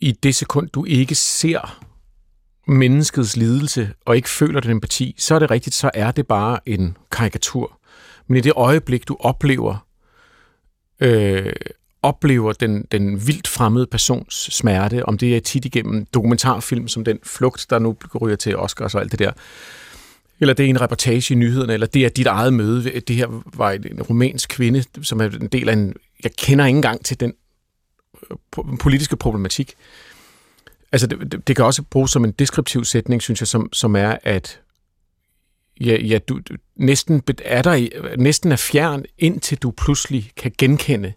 i 0.00 0.12
det 0.12 0.34
sekund, 0.34 0.68
du 0.68 0.84
ikke 0.84 1.14
ser 1.14 1.84
menneskets 2.66 3.36
lidelse 3.36 3.92
og 4.06 4.16
ikke 4.16 4.28
føler 4.28 4.60
den 4.60 4.70
empati, 4.70 5.14
så 5.18 5.34
er 5.34 5.38
det 5.38 5.50
rigtigt, 5.50 5.76
så 5.76 5.90
er 5.94 6.10
det 6.10 6.26
bare 6.26 6.68
en 6.68 6.96
karikatur. 7.10 7.78
Men 8.26 8.36
i 8.36 8.40
det 8.40 8.52
øjeblik, 8.56 9.08
du 9.08 9.16
oplever 9.20 9.86
øh, 11.00 11.52
oplever 12.02 12.52
den, 12.52 12.86
den 12.92 13.26
vildt 13.26 13.48
fremmede 13.48 13.86
persons 13.86 14.34
smerte, 14.34 15.06
om 15.06 15.18
det 15.18 15.36
er 15.36 15.40
tit 15.40 15.64
igennem 15.64 16.06
dokumentarfilm 16.06 16.88
som 16.88 17.04
den 17.04 17.18
flugt, 17.22 17.66
der 17.70 17.78
nu 17.78 17.96
ryger 18.20 18.36
til 18.36 18.56
Oscars 18.56 18.94
og 18.94 19.00
alt 19.00 19.10
det 19.10 19.18
der. 19.18 19.32
eller 20.40 20.54
det 20.54 20.66
er 20.66 20.70
en 20.70 20.80
reportage 20.80 21.34
i 21.34 21.36
nyhederne, 21.36 21.72
eller 21.72 21.86
det 21.86 22.04
er 22.04 22.08
dit 22.08 22.26
eget 22.26 22.52
møde. 22.52 23.00
Det 23.00 23.16
her 23.16 23.42
var 23.56 23.70
en 23.70 24.02
rumænsk 24.02 24.48
kvinde, 24.48 24.84
som 25.02 25.20
er 25.20 25.24
en 25.24 25.46
del 25.46 25.68
af 25.68 25.72
en... 25.72 25.94
Jeg 26.24 26.32
kender 26.36 26.66
ikke 26.66 26.76
engang 26.76 27.04
til 27.04 27.20
den 27.20 27.32
øh, 28.30 28.78
politiske 28.80 29.16
problematik. 29.16 29.74
Altså, 30.92 31.06
det, 31.06 31.32
det, 31.32 31.48
det 31.48 31.56
kan 31.56 31.64
også 31.64 31.82
bruges 31.82 32.10
som 32.10 32.24
en 32.24 32.32
deskriptiv 32.32 32.84
sætning, 32.84 33.22
synes 33.22 33.40
jeg, 33.40 33.48
som, 33.48 33.72
som 33.72 33.96
er, 33.96 34.16
at 34.22 34.60
ja, 35.80 35.96
ja, 35.96 36.18
du, 36.18 36.40
du 36.48 36.54
næsten 36.76 37.22
er 37.44 37.62
der 37.62 37.88
næsten 38.18 38.52
er 38.52 38.56
fjern, 38.56 39.04
indtil 39.18 39.58
du 39.58 39.70
pludselig 39.70 40.30
kan 40.36 40.52
genkende 40.58 41.12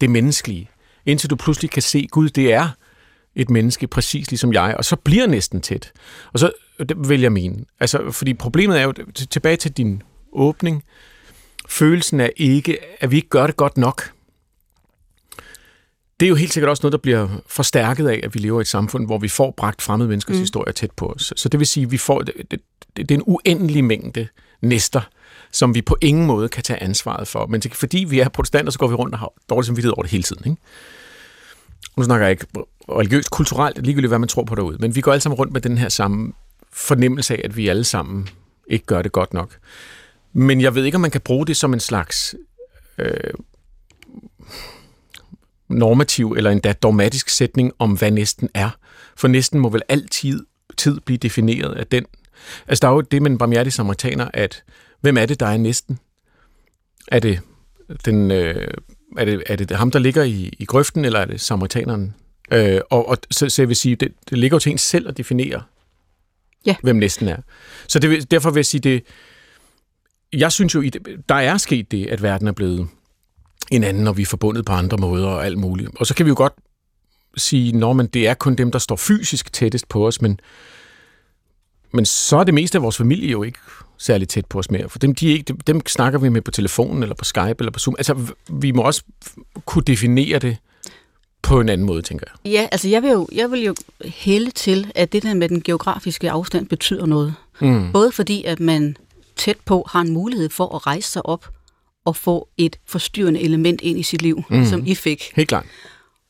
det 0.00 0.10
menneskelige. 0.10 0.70
Indtil 1.06 1.30
du 1.30 1.36
pludselig 1.36 1.70
kan 1.70 1.82
se, 1.82 2.08
Gud, 2.10 2.28
det 2.28 2.52
er 2.52 2.68
et 3.34 3.50
menneske 3.50 3.86
præcis 3.86 4.30
ligesom 4.30 4.52
jeg, 4.52 4.74
og 4.78 4.84
så 4.84 4.96
bliver 4.96 5.26
næsten 5.26 5.60
tæt. 5.60 5.92
Og 6.32 6.38
så 6.38 6.50
det 6.78 7.08
vil 7.08 7.20
jeg 7.20 7.32
mene. 7.32 7.64
Altså, 7.80 8.10
fordi 8.10 8.34
problemet 8.34 8.80
er 8.80 8.82
jo, 8.82 8.92
tilbage 9.30 9.56
til 9.56 9.72
din 9.72 10.02
åbning, 10.32 10.84
følelsen 11.68 12.20
er 12.20 12.30
ikke, 12.36 12.78
at 13.00 13.10
vi 13.10 13.16
ikke 13.16 13.28
gør 13.28 13.46
det 13.46 13.56
godt 13.56 13.76
nok. 13.76 14.12
Det 16.20 16.26
er 16.26 16.28
jo 16.28 16.34
helt 16.34 16.52
sikkert 16.52 16.70
også 16.70 16.80
noget, 16.82 16.92
der 16.92 16.98
bliver 16.98 17.28
forstærket 17.46 18.08
af, 18.08 18.20
at 18.22 18.34
vi 18.34 18.38
lever 18.38 18.60
i 18.60 18.62
et 18.62 18.68
samfund, 18.68 19.06
hvor 19.06 19.18
vi 19.18 19.28
får 19.28 19.50
bragt 19.50 19.82
fremmede 19.82 20.08
menneskers 20.08 20.34
mm. 20.34 20.40
historie 20.40 20.72
tæt 20.72 20.90
på 20.90 21.06
os. 21.06 21.32
Så 21.36 21.48
det 21.48 21.60
vil 21.60 21.66
sige, 21.66 21.84
at 21.84 21.90
vi 21.90 21.98
får, 21.98 22.22
det, 22.22 22.34
det, 22.50 22.60
det 22.96 23.10
er 23.10 23.14
en 23.14 23.22
uendelig 23.26 23.84
mængde 23.84 24.28
næster, 24.60 25.00
som 25.52 25.74
vi 25.74 25.82
på 25.82 25.96
ingen 26.00 26.26
måde 26.26 26.48
kan 26.48 26.62
tage 26.62 26.82
ansvaret 26.82 27.28
for. 27.28 27.46
Men 27.46 27.62
fordi 27.72 28.04
vi 28.08 28.20
er 28.20 28.28
protestanter, 28.28 28.72
så 28.72 28.78
går 28.78 28.86
vi 28.86 28.94
rundt 28.94 29.14
og 29.14 29.18
har 29.18 29.32
dårlig 29.50 29.66
samvittighed 29.66 29.92
over 29.92 30.02
det 30.02 30.10
hele 30.10 30.22
tiden. 30.22 30.50
Ikke? 30.50 30.62
Nu 31.96 32.04
snakker 32.04 32.26
jeg 32.26 32.30
ikke 32.30 32.46
religiøst, 32.88 33.30
kulturelt, 33.30 33.84
ligegyldigt 33.84 34.10
hvad 34.10 34.18
man 34.18 34.28
tror 34.28 34.44
på 34.44 34.54
derude, 34.54 34.78
men 34.78 34.94
vi 34.94 35.00
går 35.00 35.12
alle 35.12 35.20
sammen 35.20 35.38
rundt 35.38 35.52
med 35.52 35.60
den 35.60 35.78
her 35.78 35.88
samme 35.88 36.32
fornemmelse 36.72 37.34
af, 37.34 37.40
at 37.44 37.56
vi 37.56 37.68
alle 37.68 37.84
sammen 37.84 38.28
ikke 38.66 38.86
gør 38.86 39.02
det 39.02 39.12
godt 39.12 39.34
nok. 39.34 39.58
Men 40.32 40.60
jeg 40.60 40.74
ved 40.74 40.84
ikke, 40.84 40.94
om 40.94 41.00
man 41.00 41.10
kan 41.10 41.20
bruge 41.20 41.46
det 41.46 41.56
som 41.56 41.74
en 41.74 41.80
slags 41.80 42.34
øh, 42.98 43.34
normativ 45.68 46.34
eller 46.36 46.50
endda 46.50 46.72
dogmatisk 46.72 47.28
sætning 47.28 47.72
om, 47.78 47.92
hvad 47.92 48.10
næsten 48.10 48.48
er. 48.54 48.70
For 49.16 49.28
næsten 49.28 49.60
må 49.60 49.68
vel 49.68 49.82
altid 49.88 50.46
tid 50.76 51.00
blive 51.00 51.18
defineret 51.18 51.74
af 51.74 51.86
den. 51.86 52.06
Altså, 52.68 52.82
der 52.82 52.88
er 52.88 52.92
jo 52.92 53.00
det 53.00 53.22
med 53.22 53.30
en 53.30 53.38
barmhjertig 53.38 53.72
samaritaner, 53.72 54.28
at 54.34 54.62
hvem 55.00 55.16
er 55.16 55.26
det, 55.26 55.40
der 55.40 55.46
er 55.46 55.56
næsten? 55.56 55.98
Er 57.08 57.18
det, 57.18 57.40
den, 58.04 58.30
øh, 58.30 58.68
er 59.16 59.24
det, 59.24 59.42
er 59.46 59.56
det 59.56 59.70
ham, 59.70 59.90
der 59.90 59.98
ligger 59.98 60.22
i, 60.22 60.52
i 60.58 60.64
grøften, 60.64 61.04
eller 61.04 61.20
er 61.20 61.24
det 61.24 61.40
samaritaneren? 61.40 62.14
Øh, 62.52 62.80
og, 62.90 63.08
og 63.08 63.18
så, 63.30 63.48
så 63.48 63.62
jeg 63.62 63.68
vil 63.68 63.76
sige, 63.76 63.96
det, 63.96 64.12
det 64.30 64.38
ligger 64.38 64.54
jo 64.54 64.58
til 64.58 64.72
en 64.72 64.78
selv 64.78 65.08
at 65.08 65.16
definere, 65.16 65.62
ja. 66.66 66.76
hvem 66.82 66.96
næsten 66.96 67.28
er. 67.28 67.36
Så 67.88 67.98
det, 67.98 68.30
derfor 68.30 68.50
vil 68.50 68.58
jeg 68.58 68.66
sige, 68.66 68.80
det, 68.80 69.02
jeg 70.32 70.52
synes 70.52 70.74
jo, 70.74 70.84
der 71.28 71.34
er 71.34 71.56
sket 71.56 71.90
det, 71.90 72.06
at 72.06 72.22
verden 72.22 72.48
er 72.48 72.52
blevet 72.52 72.88
en 73.70 73.84
anden, 73.84 74.06
og 74.06 74.16
vi 74.16 74.22
er 74.22 74.26
forbundet 74.26 74.64
på 74.64 74.72
andre 74.72 74.96
måder 74.96 75.28
og 75.28 75.46
alt 75.46 75.58
muligt. 75.58 75.90
Og 75.96 76.06
så 76.06 76.14
kan 76.14 76.26
vi 76.26 76.28
jo 76.28 76.34
godt 76.36 76.52
sige, 77.36 77.84
at 78.00 78.14
det 78.14 78.28
er 78.28 78.34
kun 78.34 78.54
dem, 78.54 78.70
der 78.70 78.78
står 78.78 78.96
fysisk 78.96 79.52
tættest 79.52 79.88
på 79.88 80.06
os, 80.06 80.22
men, 80.22 80.40
men 81.92 82.06
så 82.06 82.36
er 82.36 82.44
det 82.44 82.54
meste 82.54 82.78
af 82.78 82.82
vores 82.82 82.96
familie 82.96 83.30
jo 83.30 83.42
ikke 83.42 83.58
særlig 83.98 84.28
tæt 84.28 84.46
på 84.46 84.58
os 84.58 84.70
mere. 84.70 84.88
For 84.88 84.98
dem, 84.98 85.14
de 85.14 85.28
ikke, 85.28 85.54
dem, 85.66 85.86
snakker 85.86 86.18
vi 86.18 86.28
med 86.28 86.42
på 86.42 86.50
telefonen, 86.50 87.02
eller 87.02 87.14
på 87.14 87.24
Skype, 87.24 87.54
eller 87.58 87.70
på 87.70 87.78
Zoom. 87.78 87.94
Altså, 87.98 88.16
vi 88.50 88.72
må 88.72 88.82
også 88.82 89.02
kunne 89.64 89.84
definere 89.84 90.38
det 90.38 90.56
på 91.42 91.60
en 91.60 91.68
anden 91.68 91.86
måde, 91.86 92.02
tænker 92.02 92.26
jeg. 92.30 92.52
Ja, 92.52 92.68
altså 92.72 92.88
jeg 92.88 93.02
vil 93.02 93.10
jo, 93.10 93.28
jeg 93.32 93.50
vil 93.50 93.60
jo 93.60 93.74
hælde 94.04 94.50
til, 94.50 94.92
at 94.94 95.12
det 95.12 95.22
der 95.22 95.34
med 95.34 95.48
den 95.48 95.62
geografiske 95.62 96.30
afstand 96.30 96.66
betyder 96.66 97.06
noget. 97.06 97.34
Mm. 97.60 97.92
Både 97.92 98.12
fordi, 98.12 98.44
at 98.44 98.60
man 98.60 98.96
tæt 99.36 99.56
på 99.64 99.86
har 99.88 100.00
en 100.00 100.12
mulighed 100.12 100.50
for 100.50 100.74
at 100.74 100.86
rejse 100.86 101.10
sig 101.10 101.26
op 101.26 101.48
og 102.04 102.16
få 102.16 102.48
et 102.56 102.76
forstyrrende 102.86 103.40
element 103.40 103.80
ind 103.80 103.98
i 103.98 104.02
sit 104.02 104.22
liv, 104.22 104.42
mm. 104.50 104.64
som 104.64 104.86
I 104.86 104.94
fik. 104.94 105.32
Helt 105.36 105.48
klart. 105.48 105.66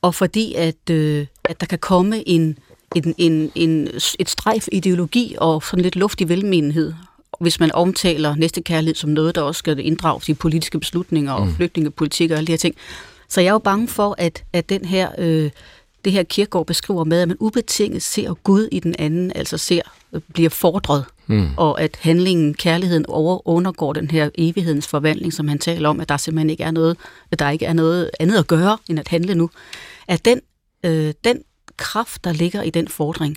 Og 0.03 0.15
fordi, 0.15 0.55
at, 0.55 0.91
øh, 0.91 1.27
at 1.45 1.61
der 1.61 1.67
kan 1.67 1.79
komme 1.79 2.29
en, 2.29 2.59
en, 2.97 3.15
en, 3.19 3.53
en, 3.55 3.89
et 4.19 4.31
strejf 4.31 4.69
ideologi 4.73 5.35
og 5.39 5.63
sådan 5.63 5.83
lidt 5.83 5.97
luftig 5.97 6.29
velmenighed, 6.29 6.93
hvis 7.41 7.61
man 7.61 7.73
omtaler 7.73 8.35
næste 8.35 8.63
kærlighed 8.63 8.95
som 8.95 9.11
noget, 9.11 9.35
der 9.35 9.43
også 9.43 9.59
skal 9.59 9.79
inddrages 9.79 10.29
i 10.29 10.35
politiske 10.35 10.79
beslutninger 10.79 11.33
og 11.33 11.47
mm. 11.47 11.55
flygtningepolitik 11.55 12.31
og 12.31 12.37
alle 12.37 12.47
de 12.47 12.53
her 12.53 12.57
ting. 12.57 12.75
Så 13.29 13.41
jeg 13.41 13.49
er 13.49 13.53
jo 13.53 13.59
bange 13.59 13.89
for, 13.89 14.15
at, 14.19 14.45
at 14.53 14.69
den 14.69 14.85
her, 14.85 15.11
øh, 15.19 15.51
det 16.05 16.13
her 16.13 16.23
kirkegård 16.23 16.67
beskriver 16.67 17.05
med, 17.05 17.21
at 17.21 17.29
man 17.29 17.37
ubetinget 17.41 18.03
ser 18.03 18.35
Gud 18.35 18.69
i 18.73 18.81
den 18.81 18.95
anden, 18.99 19.33
altså 19.35 19.59
ser, 19.59 19.83
bliver 20.33 20.51
fordret 20.51 21.05
Mm. 21.27 21.49
Og 21.57 21.81
at 21.81 21.99
handlingen, 22.01 22.55
kærligheden 22.55 23.07
over, 23.09 23.49
undergår 23.49 23.93
den 23.93 24.11
her 24.11 24.31
evighedens 24.35 24.89
forvandling, 24.89 25.33
som 25.33 25.49
han 25.49 25.59
taler 25.59 25.89
om, 25.89 26.01
at 26.01 26.09
der 26.09 26.17
simpelthen 26.17 26.51
ikke 26.51 26.65
er 26.65 26.71
noget, 26.71 26.97
at 27.31 27.39
der 27.39 27.51
ikke 27.51 27.67
er 27.67 27.73
noget 27.73 28.11
andet 28.21 28.39
at 28.39 28.47
gøre, 28.47 28.79
end 28.89 28.99
at 28.99 29.09
handle 29.09 29.35
nu. 29.35 29.51
At 30.09 30.25
den, 30.25 30.41
øh, 30.85 31.15
den 31.25 31.43
kraft, 31.77 32.25
der 32.25 32.33
ligger 32.33 32.63
i 32.63 32.71
den 32.71 32.89
fordring, 32.89 33.37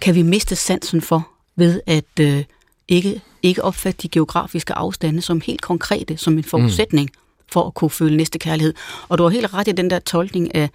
kan 0.00 0.14
vi 0.14 0.22
miste 0.22 0.56
sansen 0.56 1.00
for 1.00 1.28
ved 1.56 1.80
at 1.86 2.20
øh, 2.20 2.44
ikke, 2.88 3.20
ikke 3.42 3.64
opfatte 3.64 4.02
de 4.02 4.08
geografiske 4.08 4.74
afstande 4.74 5.22
som 5.22 5.40
helt 5.40 5.60
konkrete, 5.60 6.16
som 6.16 6.38
en 6.38 6.44
forudsætning 6.44 7.10
mm. 7.14 7.20
for 7.52 7.66
at 7.66 7.74
kunne 7.74 7.90
føle 7.90 8.16
næste 8.16 8.38
kærlighed. 8.38 8.74
Og 9.08 9.18
du 9.18 9.22
har 9.22 9.30
helt 9.30 9.54
ret 9.54 9.68
i 9.68 9.72
den 9.72 9.90
der 9.90 9.98
tolkning 9.98 10.54
af, 10.54 10.70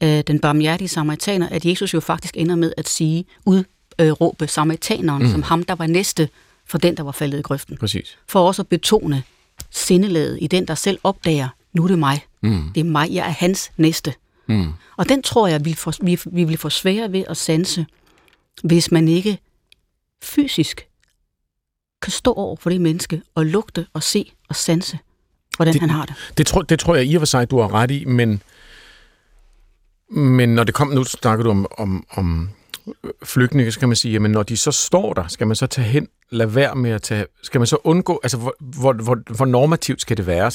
af 0.00 0.24
den 0.24 0.38
barmhjertige 0.40 0.88
samaritaner, 0.88 1.48
at 1.48 1.64
Jesus 1.64 1.94
jo 1.94 2.00
faktisk 2.00 2.36
ender 2.36 2.56
med 2.56 2.72
at 2.76 2.88
sige, 2.88 3.24
ud 3.44 3.64
øh, 3.98 4.10
råbe 4.10 4.48
samaritaneren 4.48 5.22
mm. 5.22 5.30
som 5.30 5.42
ham, 5.42 5.62
der 5.62 5.74
var 5.74 5.86
næste 5.86 6.28
for 6.66 6.78
den, 6.78 6.96
der 6.96 7.02
var 7.02 7.12
faldet 7.12 7.38
i 7.38 7.42
grøften. 7.42 7.76
Præcis. 7.76 8.18
For 8.28 8.46
også 8.46 8.62
at 8.62 8.68
betone 8.68 9.22
sindelaget 9.70 10.38
i 10.40 10.46
den, 10.46 10.66
der 10.66 10.74
selv 10.74 10.98
opdager, 11.04 11.48
nu 11.72 11.84
er 11.84 11.88
det 11.88 11.98
mig. 11.98 12.24
Mm. 12.42 12.70
Det 12.74 12.80
er 12.80 12.84
mig, 12.84 13.10
jeg 13.10 13.26
er 13.26 13.30
hans 13.30 13.72
næste. 13.76 14.14
Mm. 14.52 14.72
Og 14.96 15.08
den 15.08 15.22
tror 15.22 15.46
jeg, 15.46 15.64
vi, 15.64 15.74
får, 15.74 15.94
vi, 16.02 16.18
vi 16.26 16.44
vil 16.44 16.56
få 16.56 16.70
svære 16.70 17.12
ved 17.12 17.24
at 17.28 17.36
sanse, 17.36 17.86
hvis 18.64 18.90
man 18.90 19.08
ikke 19.08 19.38
fysisk 20.22 20.86
kan 22.02 22.12
stå 22.12 22.32
over 22.32 22.56
for 22.56 22.70
det 22.70 22.80
menneske 22.80 23.22
og 23.34 23.46
lugte 23.46 23.86
og 23.92 24.02
se 24.02 24.32
og 24.48 24.56
sanse, 24.56 24.98
hvordan 25.56 25.72
det, 25.74 25.80
han 25.80 25.90
har 25.90 26.06
det. 26.06 26.14
Det 26.38 26.46
tror, 26.46 26.62
det 26.62 26.78
tror 26.78 26.94
jeg 26.94 27.06
i 27.06 27.14
og 27.14 27.20
for 27.20 27.26
sig, 27.26 27.50
du 27.50 27.58
har 27.60 27.74
ret 27.74 27.90
i, 27.90 28.04
men, 28.04 28.42
men 30.08 30.54
når 30.54 30.64
det 30.64 30.74
kom, 30.74 30.88
nu 30.88 31.04
snakker 31.04 31.44
du 31.44 31.50
om, 31.50 31.66
om, 31.78 32.04
om 32.10 32.50
flygtninge, 33.22 33.72
så 33.72 33.78
kan 33.78 33.88
man 33.88 33.96
sige, 33.96 34.12
jamen 34.12 34.30
når 34.30 34.42
de 34.42 34.56
så 34.56 34.70
står 34.70 35.12
der, 35.12 35.24
skal 35.28 35.46
man 35.46 35.56
så 35.56 35.66
tage 35.66 35.84
hen, 35.84 36.08
lade 36.30 36.54
være 36.54 36.74
med 36.74 36.90
at 36.90 37.02
tage, 37.02 37.26
skal 37.42 37.60
man 37.60 37.66
så 37.66 37.76
undgå, 37.84 38.20
altså 38.22 38.36
hvor, 38.36 38.54
hvor, 38.58 38.92
hvor, 38.92 39.18
hvor 39.36 39.44
normativt 39.44 40.00
skal 40.00 40.16
det 40.16 40.26
være? 40.26 40.50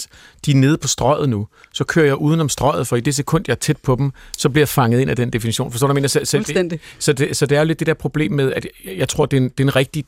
De 0.46 0.52
er 0.52 0.56
nede 0.56 0.78
på 0.78 0.88
strøget 0.88 1.30
nu, 1.30 1.48
så 1.74 1.84
kører 1.84 2.06
jeg 2.06 2.16
udenom 2.16 2.50
strøget, 2.50 2.88
for 2.88 2.96
i 2.96 3.02
det 3.02 3.16
sekund, 3.16 3.44
jeg 3.48 3.54
er 3.54 3.58
tæt 3.58 3.78
på 3.78 3.96
dem, 3.96 4.12
så 4.38 4.50
bliver 4.50 4.62
jeg 4.62 4.70
fanget 4.70 5.00
ind 5.00 5.10
af 5.10 5.16
den 5.16 5.34
definition. 5.34 5.72
Forstår 5.72 5.88
du, 5.88 5.92
jeg 5.92 5.96
mener? 5.96 6.08
Så, 6.08 6.20
så, 6.24 6.38
det, 6.38 6.80
så, 7.00 7.14
det, 7.14 7.38
så 7.38 7.46
det 7.46 7.56
er 7.56 7.60
jo 7.60 7.66
lidt 7.66 7.80
det 7.80 7.88
der 7.88 7.94
problem 7.94 8.32
med, 8.32 8.54
at 8.54 8.68
jeg 8.86 9.10
tror, 9.10 9.26
det 9.26 9.38
er 9.38 9.42
en, 9.42 9.50
det 9.50 9.60
er 9.60 9.64
en 9.64 9.76
rigtig, 9.76 10.06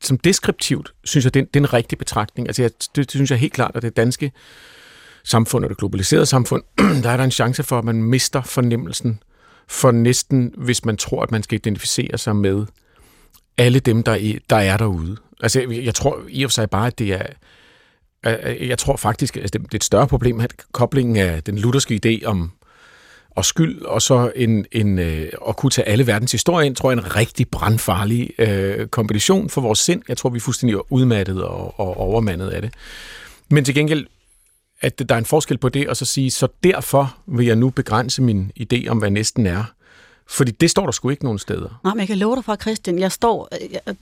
som 0.00 0.18
deskriptivt, 0.18 0.94
synes 1.04 1.24
jeg, 1.24 1.34
det 1.34 1.40
er 1.40 1.44
det 1.44 1.56
er 1.56 1.60
en 1.60 1.72
rigtig 1.72 1.98
betragtning. 1.98 2.48
Altså 2.48 2.62
jeg, 2.62 2.70
det, 2.70 2.96
det 2.96 3.10
synes 3.10 3.30
jeg 3.30 3.38
helt 3.38 3.52
klart, 3.52 3.70
at 3.74 3.82
det 3.82 3.96
danske 3.96 4.32
samfund 5.24 5.64
og 5.64 5.70
det 5.70 5.78
globaliserede 5.78 6.26
samfund, 6.26 6.62
der 7.02 7.10
er 7.10 7.16
der 7.16 7.24
en 7.24 7.30
chance 7.30 7.62
for, 7.62 7.78
at 7.78 7.84
man 7.84 8.02
mister 8.02 8.42
fornemmelsen 8.42 9.20
for 9.72 9.90
næsten, 9.90 10.54
hvis 10.56 10.84
man 10.84 10.96
tror, 10.96 11.22
at 11.22 11.30
man 11.30 11.42
skal 11.42 11.56
identificere 11.56 12.18
sig 12.18 12.36
med 12.36 12.66
alle 13.58 13.80
dem, 13.80 14.02
der 14.02 14.12
er, 14.12 14.38
der 14.50 14.56
er 14.56 14.76
derude. 14.76 15.16
Altså, 15.42 15.60
jeg, 15.60 15.84
jeg 15.84 15.94
tror 15.94 16.20
i 16.28 16.42
og 16.42 16.50
for 16.50 16.52
sig 16.52 16.70
bare, 16.70 16.86
at 16.86 16.98
det 16.98 17.12
er... 17.12 17.26
Øh, 18.26 18.34
øh, 18.42 18.68
jeg 18.68 18.78
tror 18.78 18.96
faktisk, 18.96 19.36
at 19.36 19.52
det 19.52 19.60
er 19.60 19.74
et 19.74 19.84
større 19.84 20.08
problem, 20.08 20.40
at 20.40 20.52
koblingen 20.72 21.16
af 21.16 21.42
den 21.42 21.58
lutherske 21.58 22.00
idé 22.06 22.26
om 22.26 22.50
og 23.30 23.44
skyld, 23.44 23.82
og 23.82 24.02
så 24.02 24.32
en, 24.36 24.66
en, 24.72 24.98
øh, 24.98 25.28
at 25.48 25.56
kunne 25.56 25.70
tage 25.70 25.88
alle 25.88 26.06
verdens 26.06 26.32
historie 26.32 26.66
ind, 26.66 26.76
tror 26.76 26.90
jeg 26.90 26.98
er 26.98 27.02
en 27.02 27.16
rigtig 27.16 27.48
brandfarlig 27.48 28.30
øh, 28.38 28.86
kombination 28.86 29.50
for 29.50 29.60
vores 29.60 29.78
sind. 29.78 30.02
Jeg 30.08 30.16
tror, 30.16 30.30
vi 30.30 30.36
er 30.36 30.40
fuldstændig 30.40 30.92
udmattet 30.92 31.42
og, 31.42 31.80
og 31.80 31.96
overmandet 31.96 32.48
af 32.48 32.62
det. 32.62 32.74
Men 33.50 33.64
til 33.64 33.74
gengæld 33.74 34.06
at 34.82 35.08
der 35.08 35.14
er 35.14 35.18
en 35.18 35.24
forskel 35.24 35.58
på 35.58 35.68
det, 35.68 35.88
og 35.88 35.96
så 35.96 36.04
sige, 36.04 36.30
så 36.30 36.48
derfor 36.64 37.16
vil 37.26 37.46
jeg 37.46 37.56
nu 37.56 37.70
begrænse 37.70 38.22
min 38.22 38.50
idé 38.60 38.88
om, 38.88 38.98
hvad 38.98 39.10
næsten 39.10 39.46
er. 39.46 39.64
Fordi 40.26 40.50
det 40.50 40.70
står 40.70 40.84
der 40.84 40.92
sgu 40.92 41.10
ikke 41.10 41.24
nogen 41.24 41.38
steder. 41.38 41.80
Nej, 41.84 41.94
men 41.94 42.00
jeg 42.00 42.06
kan 42.06 42.18
love 42.18 42.36
dig 42.36 42.44
fra, 42.44 42.56
Christian, 42.56 42.98
jeg 42.98 43.12
står, 43.12 43.48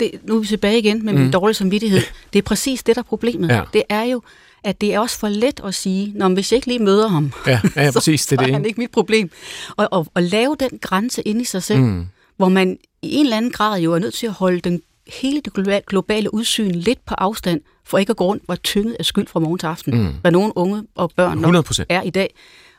det, 0.00 0.10
nu 0.24 0.36
er 0.36 0.40
vi 0.40 0.46
tilbage 0.46 0.78
igen 0.78 1.04
med 1.04 1.12
min 1.12 1.24
mm. 1.24 1.32
dårlige 1.32 1.54
samvittighed. 1.54 2.00
Det 2.32 2.38
er 2.38 2.42
præcis 2.42 2.82
det, 2.82 2.96
der 2.96 3.02
er 3.02 3.06
problemet. 3.06 3.48
Ja. 3.48 3.62
Det 3.72 3.82
er 3.88 4.02
jo, 4.02 4.22
at 4.64 4.80
det 4.80 4.94
er 4.94 4.98
også 4.98 5.18
for 5.18 5.28
let 5.28 5.60
at 5.64 5.74
sige, 5.74 6.12
når 6.16 6.28
hvis 6.28 6.52
jeg 6.52 6.56
ikke 6.56 6.66
lige 6.66 6.78
møder 6.78 7.08
ham, 7.08 7.32
ja, 7.46 7.60
ja, 7.76 7.90
præcis, 7.94 8.26
det 8.26 8.36
er, 8.36 8.42
det. 8.42 8.50
er 8.50 8.52
han 8.52 8.64
ikke 8.64 8.80
mit 8.80 8.90
problem. 8.90 9.30
Og, 9.76 9.88
og, 9.90 10.06
og 10.14 10.22
lave 10.22 10.56
den 10.60 10.78
grænse 10.78 11.22
ind 11.22 11.42
i 11.42 11.44
sig 11.44 11.62
selv, 11.62 11.80
mm. 11.80 12.06
hvor 12.36 12.48
man 12.48 12.78
i 13.02 13.14
en 13.14 13.26
eller 13.26 13.36
anden 13.36 13.50
grad 13.50 13.80
jo 13.80 13.94
er 13.94 13.98
nødt 13.98 14.14
til 14.14 14.26
at 14.26 14.32
holde 14.32 14.60
den 14.60 14.82
hele 15.12 15.40
det 15.40 15.86
globale 15.86 16.34
udsyn 16.34 16.70
lidt 16.70 17.06
på 17.06 17.14
afstand, 17.18 17.60
for 17.84 17.98
ikke 17.98 18.10
at 18.10 18.16
gå 18.16 18.24
rundt 18.24 18.42
var 18.48 18.56
tynget 18.56 18.96
af 18.98 19.04
skyld 19.04 19.26
fra 19.26 19.40
morgen 19.40 19.58
til 19.58 19.66
aften, 19.66 19.98
mm. 20.02 20.14
hvad 20.20 20.30
nogle 20.30 20.52
unge 20.56 20.82
og 20.94 21.10
børn 21.16 21.44
100%. 21.44 21.84
er 21.88 22.02
i 22.02 22.10
dag. 22.10 22.34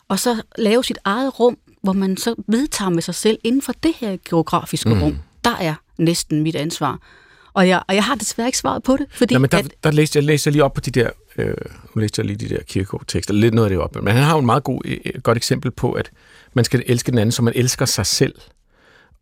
Og 0.07 0.19
så 0.19 0.41
lave 0.57 0.83
sit 0.83 0.97
eget 1.03 1.39
rum, 1.39 1.57
hvor 1.83 1.93
man 1.93 2.17
så 2.17 2.35
vedtager 2.47 2.89
med 2.89 3.01
sig 3.01 3.15
selv, 3.15 3.37
inden 3.43 3.61
for 3.61 3.73
det 3.83 3.93
her 3.99 4.17
geografiske 4.29 4.89
mm. 4.89 5.01
rum, 5.01 5.17
der 5.43 5.55
er 5.55 5.75
næsten 5.97 6.43
mit 6.43 6.55
ansvar. 6.55 6.99
Og 7.53 7.67
jeg, 7.67 7.81
og 7.87 7.95
jeg 7.95 8.03
har 8.03 8.15
desværre 8.15 8.47
ikke 8.47 8.57
svaret 8.57 8.83
på 8.83 8.97
det, 8.97 9.05
fordi... 9.11 9.33
Nå, 9.33 9.39
men 9.39 9.49
der, 9.49 9.57
at, 9.57 9.73
der 9.83 9.91
læste 9.91 10.17
jeg 10.17 10.23
læste 10.23 10.51
lige 10.51 10.63
op 10.63 10.73
på 10.73 10.81
de 10.81 10.91
der, 10.91 11.09
øh, 11.37 11.55
nu 11.95 11.99
læste 11.99 12.19
jeg 12.19 12.25
lige 12.25 12.37
de 12.37 12.49
der 12.49 12.63
kirkegård-tekster, 12.63 13.33
lidt 13.33 13.53
noget 13.53 13.65
af 13.65 13.69
det 13.69 13.79
op, 13.79 13.95
men 13.95 14.13
han 14.13 14.23
har 14.23 14.31
jo 14.33 14.39
et 14.39 14.45
meget 14.45 14.63
god, 14.63 14.81
et 14.85 15.23
godt 15.23 15.37
eksempel 15.37 15.71
på, 15.71 15.91
at 15.91 16.11
man 16.53 16.65
skal 16.65 16.83
elske 16.85 17.11
den 17.11 17.19
anden, 17.19 17.31
som 17.31 17.45
man 17.45 17.53
elsker 17.55 17.85
sig 17.85 18.05
selv 18.05 18.35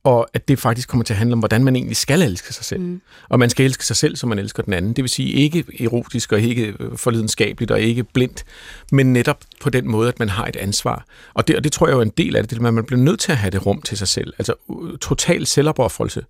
og 0.03 0.27
at 0.33 0.47
det 0.47 0.59
faktisk 0.59 0.89
kommer 0.89 1.03
til 1.03 1.13
at 1.13 1.17
handle 1.17 1.33
om, 1.33 1.39
hvordan 1.39 1.63
man 1.63 1.75
egentlig 1.75 1.97
skal 1.97 2.21
elske 2.21 2.53
sig 2.53 2.65
selv. 2.65 2.81
Mm. 2.81 3.01
Og 3.29 3.39
man 3.39 3.49
skal 3.49 3.65
elske 3.65 3.85
sig 3.85 3.95
selv, 3.95 4.15
som 4.15 4.29
man 4.29 4.39
elsker 4.39 4.63
den 4.63 4.73
anden. 4.73 4.93
Det 4.93 5.01
vil 5.01 5.09
sige 5.09 5.33
ikke 5.33 5.65
erotisk 5.79 6.31
og 6.31 6.41
ikke 6.41 6.75
øh, 6.79 6.97
forlidenskabeligt 6.97 7.71
og 7.71 7.81
ikke 7.81 8.03
blindt, 8.03 8.43
men 8.91 9.13
netop 9.13 9.43
på 9.61 9.69
den 9.69 9.91
måde, 9.91 10.07
at 10.07 10.19
man 10.19 10.29
har 10.29 10.45
et 10.45 10.55
ansvar. 10.55 11.05
Og 11.33 11.47
det, 11.47 11.55
og 11.55 11.63
det 11.63 11.71
tror 11.71 11.87
jeg 11.87 11.93
jo 11.93 11.99
er 11.99 12.03
en 12.03 12.13
del 12.17 12.35
af 12.35 12.43
det, 12.43 12.49
det 12.49 12.65
at 12.65 12.73
man 12.73 12.85
bliver 12.85 13.01
nødt 13.01 13.19
til 13.19 13.31
at 13.31 13.37
have 13.37 13.51
det 13.51 13.65
rum 13.65 13.81
til 13.81 13.97
sig 13.97 14.07
selv. 14.07 14.33
Altså 14.37 14.53
total 15.01 15.45
selvopoffrelse. 15.45 16.25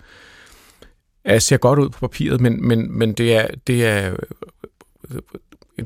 Jeg 1.25 1.41
ser 1.41 1.57
godt 1.57 1.79
ud 1.79 1.89
på 1.89 1.99
papiret, 1.99 2.41
men, 2.41 2.67
men, 2.67 2.97
men 2.97 3.13
det 3.13 3.35
er, 3.35 3.47
det 3.67 3.85
er 3.85 4.15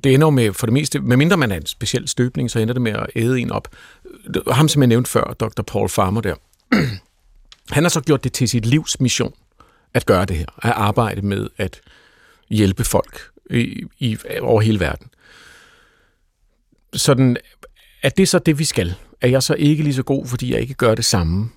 det 0.03 0.13
ender 0.13 0.29
med, 0.29 0.53
for 0.53 0.65
det 0.65 0.73
meste, 0.73 0.99
medmindre 0.99 1.37
man 1.37 1.51
er 1.51 1.55
en 1.55 1.65
speciel 1.65 2.07
støbning, 2.07 2.51
så 2.51 2.59
ender 2.59 2.73
det 2.73 2.81
med 2.81 2.91
at 2.91 3.07
æde 3.15 3.39
en 3.39 3.51
op. 3.51 3.67
Ham, 4.51 4.67
som 4.67 4.81
jeg 4.81 4.87
nævnte 4.87 5.09
før, 5.09 5.23
Dr. 5.23 5.61
Paul 5.61 5.89
Farmer 5.89 6.21
der, 6.21 6.35
han 7.71 7.83
har 7.83 7.89
så 7.89 8.01
gjort 8.01 8.23
det 8.23 8.33
til 8.33 8.49
sit 8.49 8.65
livs 8.65 8.99
mission 8.99 9.33
at 9.93 10.05
gøre 10.05 10.25
det 10.25 10.37
her, 10.37 10.45
at 10.65 10.71
arbejde 10.71 11.21
med 11.21 11.47
at 11.57 11.81
hjælpe 12.49 12.83
folk 12.83 13.21
i, 13.49 13.83
i, 13.99 14.17
over 14.41 14.61
hele 14.61 14.79
verden. 14.79 15.07
Sådan, 16.93 17.37
er 18.03 18.09
det 18.09 18.29
så 18.29 18.39
det, 18.39 18.59
vi 18.59 18.63
skal? 18.63 18.95
Er 19.21 19.27
jeg 19.27 19.43
så 19.43 19.53
ikke 19.53 19.83
lige 19.83 19.93
så 19.93 20.03
god, 20.03 20.27
fordi 20.27 20.53
jeg 20.53 20.61
ikke 20.61 20.73
gør 20.73 20.95
det 20.95 21.05
samme? 21.05 21.49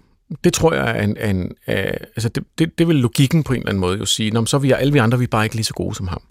Det 0.45 0.53
tror 0.53 0.75
jeg 0.75 0.99
er 0.99 1.03
en... 1.03 1.17
en 1.17 1.55
er, 1.67 1.99
altså 2.17 2.29
det, 2.29 2.45
det, 2.59 2.79
det 2.79 2.89
vil 2.89 2.97
logikken 2.97 3.45
på 3.45 3.53
en 3.53 3.59
eller 3.59 3.69
anden 3.69 3.81
måde 3.81 3.99
jo 3.99 4.05
sige. 4.05 4.31
Nå, 4.31 4.47
så 4.47 4.57
er 4.57 4.61
vi 4.61 4.73
alle 4.73 4.93
vi 4.93 4.99
andre 4.99 5.19
vi 5.19 5.25
er 5.25 5.29
bare 5.29 5.45
ikke 5.45 5.57
lige 5.57 5.65
så 5.65 5.75
gode 5.75 5.95
som 5.95 6.09
ham. 6.09 6.23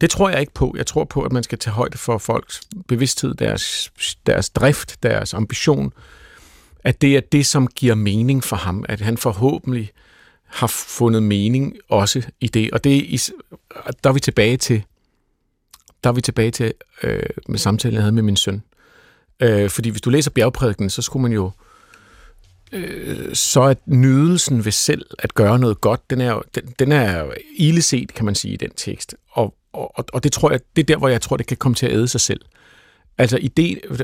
Det 0.00 0.10
tror 0.10 0.30
jeg 0.30 0.40
ikke 0.40 0.54
på. 0.54 0.74
Jeg 0.76 0.86
tror 0.86 1.04
på, 1.04 1.22
at 1.22 1.32
man 1.32 1.42
skal 1.42 1.58
tage 1.58 1.74
højde 1.74 1.98
for 1.98 2.18
folks 2.18 2.60
bevidsthed, 2.88 3.34
deres, 3.34 3.92
deres 4.26 4.50
drift, 4.50 5.02
deres 5.02 5.34
ambition, 5.34 5.92
at 6.84 7.02
det 7.02 7.16
er 7.16 7.20
det, 7.20 7.46
som 7.46 7.66
giver 7.66 7.94
mening 7.94 8.44
for 8.44 8.56
ham, 8.56 8.84
at 8.88 9.00
han 9.00 9.16
forhåbentlig 9.16 9.90
har 10.46 10.66
fundet 10.66 11.22
mening 11.22 11.76
også 11.88 12.22
i 12.40 12.48
det. 12.48 12.70
Og 12.70 12.84
det 12.84 13.14
er, 13.14 13.30
der 14.04 14.10
er 14.10 14.14
vi 14.14 14.20
tilbage 14.20 14.56
til, 14.56 14.82
der 16.04 16.10
er 16.10 16.14
vi 16.14 16.20
tilbage 16.20 16.50
til 16.50 16.72
øh, 17.02 17.22
med 17.48 17.58
samtalen, 17.58 17.94
jeg 17.94 18.02
havde 18.02 18.14
med 18.14 18.22
min 18.22 18.36
søn. 18.36 18.62
Øh, 19.40 19.70
fordi 19.70 19.88
hvis 19.88 20.00
du 20.00 20.10
læser 20.10 20.30
bjergprædiken, 20.30 20.90
så 20.90 21.02
skulle 21.02 21.22
man 21.22 21.32
jo 21.32 21.50
øh, 22.72 23.34
så 23.34 23.62
at 23.62 23.78
nydelsen 23.86 24.64
ved 24.64 24.72
selv 24.72 25.06
at 25.18 25.34
gøre 25.34 25.58
noget 25.58 25.80
godt, 25.80 26.10
den 26.10 26.20
er 26.20 26.42
den, 26.54 26.74
den 26.78 26.92
er 26.92 27.30
illeset, 27.56 28.14
kan 28.14 28.24
man 28.24 28.34
sige, 28.34 28.54
i 28.54 28.56
den 28.56 28.70
tekst. 28.76 29.14
Og, 29.30 29.54
og, 29.72 30.04
og 30.12 30.24
det 30.24 30.32
tror 30.32 30.50
jeg, 30.50 30.60
det 30.76 30.82
er 30.82 30.86
der, 30.86 30.96
hvor 30.96 31.08
jeg 31.08 31.20
tror, 31.20 31.36
det 31.36 31.46
kan 31.46 31.56
komme 31.56 31.74
til 31.74 31.86
at 31.86 31.92
æde 31.92 32.08
sig 32.08 32.20
selv. 32.20 32.40
Altså 33.18 33.36
idé, 33.36 33.94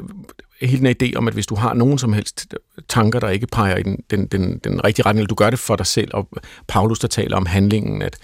hele 0.61 0.88
den 0.88 0.96
idé 1.02 1.16
om, 1.16 1.28
at 1.28 1.34
hvis 1.34 1.46
du 1.46 1.54
har 1.54 1.74
nogen 1.74 1.98
som 1.98 2.12
helst 2.12 2.54
tanker, 2.88 3.20
der 3.20 3.28
ikke 3.28 3.46
peger 3.46 3.76
i 3.76 3.82
den, 3.82 4.04
den, 4.11 4.26
den, 4.26 4.59
den 4.59 4.84
rigtige 4.84 5.06
retning, 5.06 5.20
eller 5.20 5.28
du 5.28 5.34
gør 5.34 5.50
det 5.50 5.59
for 5.59 5.76
dig 5.76 5.86
selv, 5.86 6.11
og 6.14 6.28
Paulus, 6.66 6.98
der 6.98 7.09
taler 7.09 7.36
om 7.36 7.46
handlingen, 7.46 8.02
at, 8.02 8.16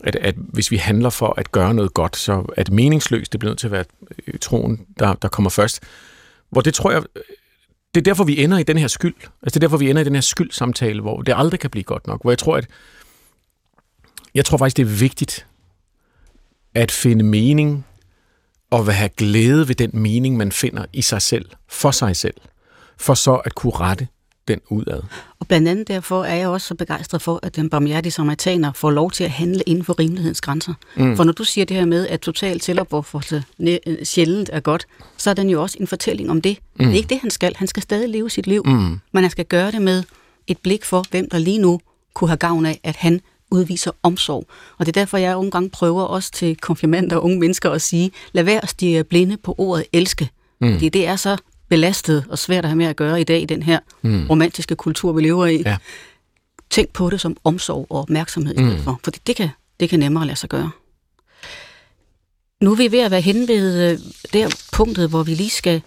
at, 0.00 0.16
at 0.16 0.34
hvis 0.36 0.70
vi 0.70 0.76
handler 0.76 1.10
for 1.10 1.34
at 1.36 1.52
gøre 1.52 1.74
noget 1.74 1.94
godt, 1.94 2.16
så 2.16 2.44
er 2.56 2.62
det 2.62 2.72
meningsløst. 2.72 3.32
Det 3.32 3.40
bliver 3.40 3.50
nødt 3.50 3.58
til 3.58 3.66
at 3.66 3.72
være 3.72 3.84
øh, 4.26 4.34
troen, 4.40 4.86
der, 4.98 5.14
der 5.14 5.28
kommer 5.28 5.50
først. 5.50 5.82
Hvor 6.50 6.60
det 6.60 6.74
tror 6.74 6.90
jeg, 6.90 7.02
det 7.94 8.00
er 8.00 8.04
derfor, 8.04 8.24
vi 8.24 8.44
ender 8.44 8.58
i 8.58 8.62
den 8.62 8.78
her 8.78 8.88
skyld. 8.88 9.14
Altså 9.20 9.34
det 9.44 9.56
er 9.56 9.60
derfor, 9.60 9.76
vi 9.76 9.90
ender 9.90 10.02
i 10.02 10.04
den 10.04 10.14
her 10.14 10.20
skyldsamtale, 10.20 11.00
hvor 11.00 11.22
det 11.22 11.34
aldrig 11.36 11.60
kan 11.60 11.70
blive 11.70 11.84
godt 11.84 12.06
nok. 12.06 12.22
Hvor 12.22 12.30
jeg 12.30 12.38
tror, 12.38 12.56
at 12.56 12.66
jeg 14.34 14.44
tror 14.44 14.58
faktisk, 14.58 14.76
det 14.76 14.82
er 14.82 14.98
vigtigt 14.98 15.46
at 16.74 16.90
finde 16.90 17.24
mening 17.24 17.86
og 18.70 18.86
vil 18.86 18.94
have 18.94 19.08
glæde 19.08 19.68
ved 19.68 19.74
den 19.74 19.90
mening, 19.92 20.36
man 20.36 20.52
finder 20.52 20.84
i 20.92 21.02
sig 21.02 21.22
selv, 21.22 21.46
for 21.68 21.90
sig 21.90 22.16
selv, 22.16 22.34
for 22.98 23.14
så 23.14 23.34
at 23.34 23.54
kunne 23.54 23.72
rette 23.72 24.08
den 24.48 24.60
udad. 24.68 25.02
Og 25.40 25.46
blandt 25.46 25.68
andet 25.68 25.88
derfor 25.88 26.24
er 26.24 26.34
jeg 26.34 26.48
også 26.48 26.66
så 26.66 26.74
begejstret 26.74 27.22
for, 27.22 27.40
at 27.42 27.56
den 27.56 27.70
barmhjertige 27.70 28.12
samaritaner 28.12 28.72
får 28.72 28.90
lov 28.90 29.10
til 29.10 29.24
at 29.24 29.30
handle 29.30 29.62
inden 29.66 29.84
for 29.84 29.98
rimelighedens 29.98 30.40
grænser. 30.40 30.74
Mm. 30.96 31.16
For 31.16 31.24
når 31.24 31.32
du 31.32 31.44
siger 31.44 31.64
det 31.64 31.76
her 31.76 31.84
med, 31.84 32.08
at 32.08 32.20
total 32.20 32.60
selvopoffrelse 32.60 33.44
sjældent 34.02 34.50
er 34.52 34.60
godt, 34.60 34.86
så 35.16 35.30
er 35.30 35.34
den 35.34 35.50
jo 35.50 35.62
også 35.62 35.76
en 35.80 35.86
fortælling 35.86 36.30
om 36.30 36.40
det. 36.40 36.58
Mm. 36.58 36.84
Det 36.84 36.92
er 36.92 36.96
ikke 36.96 37.08
det, 37.08 37.20
han 37.20 37.30
skal. 37.30 37.54
Han 37.56 37.68
skal 37.68 37.82
stadig 37.82 38.08
leve 38.08 38.30
sit 38.30 38.46
liv, 38.46 38.62
mm. 38.66 39.00
men 39.12 39.22
han 39.24 39.30
skal 39.30 39.44
gøre 39.44 39.70
det 39.70 39.82
med 39.82 40.02
et 40.46 40.58
blik 40.58 40.84
for, 40.84 41.04
hvem 41.10 41.28
der 41.30 41.38
lige 41.38 41.58
nu 41.58 41.80
kunne 42.14 42.28
have 42.28 42.36
gavn 42.36 42.66
af, 42.66 42.80
at 42.84 42.96
han 42.96 43.20
udviser 43.50 43.90
omsorg. 44.02 44.46
Og 44.78 44.86
det 44.86 44.96
er 44.96 45.00
derfor, 45.00 45.18
jeg 45.18 45.32
nogle 45.32 45.50
gange 45.50 45.70
prøver 45.70 46.02
også 46.02 46.30
til 46.30 46.56
konfirmander 46.56 47.16
og 47.16 47.24
unge 47.24 47.40
mennesker 47.40 47.70
at 47.70 47.82
sige, 47.82 48.10
lad 48.32 48.44
være 48.44 48.62
at 48.62 48.68
stige 48.68 49.04
blinde 49.04 49.36
på 49.36 49.54
ordet 49.58 49.86
elske. 49.92 50.30
Mm. 50.60 50.72
Fordi 50.72 50.88
det 50.88 51.06
er 51.06 51.16
så 51.16 51.36
belastet 51.68 52.24
og 52.28 52.38
svært 52.38 52.64
at 52.64 52.68
have 52.68 52.76
med 52.76 52.86
at 52.86 52.96
gøre 52.96 53.20
i 53.20 53.24
dag 53.24 53.42
i 53.42 53.44
den 53.44 53.62
her 53.62 53.78
mm. 54.02 54.26
romantiske 54.30 54.76
kultur, 54.76 55.12
vi 55.12 55.22
lever 55.22 55.46
i. 55.46 55.62
Ja. 55.66 55.76
Tænk 56.70 56.92
på 56.92 57.10
det 57.10 57.20
som 57.20 57.36
omsorg 57.44 57.86
og 57.90 58.00
opmærksomhed 58.00 58.54
i 58.54 58.58
stedet 58.58 58.76
mm. 58.76 58.82
for, 58.82 59.00
fordi 59.04 59.18
det 59.26 59.36
kan, 59.36 59.48
det 59.80 59.88
kan 59.88 59.98
nemmere 59.98 60.26
lade 60.26 60.36
sig 60.36 60.48
gøre. 60.48 60.70
Nu 62.60 62.72
er 62.72 62.76
vi 62.76 62.92
ved 62.92 62.98
at 62.98 63.10
være 63.10 63.20
hen 63.20 63.48
ved 63.48 63.90
øh, 63.90 63.98
der 64.32 64.56
punktet, 64.72 65.08
hvor 65.08 65.22
vi 65.22 65.34
lige 65.34 65.50
skal 65.50 65.82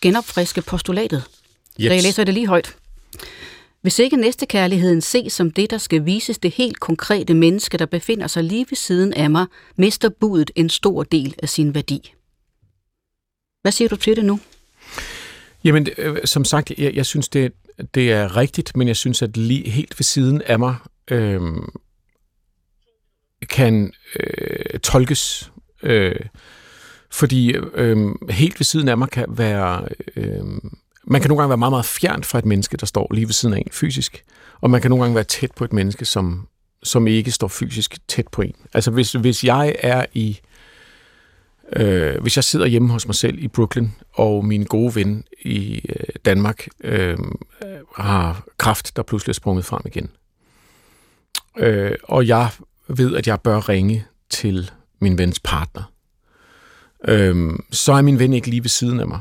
genopfriske 0.00 0.62
postulatet. 0.62 1.22
Yes. 1.80 1.86
Så 1.86 1.92
jeg 1.92 2.02
læser 2.02 2.24
det 2.24 2.34
lige 2.34 2.46
højt. 2.46 2.76
Hvis 3.86 3.98
ikke 3.98 4.16
næstekærligheden 4.16 5.00
ses 5.00 5.32
som 5.32 5.50
det, 5.50 5.70
der 5.70 5.78
skal 5.78 6.04
vises 6.04 6.38
det 6.38 6.50
helt 6.50 6.80
konkrete 6.80 7.34
menneske, 7.34 7.78
der 7.78 7.86
befinder 7.86 8.26
sig 8.26 8.44
lige 8.44 8.66
ved 8.70 8.76
siden 8.76 9.12
af 9.12 9.30
mig, 9.30 9.46
mister 9.76 10.08
budet 10.08 10.50
en 10.54 10.68
stor 10.68 11.02
del 11.02 11.34
af 11.42 11.48
sin 11.48 11.74
værdi. 11.74 12.14
Hvad 13.62 13.72
siger 13.72 13.88
du 13.88 13.96
til 13.96 14.16
det 14.16 14.24
nu? 14.24 14.40
Jamen, 15.64 15.86
øh, 15.98 16.16
som 16.24 16.44
sagt, 16.44 16.70
jeg, 16.78 16.94
jeg 16.94 17.06
synes, 17.06 17.28
det, 17.28 17.52
det 17.94 18.12
er 18.12 18.36
rigtigt, 18.36 18.76
men 18.76 18.88
jeg 18.88 18.96
synes, 18.96 19.22
at 19.22 19.36
lige 19.36 19.70
helt 19.70 19.98
ved 19.98 20.04
siden 20.04 20.42
af 20.42 20.58
mig 20.58 20.76
øh, 21.10 21.40
kan 23.48 23.92
øh, 24.20 24.80
tolkes. 24.80 25.52
Øh, 25.82 26.20
fordi 27.10 27.52
øh, 27.52 27.96
helt 28.30 28.60
ved 28.60 28.64
siden 28.64 28.88
af 28.88 28.98
mig 28.98 29.10
kan 29.10 29.26
være... 29.28 29.88
Øh, 30.16 30.44
man 31.06 31.20
kan 31.20 31.28
nogle 31.28 31.40
gange 31.40 31.48
være 31.48 31.58
meget, 31.58 31.72
meget 31.72 31.84
fjernt 31.84 32.26
fra 32.26 32.38
et 32.38 32.44
menneske, 32.44 32.76
der 32.76 32.86
står 32.86 33.08
lige 33.14 33.26
ved 33.26 33.32
siden 33.32 33.54
af 33.54 33.58
en 33.58 33.72
fysisk. 33.72 34.24
Og 34.60 34.70
man 34.70 34.80
kan 34.80 34.90
nogle 34.90 35.04
gange 35.04 35.14
være 35.14 35.24
tæt 35.24 35.50
på 35.56 35.64
et 35.64 35.72
menneske, 35.72 36.04
som, 36.04 36.48
som 36.82 37.06
ikke 37.06 37.30
står 37.30 37.48
fysisk 37.48 37.98
tæt 38.08 38.28
på 38.28 38.42
en. 38.42 38.54
Altså 38.74 38.90
hvis, 38.90 39.12
hvis 39.12 39.44
jeg 39.44 39.76
er 39.78 40.06
i... 40.14 40.40
Øh, 41.76 42.20
hvis 42.22 42.36
jeg 42.36 42.44
sidder 42.44 42.66
hjemme 42.66 42.88
hos 42.88 43.06
mig 43.06 43.14
selv 43.14 43.38
i 43.38 43.48
Brooklyn, 43.48 43.88
og 44.12 44.44
min 44.44 44.64
gode 44.64 44.94
ven 44.94 45.24
i 45.42 45.82
øh, 45.88 46.06
Danmark 46.24 46.68
øh, 46.84 47.18
har 47.96 48.44
kraft, 48.58 48.96
der 48.96 49.02
pludselig 49.02 49.30
er 49.30 49.34
sprunget 49.34 49.64
frem 49.64 49.82
igen, 49.84 50.10
øh, 51.58 51.92
og 52.02 52.26
jeg 52.26 52.48
ved, 52.88 53.16
at 53.16 53.26
jeg 53.26 53.40
bør 53.40 53.68
ringe 53.68 54.04
til 54.30 54.70
min 55.00 55.18
vens 55.18 55.40
partner, 55.40 55.82
øh, 57.08 57.52
så 57.70 57.92
er 57.92 58.02
min 58.02 58.18
ven 58.18 58.32
ikke 58.32 58.50
lige 58.50 58.62
ved 58.62 58.68
siden 58.68 59.00
af 59.00 59.06
mig 59.06 59.20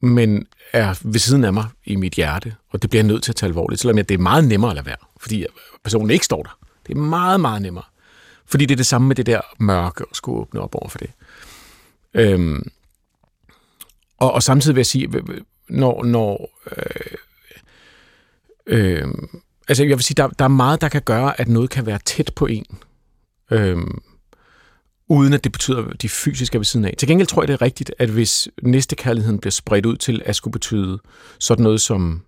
men 0.00 0.46
er 0.72 1.00
ved 1.04 1.20
siden 1.20 1.44
af 1.44 1.52
mig 1.52 1.68
i 1.84 1.96
mit 1.96 2.12
hjerte, 2.12 2.54
og 2.70 2.82
det 2.82 2.90
bliver 2.90 3.02
jeg 3.02 3.08
nødt 3.08 3.22
til 3.22 3.32
at 3.32 3.36
tage 3.36 3.48
alvorligt, 3.48 3.80
selvom 3.80 3.96
det 3.96 4.10
er 4.10 4.18
meget 4.18 4.44
nemmere 4.44 4.70
at 4.70 4.74
lade 4.74 4.86
være, 4.86 4.96
fordi 5.20 5.46
personen 5.84 6.10
ikke 6.10 6.24
står 6.24 6.42
der. 6.42 6.58
Det 6.86 6.94
er 6.96 7.00
meget, 7.00 7.40
meget 7.40 7.62
nemmere. 7.62 7.84
Fordi 8.46 8.66
det 8.66 8.74
er 8.74 8.76
det 8.76 8.86
samme 8.86 9.08
med 9.08 9.16
det 9.16 9.26
der 9.26 9.40
mørke, 9.58 10.04
og 10.04 10.16
skulle 10.16 10.40
åbne 10.40 10.60
op 10.60 10.74
over 10.74 10.88
for 10.88 10.98
det. 10.98 11.10
Øhm, 12.14 12.70
og, 14.18 14.32
og 14.32 14.42
samtidig 14.42 14.76
vil 14.76 14.80
jeg 14.80 14.86
sige, 14.86 15.10
når, 15.68 16.04
når 16.04 16.50
øh, 16.76 17.16
øh, 18.66 19.08
altså 19.68 19.84
jeg 19.84 19.96
vil 19.96 20.04
sige, 20.04 20.14
der, 20.14 20.28
der 20.28 20.44
er 20.44 20.48
meget, 20.48 20.80
der 20.80 20.88
kan 20.88 21.02
gøre, 21.02 21.40
at 21.40 21.48
noget 21.48 21.70
kan 21.70 21.86
være 21.86 21.98
tæt 22.04 22.32
på 22.36 22.46
en. 22.46 22.66
Øhm, 23.50 24.02
uden 25.10 25.32
at 25.32 25.44
det 25.44 25.52
betyder, 25.52 25.86
at 25.86 26.02
de 26.02 26.08
fysiske 26.08 26.56
er 26.56 26.58
ved 26.58 26.64
siden 26.64 26.86
af. 26.86 26.94
Til 26.98 27.08
gengæld 27.08 27.28
tror 27.28 27.42
jeg, 27.42 27.48
det 27.48 27.54
er 27.54 27.62
rigtigt, 27.62 27.92
at 27.98 28.08
hvis 28.08 28.48
næstekærligheden 28.62 29.38
bliver 29.38 29.50
spredt 29.50 29.86
ud 29.86 29.96
til 29.96 30.22
at 30.24 30.36
skulle 30.36 30.52
betyde 30.52 30.98
sådan 31.38 31.62
noget 31.62 31.80
som 31.80 32.22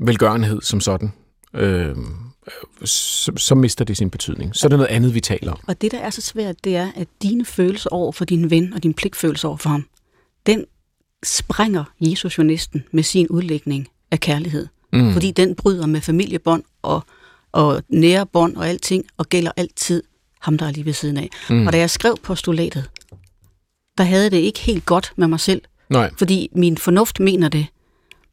velgørenhed 0.00 0.62
som 0.62 0.80
sådan, 0.80 1.12
øh, 1.54 1.96
så, 2.84 3.32
så 3.36 3.54
mister 3.54 3.84
det 3.84 3.96
sin 3.96 4.10
betydning. 4.10 4.56
Så 4.56 4.66
er 4.66 4.68
det 4.68 4.78
noget 4.78 4.90
andet, 4.90 5.14
vi 5.14 5.20
taler 5.20 5.52
om. 5.52 5.58
Og 5.66 5.80
det, 5.80 5.92
der 5.92 5.98
er 5.98 6.10
så 6.10 6.20
svært, 6.20 6.64
det 6.64 6.76
er, 6.76 6.92
at 6.96 7.08
dine 7.22 7.44
følelser 7.44 7.90
over 7.90 8.12
for 8.12 8.24
din 8.24 8.50
ven 8.50 8.72
og 8.72 8.82
din 8.82 8.94
pligtfølelse 8.94 9.48
over 9.48 9.56
for 9.56 9.70
ham, 9.70 9.86
den 10.46 10.64
sprænger 11.22 11.84
Jesus 12.00 12.38
jo 12.38 12.42
næsten 12.42 12.84
med 12.92 13.02
sin 13.02 13.28
udlægning 13.28 13.88
af 14.10 14.20
kærlighed. 14.20 14.66
Mm. 14.92 15.12
Fordi 15.12 15.30
den 15.30 15.54
bryder 15.54 15.86
med 15.86 16.00
familiebånd 16.00 16.62
og, 16.82 17.02
og 17.52 17.82
nære 17.88 18.26
bånd 18.26 18.56
og 18.56 18.68
alting, 18.68 19.04
og 19.16 19.28
gælder 19.28 19.52
altid 19.56 20.02
ham 20.40 20.58
der 20.58 20.66
er 20.66 20.70
lige 20.70 20.84
ved 20.84 20.92
siden 20.92 21.16
af. 21.16 21.30
Mm. 21.50 21.66
Og 21.66 21.72
da 21.72 21.78
jeg 21.78 21.90
skrev 21.90 22.16
postulatet, 22.22 22.90
der 23.98 24.04
havde 24.04 24.30
det 24.30 24.36
ikke 24.36 24.60
helt 24.60 24.86
godt 24.86 25.12
med 25.16 25.28
mig 25.28 25.40
selv. 25.40 25.62
Nej. 25.88 26.10
Fordi 26.18 26.48
min 26.52 26.78
fornuft 26.78 27.20
mener 27.20 27.48
det. 27.48 27.66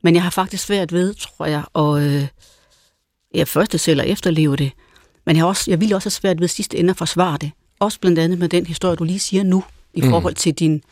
Men 0.03 0.15
jeg 0.15 0.23
har 0.23 0.29
faktisk 0.29 0.63
svært 0.63 0.93
ved, 0.93 1.13
tror 1.13 1.45
jeg, 1.45 1.63
at 1.75 2.03
øh, 2.03 2.27
jeg 3.33 3.47
først 3.47 3.79
selv 3.79 4.01
at 4.01 4.07
efterleve 4.07 4.55
det. 4.55 4.71
Men 5.25 5.35
jeg, 5.35 5.43
har 5.43 5.47
også, 5.47 5.71
jeg 5.71 5.81
vil 5.81 5.93
også 5.93 6.05
have 6.05 6.11
svært 6.11 6.41
ved 6.41 6.47
sidste 6.47 6.77
ende 6.77 6.89
at 6.89 6.97
forsvare 6.97 7.37
det. 7.41 7.51
Også 7.79 7.99
blandt 7.99 8.19
andet 8.19 8.39
med 8.39 8.49
den 8.49 8.65
historie, 8.65 8.95
du 8.95 9.03
lige 9.03 9.19
siger 9.19 9.43
nu, 9.43 9.63
i 9.93 10.01
Mm. 10.01 10.09
forhold 10.09 10.35
til, 10.35 10.53
din, 10.53 10.83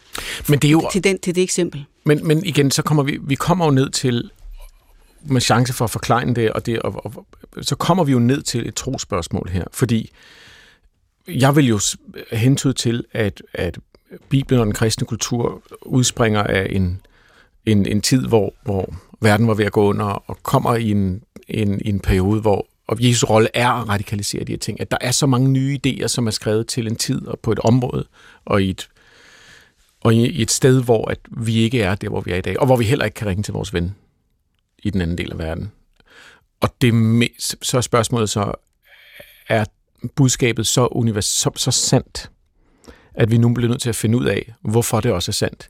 Men 0.50 0.60
det 0.60 0.68
er 0.68 0.72
jo, 0.72 0.90
til, 0.92 1.04
den, 1.04 1.20
til 1.20 1.36
det 1.36 1.44
eksempel. 1.44 1.86
Men, 2.04 2.28
men 2.28 2.46
igen, 2.46 2.72
så 2.72 2.82
kommer 2.82 3.04
vi, 3.04 3.18
vi 3.22 3.36
kommer 3.36 3.66
jo 3.66 3.72
ned 3.72 3.90
til, 3.90 4.32
med 5.24 5.42
chance 5.42 5.74
for 5.74 5.86
at 5.86 5.92
forklare 5.92 6.34
det, 6.34 6.52
og, 6.52 6.66
det 6.66 6.80
og, 6.80 7.06
og, 7.06 7.26
så 7.62 7.76
kommer 7.76 8.04
vi 8.04 8.12
jo 8.12 8.20
ned 8.20 8.42
til 8.42 8.68
et 8.68 8.76
trospørgsmål 8.76 9.50
her, 9.50 9.64
fordi 9.74 10.12
jeg 11.28 11.56
vil 11.56 11.68
jo 11.68 11.80
hentyde 12.32 12.74
til, 12.74 13.06
at, 13.12 13.42
at 13.54 13.80
Bibelen 14.30 14.60
og 14.60 14.66
den 14.66 14.74
kristne 14.74 15.08
kultur 15.08 15.62
udspringer 15.82 16.44
af 16.44 16.68
en, 16.70 17.02
en, 17.66 17.86
en 17.86 18.02
tid, 18.02 18.28
hvor, 18.28 18.54
hvor 18.64 18.96
verden 19.22 19.48
var 19.48 19.54
ved 19.54 19.66
at 19.66 19.72
gå 19.72 19.84
under, 19.84 20.06
og 20.06 20.44
kommer 20.44 20.76
i 20.76 20.92
en, 20.92 21.24
en, 21.48 21.82
en 21.86 22.00
periode, 22.00 22.42
hvor 22.42 22.68
og 22.88 22.98
Jesu 23.00 23.28
rolle 23.28 23.50
er 23.54 23.70
at 23.70 23.90
radikalisere 23.90 24.44
de 24.44 24.52
her 24.52 24.60
ting, 24.60 24.82
at 24.82 24.92
der 24.92 24.98
er 25.02 25.12
så 25.12 25.26
mange 25.26 25.50
nye 25.50 25.80
idéer, 25.88 26.08
som 26.08 26.28
er 26.28 26.32
skrevet 26.32 26.68
til 26.68 26.88
en 26.88 26.96
tid 26.96 27.28
og 27.28 27.40
på 27.40 27.52
et 27.52 27.60
område, 27.60 28.06
og 28.46 28.64
i 28.64 28.70
et 28.70 28.90
og 30.02 30.16
i 30.16 30.42
et 30.42 30.52
sted, 30.52 30.84
hvor 30.84 31.12
at 31.12 31.20
vi 31.32 31.58
ikke 31.58 31.82
er 31.82 31.96
der, 31.96 32.10
hvor 32.10 32.22
vi 32.22 32.32
er 32.32 32.36
i 32.36 32.42
dag, 32.42 32.60
og 32.60 32.66
hvor 32.66 32.76
vi 32.76 32.84
heller 32.84 33.06
ikke 33.06 33.16
kan 33.16 33.28
ringe 33.28 33.44
til 33.44 33.54
vores 33.54 33.74
ven 33.74 33.96
i 34.84 34.90
den 34.90 35.02
anden 35.02 35.18
del 35.18 35.32
af 35.32 35.38
verden. 35.38 35.72
Og 36.62 36.70
det 36.82 36.94
så 37.40 37.78
er 37.78 37.82
spørgsmålet 37.82 38.30
så, 38.30 38.52
er 39.50 39.66
budskabet 40.10 40.68
så, 40.68 40.88
univers- 40.88 41.22
så, 41.22 41.52
så 41.56 41.72
sandt, 41.72 42.30
at 43.14 43.32
vi 43.32 43.38
nu 43.38 43.54
bliver 43.54 43.70
nødt 43.70 43.82
til 43.82 43.90
at 43.90 43.96
finde 43.96 44.18
ud 44.18 44.26
af, 44.26 44.54
hvorfor 44.62 45.00
det 45.00 45.12
også 45.12 45.32
er 45.32 45.34
sandt? 45.34 45.70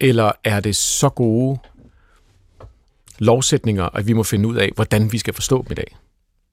Eller 0.00 0.32
er 0.44 0.60
det 0.60 0.76
så 0.76 1.08
gode 1.08 1.58
lovsætninger, 3.18 3.96
at 3.96 4.06
vi 4.06 4.12
må 4.12 4.22
finde 4.22 4.48
ud 4.48 4.56
af, 4.56 4.70
hvordan 4.74 5.12
vi 5.12 5.18
skal 5.18 5.34
forstå 5.34 5.62
dem 5.62 5.72
i 5.72 5.74
dag? 5.74 5.96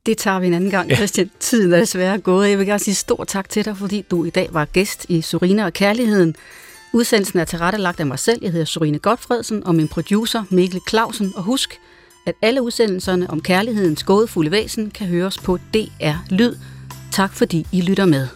Det 0.05 0.17
tager 0.17 0.39
vi 0.39 0.47
en 0.47 0.53
anden 0.53 0.69
gang, 0.71 0.91
Christian. 0.95 1.31
Tiden 1.39 1.73
er 1.73 1.79
desværre 1.79 2.17
gået. 2.17 2.49
Jeg 2.49 2.57
vil 2.57 2.65
gerne 2.67 2.79
sige 2.79 2.95
stor 2.95 3.23
tak 3.23 3.49
til 3.49 3.65
dig, 3.65 3.77
fordi 3.77 4.01
du 4.11 4.25
i 4.25 4.29
dag 4.29 4.47
var 4.51 4.65
gæst 4.65 5.05
i 5.09 5.21
Surina 5.21 5.65
og 5.65 5.73
Kærligheden. 5.73 6.35
Udsendelsen 6.93 7.39
er 7.39 7.45
tilrettelagt 7.45 7.99
af 7.99 8.05
mig 8.05 8.19
selv. 8.19 8.39
Jeg 8.41 8.51
hedder 8.51 8.65
Surine 8.65 8.99
Godfredsen 8.99 9.63
og 9.63 9.75
min 9.75 9.87
producer 9.87 10.43
Mikkel 10.49 10.81
Clausen. 10.89 11.33
Og 11.35 11.43
husk, 11.43 11.79
at 12.25 12.35
alle 12.41 12.61
udsendelserne 12.61 13.29
om 13.29 13.41
kærlighedens 13.41 14.03
gådefulde 14.03 14.51
væsen 14.51 14.91
kan 14.91 15.07
høres 15.07 15.37
på 15.37 15.57
DR 15.73 16.15
Lyd. 16.29 16.55
Tak 17.15 17.33
fordi 17.33 17.67
I 17.71 17.81
lytter 17.81 18.05
med. 18.05 18.27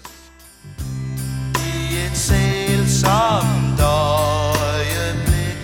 i 1.55 1.97
et 2.05 2.17
sælsomt 2.17 3.79
øjeblik 3.79 5.57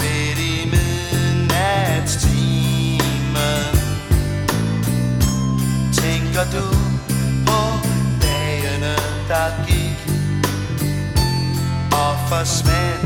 Midt 0.00 0.38
i 0.38 0.70
midnatstimen 0.72 3.72
Tænker 5.92 6.44
du 6.56 6.66
på 7.46 7.60
dagene, 8.22 8.94
der 9.28 9.48
gik 9.66 9.98
Og 11.92 12.14
forsvandt 12.28 13.05